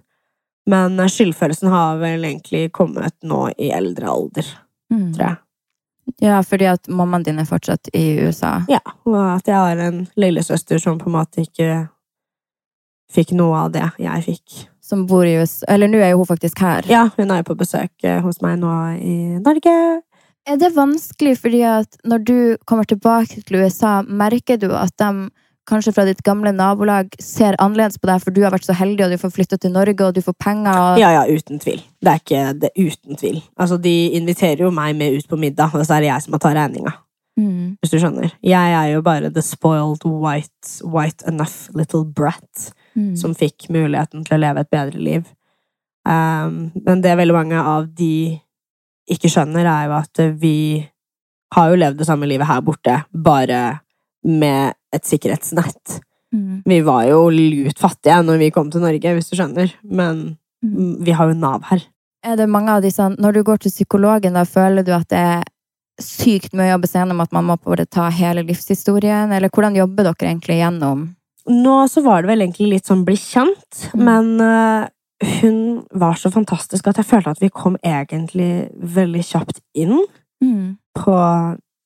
Men 0.66 0.98
skyldfølelsen 0.98 1.70
har 1.70 1.98
vel 2.02 2.26
egentlig 2.26 2.72
kommet 2.74 3.14
nå 3.22 3.46
i 3.56 3.70
eldre 3.70 4.10
alder, 4.10 4.46
Mm. 4.92 5.12
tror 5.14 5.26
jeg. 5.28 5.36
Ja, 6.22 6.38
fordi 6.46 6.68
at 6.70 6.88
mammaen 6.88 7.24
din 7.26 7.38
er 7.42 7.48
fortsatt 7.48 7.90
i 7.92 8.20
USA. 8.22 8.60
Ja, 8.70 8.80
og 9.04 9.18
at 9.36 9.48
jeg 9.50 9.56
har 9.58 9.82
en 9.88 10.06
lillesøster 10.16 10.80
som 10.82 11.00
på 11.00 11.10
en 11.10 11.16
måte 11.18 11.44
ikke 11.44 11.86
fikk 13.12 13.34
noe 13.38 13.66
av 13.66 13.74
det 13.74 13.84
jeg 14.02 14.24
fikk. 14.26 14.58
Som 14.82 15.06
bor 15.10 15.26
i 15.26 15.34
USA. 15.40 15.66
Eller 15.74 15.90
nå 15.90 15.98
er 15.98 16.14
jo 16.14 16.22
hun 16.22 16.28
faktisk 16.30 16.62
her. 16.62 16.86
Ja, 16.90 17.08
hun 17.16 17.30
er 17.30 17.42
jo 17.42 17.50
på 17.50 17.58
besøk 17.58 18.06
eh, 18.06 18.20
hos 18.22 18.38
meg 18.44 18.60
nå 18.62 18.72
i 19.02 19.16
Norge. 19.42 19.74
Er 20.46 20.60
det 20.60 20.76
vanskelig 20.76 21.34
fordi 21.42 21.64
at 21.66 21.98
når 22.06 22.22
du 22.22 22.36
kommer 22.70 22.86
tilbake 22.86 23.42
til 23.42 23.64
USA, 23.64 23.98
merker 24.06 24.60
du 24.62 24.70
at 24.78 24.94
de 25.02 25.28
kanskje 25.66 25.92
fra 25.94 26.04
ditt 26.08 26.22
gamle 26.26 26.52
nabolag 26.54 27.14
ser 27.22 27.56
annerledes 27.62 27.98
på 27.98 28.08
deg, 28.10 28.22
for 28.22 28.34
du 28.34 28.42
har 28.44 28.54
vært 28.54 28.66
så 28.68 28.76
heldig, 28.76 29.04
og 29.04 29.14
du 29.14 29.20
får 29.22 29.34
flytte 29.34 29.58
til 29.62 29.74
Norge, 29.74 29.98
og 30.06 30.14
du 30.14 30.22
får 30.22 30.36
penger 30.42 30.78
og 30.82 31.00
Ja, 31.02 31.10
ja, 31.16 31.24
uten 31.26 31.58
tvil. 31.62 31.82
Det 32.02 32.12
er 32.12 32.22
ikke 32.22 32.44
det, 32.62 32.70
uten 32.76 33.18
tvil. 33.18 33.42
Altså, 33.58 33.80
de 33.82 33.96
inviterer 34.18 34.62
jo 34.66 34.70
meg 34.70 34.96
med 34.96 35.18
ut 35.18 35.28
på 35.28 35.38
middag, 35.40 35.74
og 35.74 35.84
så 35.86 35.98
er 35.98 36.06
det 36.06 36.12
jeg 36.12 36.26
som 36.26 36.36
må 36.36 36.42
ta 36.42 36.54
regninga. 36.54 36.94
Mm. 37.36 37.76
Hvis 37.82 37.92
du 37.92 37.98
skjønner. 38.00 38.30
Jeg 38.40 38.72
er 38.72 38.94
jo 38.94 39.02
bare 39.04 39.28
the 39.28 39.42
spoiled 39.44 40.06
white, 40.08 40.78
white 40.84 41.26
enough 41.28 41.68
little 41.76 42.04
brat 42.04 42.72
Mm. 42.96 43.16
som 43.16 43.34
fikk 43.36 43.68
muligheten 43.68 44.24
til 44.24 44.38
å 44.38 44.40
leve 44.40 44.62
et 44.64 44.70
bedre 44.72 44.96
liv. 44.96 45.26
Um, 46.08 46.70
men 46.86 47.02
det 47.04 47.16
veldig 47.18 47.34
mange 47.34 47.60
av 47.60 47.90
de 47.92 48.40
ikke 49.10 49.28
skjønner, 49.28 49.66
er 49.68 49.90
jo 49.90 49.96
at 49.98 50.20
vi 50.40 50.88
har 51.54 51.70
jo 51.70 51.76
levd 51.76 52.00
det 52.00 52.06
samme 52.08 52.26
livet 52.26 52.48
her 52.48 52.62
borte, 52.64 53.04
bare 53.12 53.80
med 54.26 54.74
et 54.92 55.04
sikkerhetsnett. 55.06 56.00
Mm. 56.34 56.62
Vi 56.66 56.80
var 56.84 57.04
jo 57.08 57.28
lut 57.30 57.78
fattige 57.78 58.18
når 58.26 58.38
vi 58.42 58.50
kom 58.50 58.70
til 58.70 58.82
Norge, 58.82 59.12
hvis 59.16 59.30
du 59.30 59.36
skjønner, 59.38 59.72
men 59.84 60.36
Mm. 60.64 61.04
vi 61.04 61.12
har 61.12 61.28
jo 61.28 61.34
Nav 61.36 61.62
her. 61.68 61.82
Er 62.24 62.36
det 62.36 62.48
mange 62.48 62.70
av 62.72 62.80
disse 62.82 62.98
Når 62.98 63.32
du 63.34 63.42
går 63.44 63.58
til 63.60 63.70
psykologen, 63.70 64.32
da 64.32 64.42
føler 64.44 64.82
du 64.84 64.90
at 64.96 65.06
det 65.08 65.18
er 65.18 65.44
sykt 66.00 66.52
mye 66.56 66.70
å 66.72 66.78
jobbe 66.78 66.88
seg 66.88 67.02
gjennom, 67.04 67.20
at 67.22 67.32
man 67.32 67.44
må 67.44 67.56
bare 67.62 67.86
ta 67.86 68.08
hele 68.10 68.42
livshistorien, 68.42 69.30
eller 69.32 69.48
hvordan 69.52 69.76
jobber 69.76 70.04
dere 70.08 70.30
egentlig 70.32 70.58
gjennom? 70.58 71.04
Nå 71.48 71.76
så 71.88 72.02
var 72.02 72.22
det 72.22 72.28
vel 72.32 72.40
egentlig 72.48 72.70
litt 72.72 72.86
sånn 72.86 73.04
bli 73.04 73.14
kjent, 73.16 73.92
Mm. 73.94 74.04
men 74.04 74.40
uh, 74.40 74.88
hun 75.40 75.86
var 75.94 76.14
så 76.14 76.32
fantastisk 76.32 76.88
at 76.88 76.96
jeg 76.96 77.06
følte 77.06 77.30
at 77.30 77.40
vi 77.40 77.48
kom 77.48 77.76
egentlig 77.84 78.70
veldig 78.80 79.22
kjapt 79.22 79.60
inn 79.74 80.00
Mm. 80.42 80.78
på 80.98 81.14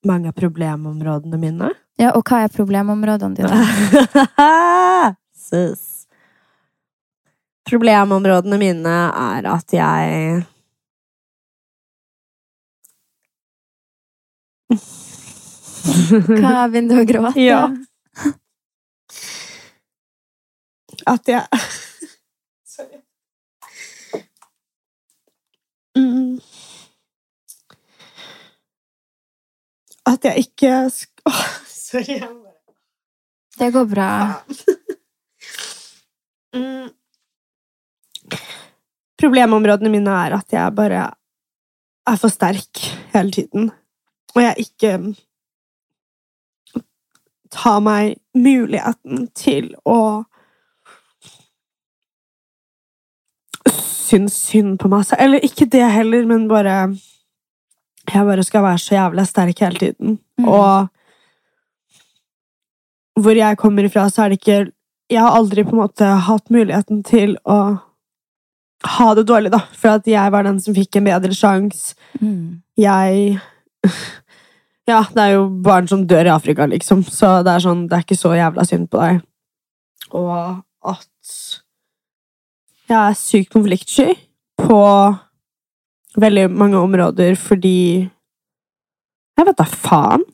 mange 0.07 0.27
av 0.29 0.35
problemområdene 0.35 1.39
mine. 1.39 1.71
Ja, 2.01 2.15
og 2.17 2.25
hva 2.25 2.45
er 2.47 2.53
problemområdene 2.55 3.37
dine? 3.37 3.57
Sus. 5.51 6.07
Problemområdene 7.69 8.57
mine 8.59 8.95
er 9.21 9.49
at 9.51 9.75
jeg 9.77 10.41
Hva 16.41 16.67
begynner 16.71 16.97
du 16.97 17.03
å 17.03 17.07
gråte? 17.11 17.45
Ja. 17.45 17.63
At 21.11 21.29
jeg 21.29 21.63
Sorry. 22.71 23.01
Mm. 25.99 26.39
At 30.09 30.25
jeg 30.25 30.47
ikke 30.49 30.79
skal... 30.95 31.29
Åh, 31.29 31.49
Sorry. 31.91 32.05
jeg 32.21 32.21
bare- 32.21 32.55
Det 33.59 33.71
går 33.75 33.85
bra. 33.91 34.11
Mm. 36.55 36.91
Problemområdene 39.21 39.91
mine 39.93 40.11
er 40.27 40.35
at 40.39 40.53
jeg 40.55 40.75
bare 40.75 41.03
er 42.07 42.17
for 42.17 42.29
sterk 42.33 42.79
hele 43.13 43.31
tiden. 43.35 43.71
Og 44.35 44.43
jeg 44.43 44.65
ikke 44.67 44.93
tar 47.51 47.81
meg 47.83 48.17
muligheten 48.35 49.29
til 49.35 49.73
å 49.85 50.25
syns 54.11 54.35
synd 54.51 54.79
på 54.83 54.89
meg 54.91 55.05
selv. 55.07 55.23
Eller 55.23 55.45
ikke 55.47 55.69
det 55.71 55.85
heller, 55.93 56.27
men 56.27 56.49
bare 56.51 56.79
Jeg 58.11 58.27
bare 58.27 58.43
skal 58.43 58.63
være 58.65 58.79
så 58.83 58.95
jævla 58.97 59.23
sterk 59.29 59.59
hele 59.63 59.79
tiden. 59.79 60.17
Mm. 60.41 60.49
Og 60.49 60.89
hvor 63.25 63.37
jeg 63.37 63.59
kommer 63.61 63.87
ifra, 63.87 64.09
så 64.11 64.25
er 64.25 64.33
det 64.33 64.41
ikke 64.41 64.73
Jeg 65.11 65.25
har 65.25 65.35
aldri 65.35 65.65
på 65.67 65.75
en 65.75 65.83
måte 65.83 66.07
hatt 66.07 66.53
muligheten 66.55 67.01
til 67.03 67.33
å 67.43 67.81
ha 68.87 69.15
det 69.15 69.27
dårlig, 69.27 69.51
da. 69.53 69.65
For 69.77 69.99
at 69.99 70.07
jeg 70.07 70.33
var 70.33 70.47
den 70.47 70.61
som 70.63 70.77
fikk 70.77 70.97
en 70.97 71.09
bedre 71.09 71.35
sjanse. 71.35 71.97
Mm. 72.21 72.63
Jeg 72.79 73.41
Ja, 74.91 75.05
det 75.15 75.23
er 75.23 75.35
jo 75.37 75.49
barn 75.63 75.87
som 75.91 76.07
dør 76.09 76.27
i 76.27 76.33
Afrika, 76.33 76.67
liksom. 76.67 77.03
Så 77.07 77.41
det 77.47 77.53
er 77.53 77.65
sånn, 77.65 77.85
det 77.91 77.99
er 77.99 78.07
ikke 78.07 78.19
så 78.19 78.33
jævla 78.35 78.65
synd 78.67 78.89
på 78.91 79.03
deg. 79.03 79.21
Og 80.17 80.63
at 80.91 81.35
jeg 82.91 82.99
er 82.99 83.19
sykt 83.19 83.53
konfliktsky 83.55 84.17
på 84.59 84.81
veldig 86.19 86.49
mange 86.51 86.79
områder 86.81 87.37
fordi 87.39 88.09
Jeg 89.39 89.47
vet 89.47 89.57
da 89.57 89.65
faen. 89.65 90.25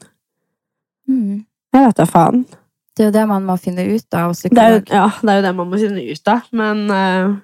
Mm. 1.07 1.45
Jeg 1.75 1.83
vet 1.85 1.99
da 2.01 2.07
faen. 2.11 2.41
Det 2.97 3.05
er 3.05 3.11
jo 3.11 3.17
det 3.19 3.27
man 3.29 3.45
må 3.45 3.59
finne 3.61 3.85
ut 3.85 4.17
av. 4.17 4.33
Det 4.41 4.57
er, 4.57 4.79
jo, 4.79 4.85
ja, 4.89 5.11
det 5.21 5.33
er 5.33 5.43
jo 5.43 5.45
det 5.45 5.53
man 5.59 5.69
må 5.69 5.81
finne 5.81 6.07
ut 6.07 6.33
av, 6.33 6.49
men 6.57 6.87
uh... 6.91 7.37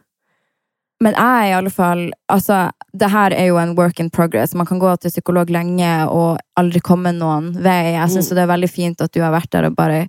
Men 1.02 1.16
jeg 1.18 1.48
i 1.48 1.54
alle 1.56 1.70
fall 1.74 2.02
altså, 2.30 2.68
det 2.94 3.08
her 3.10 3.34
er 3.34 3.48
jo 3.48 3.56
en 3.58 3.72
work 3.74 3.98
in 3.98 4.10
progress. 4.14 4.52
Man 4.54 4.68
kan 4.68 4.78
gå 4.78 4.92
til 5.02 5.10
psykolog 5.10 5.50
lenge 5.50 5.88
og 6.06 6.38
aldri 6.58 6.78
komme 6.84 7.10
noen 7.16 7.48
vei. 7.58 7.96
Jeg 7.96 8.12
syns 8.12 8.30
Mm. 8.30 8.36
det 8.36 8.42
er 8.44 8.52
veldig 8.52 8.70
fint 8.70 9.02
at 9.02 9.12
du 9.12 9.18
har 9.20 9.34
vært 9.34 9.50
der 9.50 9.66
og 9.66 9.74
bare 9.74 10.06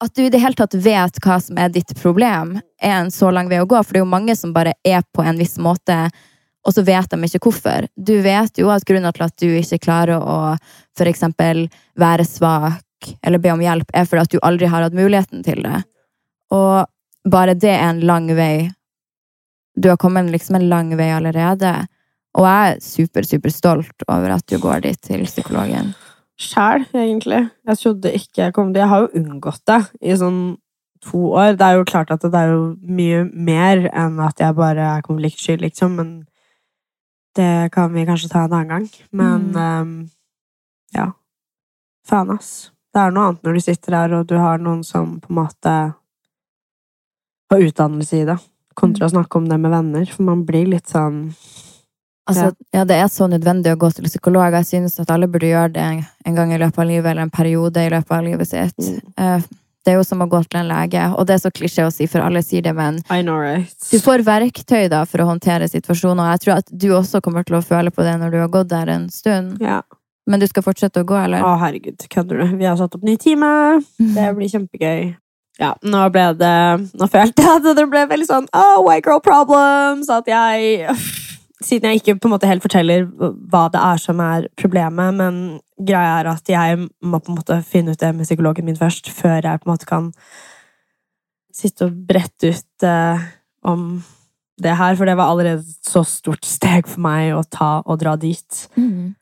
At 0.00 0.14
du 0.16 0.22
i 0.24 0.30
det 0.32 0.40
hele 0.40 0.56
tatt 0.56 0.72
vet 0.72 1.20
hva 1.20 1.36
som 1.44 1.58
er 1.60 1.68
ditt 1.68 1.92
problem, 2.00 2.54
er 2.80 2.94
en 3.02 3.10
så 3.12 3.28
lang 3.28 3.50
vei 3.50 3.58
å 3.60 3.66
gå. 3.68 3.76
For 3.84 3.92
det 3.92 4.00
er 4.00 4.06
jo 4.06 4.16
mange 4.16 4.32
som 4.36 4.54
bare 4.54 4.72
er 4.82 5.02
på 5.12 5.20
en 5.20 5.36
viss 5.36 5.58
måte, 5.60 6.08
og 6.64 6.72
så 6.72 6.80
vet 6.82 7.10
de 7.10 7.20
ikke 7.20 7.42
hvorfor. 7.44 7.84
Du 8.00 8.14
vet 8.24 8.56
jo 8.56 8.70
at 8.72 8.86
grunnen 8.88 9.12
til 9.12 9.26
at 9.26 9.36
du 9.36 9.50
ikke 9.52 9.84
klarer 9.84 10.16
å 10.16 10.56
eksempel 11.04 11.68
være 12.00 12.24
svak 12.24 12.80
eller 13.22 13.38
be 13.42 13.52
om 13.52 13.62
hjelp, 13.62 13.90
er 13.94 14.04
fordi 14.08 14.22
at 14.26 14.34
du 14.34 14.38
aldri 14.46 14.68
har 14.70 14.82
hatt 14.86 14.96
muligheten 14.96 15.44
til 15.46 15.62
det. 15.66 15.82
Og 16.54 16.86
bare 17.30 17.54
det 17.54 17.70
er 17.76 17.88
en 17.90 18.00
lang 18.06 18.30
vei 18.36 18.70
du 19.80 19.88
har 19.88 19.96
kommet 19.96 20.28
liksom 20.32 20.56
en 20.58 20.68
lang 20.68 20.90
vei 20.98 21.08
allerede. 21.14 21.70
Og 22.36 22.44
jeg 22.44 22.72
er 22.74 22.80
super, 22.84 23.22
super 23.24 23.52
stolt 23.54 24.02
over 24.08 24.34
at 24.34 24.44
du 24.50 24.58
går 24.60 24.82
dit 24.84 24.98
til 25.02 25.22
psykologen. 25.24 25.94
Sjæl, 26.40 26.84
egentlig. 26.94 27.38
Jeg 27.68 27.78
trodde 27.78 28.12
ikke 28.16 28.42
jeg 28.42 28.54
kom 28.56 28.72
dit. 28.74 28.80
Jeg 28.82 28.88
har 28.90 29.06
jo 29.06 29.20
unngått 29.20 29.62
det 29.70 29.78
i 30.02 30.16
sånn 30.18 30.40
to 31.06 31.22
år. 31.32 31.54
Det 31.56 31.64
er 31.64 31.78
jo 31.78 31.86
klart 31.88 32.10
at 32.12 32.22
det 32.26 32.34
er 32.42 32.52
jo 32.52 32.62
mye 32.82 33.22
mer 33.32 33.86
enn 33.92 34.18
at 34.20 34.40
jeg 34.42 34.56
bare 34.58 34.88
er 34.98 35.06
konfliktsky, 35.06 35.56
liksom, 35.62 35.96
men 35.96 36.10
det 37.38 37.70
kan 37.72 37.92
vi 37.94 38.04
kanskje 38.08 38.28
ta 38.32 38.44
en 38.44 38.52
annen 38.58 38.68
gang. 38.74 38.88
Men 39.12 39.50
Mm. 39.54 39.56
um, 39.56 40.10
ja. 40.96 41.12
Faen, 42.08 42.30
ass. 42.36 42.70
Det 42.90 43.00
er 43.00 43.14
noe 43.14 43.30
annet 43.30 43.46
når 43.46 43.56
du 43.56 43.64
sitter 43.64 43.96
der, 43.96 44.14
og 44.18 44.28
du 44.30 44.36
har 44.40 44.62
noen 44.62 44.82
som 44.86 45.18
på 45.22 45.30
en 45.30 45.40
måte 45.44 45.74
har 47.50 47.66
utdannelse 47.66 48.20
i 48.20 48.26
det, 48.28 48.38
kontra 48.78 49.06
å 49.06 49.12
snakke 49.14 49.38
om 49.38 49.48
det 49.50 49.58
med 49.62 49.74
venner, 49.74 50.06
for 50.10 50.26
man 50.26 50.44
blir 50.46 50.70
litt 50.70 50.90
sånn 50.90 51.28
Altså, 52.30 52.52
ja, 52.70 52.84
det 52.86 52.94
er 52.94 53.08
så 53.10 53.26
nødvendig 53.26 53.72
å 53.74 53.78
gå 53.80 53.88
til 53.90 54.06
psykolog. 54.06 54.54
Jeg 54.54 54.66
synes 54.68 55.00
at 55.02 55.10
alle 55.10 55.26
burde 55.26 55.48
gjøre 55.48 55.72
det 55.74 55.82
en, 55.82 56.36
gang 56.36 56.52
i 56.54 56.60
løpet 56.60 56.78
av 56.78 56.86
livet, 56.86 57.08
eller 57.10 57.26
en 57.26 57.32
periode 57.34 57.82
i 57.82 57.90
løpet 57.90 58.12
av 58.14 58.22
livet 58.22 58.46
sitt. 58.46 58.78
Mm. 58.78 59.00
Eh, 59.18 59.48
Det 59.80 59.94
er 59.94 59.96
jo 59.96 60.04
som 60.04 60.20
å 60.20 60.28
gå 60.28 60.42
til 60.44 60.60
en 60.60 60.68
lege, 60.68 61.06
og 61.16 61.24
det 61.26 61.34
er 61.34 61.40
så 61.40 61.50
klisjé 61.56 61.86
å 61.88 61.90
si, 61.90 62.04
for 62.06 62.20
alle 62.20 62.42
sier 62.44 62.60
det, 62.62 62.74
men 62.76 62.98
I 63.08 63.22
know, 63.24 63.38
right? 63.40 63.72
du 63.88 63.96
får 63.98 64.20
verktøy 64.26 64.90
da 64.92 65.06
for 65.08 65.24
å 65.24 65.30
håndtere 65.30 65.70
situasjonen, 65.72 66.20
og 66.20 66.28
jeg 66.34 66.42
tror 66.44 66.58
at 66.58 66.68
du 66.70 66.90
også 66.92 67.22
kommer 67.24 67.46
til 67.48 67.56
å 67.56 67.62
føle 67.64 67.90
på 67.90 68.04
det 68.04 68.18
når 68.20 68.34
du 68.34 68.38
har 68.42 68.50
gått 68.52 68.68
der 68.68 68.92
en 68.92 69.08
stund. 69.08 69.56
Ja. 69.64 69.80
Men 70.30 70.42
du 70.42 70.46
skal 70.46 70.64
fortsette 70.64 71.02
å 71.02 71.08
gå, 71.08 71.16
eller? 71.18 71.42
Å, 71.42 71.56
herregud, 71.58 72.06
kødder 72.12 72.44
du? 72.44 72.54
Vi 72.60 72.68
har 72.68 72.78
satt 72.78 72.94
opp 72.94 73.06
ny 73.06 73.16
time. 73.20 73.50
Det 73.98 74.28
blir 74.36 74.52
kjempegøy. 74.52 75.10
Ja, 75.60 75.74
nå 75.84 76.06
ble 76.14 76.22
det 76.40 76.58
Nå 76.96 77.06
følte 77.10 77.44
jeg 77.44 77.58
at 77.58 77.66
det 77.76 77.82
ble 77.90 78.06
veldig 78.08 78.28
sånn 78.28 78.46
oh, 78.56 78.78
white 78.86 79.04
girl 79.08 79.20
problems. 79.24 80.08
At 80.12 80.30
jeg 80.30 80.86
Siden 81.66 81.90
jeg 81.90 82.00
ikke 82.00 82.14
på 82.16 82.30
en 82.30 82.32
måte 82.32 82.48
helt 82.48 82.64
forteller 82.64 83.04
hva 83.10 83.66
det 83.68 83.82
er 83.84 84.00
som 84.00 84.20
er 84.24 84.46
problemet, 84.56 85.12
men 85.18 85.34
greia 85.76 86.14
er 86.22 86.30
at 86.30 86.48
jeg 86.48 86.78
må 86.80 87.20
på 87.20 87.28
en 87.28 87.36
måte 87.36 87.58
finne 87.68 87.92
ut 87.92 88.00
det 88.00 88.14
med 88.16 88.24
psykologen 88.24 88.64
min 88.64 88.78
først, 88.78 89.10
før 89.12 89.44
jeg 89.44 89.60
på 89.60 89.68
en 89.68 89.72
måte 89.74 89.88
kan 89.90 90.06
sitte 91.52 91.90
og 91.90 91.98
brette 92.08 92.54
ut 92.54 92.86
eh, 92.88 93.28
om 93.68 93.84
det 94.56 94.72
her, 94.80 94.96
for 94.96 95.04
det 95.04 95.18
var 95.20 95.34
allerede 95.34 95.60
et 95.60 95.92
så 95.92 96.00
stort 96.08 96.48
steg 96.48 96.88
for 96.88 97.04
meg 97.04 97.34
å 97.36 97.44
ta 97.44 97.82
og 97.84 98.00
dra 98.00 98.16
dit. 98.20 98.62
Mm. 98.80 99.12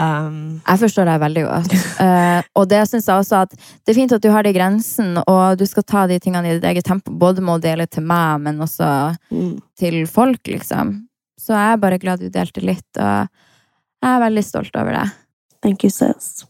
Um, 0.00 0.62
Jeg 0.64 0.80
forstår 0.80 1.08
deg 1.10 1.20
veldig 1.20 1.42
godt. 1.44 1.74
uh, 2.00 2.40
og 2.58 2.68
det 2.70 2.80
syns 2.88 3.08
jeg 3.10 3.24
også 3.24 3.42
at 3.44 3.56
det 3.56 3.92
er 3.92 3.98
fint 3.98 4.14
at 4.16 4.24
du 4.24 4.30
har 4.32 4.46
de 4.46 4.54
grensene, 4.56 5.24
og 5.28 5.58
du 5.60 5.66
skal 5.68 5.84
ta 5.84 6.06
de 6.08 6.18
tingene 6.22 6.48
i 6.48 6.56
ditt 6.56 6.68
eget 6.70 6.88
tempo, 6.88 7.12
både 7.12 7.44
med 7.44 7.58
å 7.58 7.62
dele 7.62 7.86
til 7.90 8.06
meg, 8.08 8.40
men 8.46 8.62
også 8.64 8.88
mm. 9.32 9.56
til 9.78 10.02
folk, 10.10 10.40
liksom. 10.48 10.94
Så 11.40 11.56
jeg 11.56 11.74
er 11.74 11.82
bare 11.82 12.00
glad 12.00 12.22
du 12.22 12.30
delte 12.32 12.64
litt, 12.64 12.88
og 12.96 13.28
jeg 14.02 14.14
er 14.14 14.24
veldig 14.24 14.46
stolt 14.46 14.80
over 14.80 14.96
det. 14.96 15.06
Thank 15.62 15.84
you, 15.84 15.92
sis. 15.92 16.42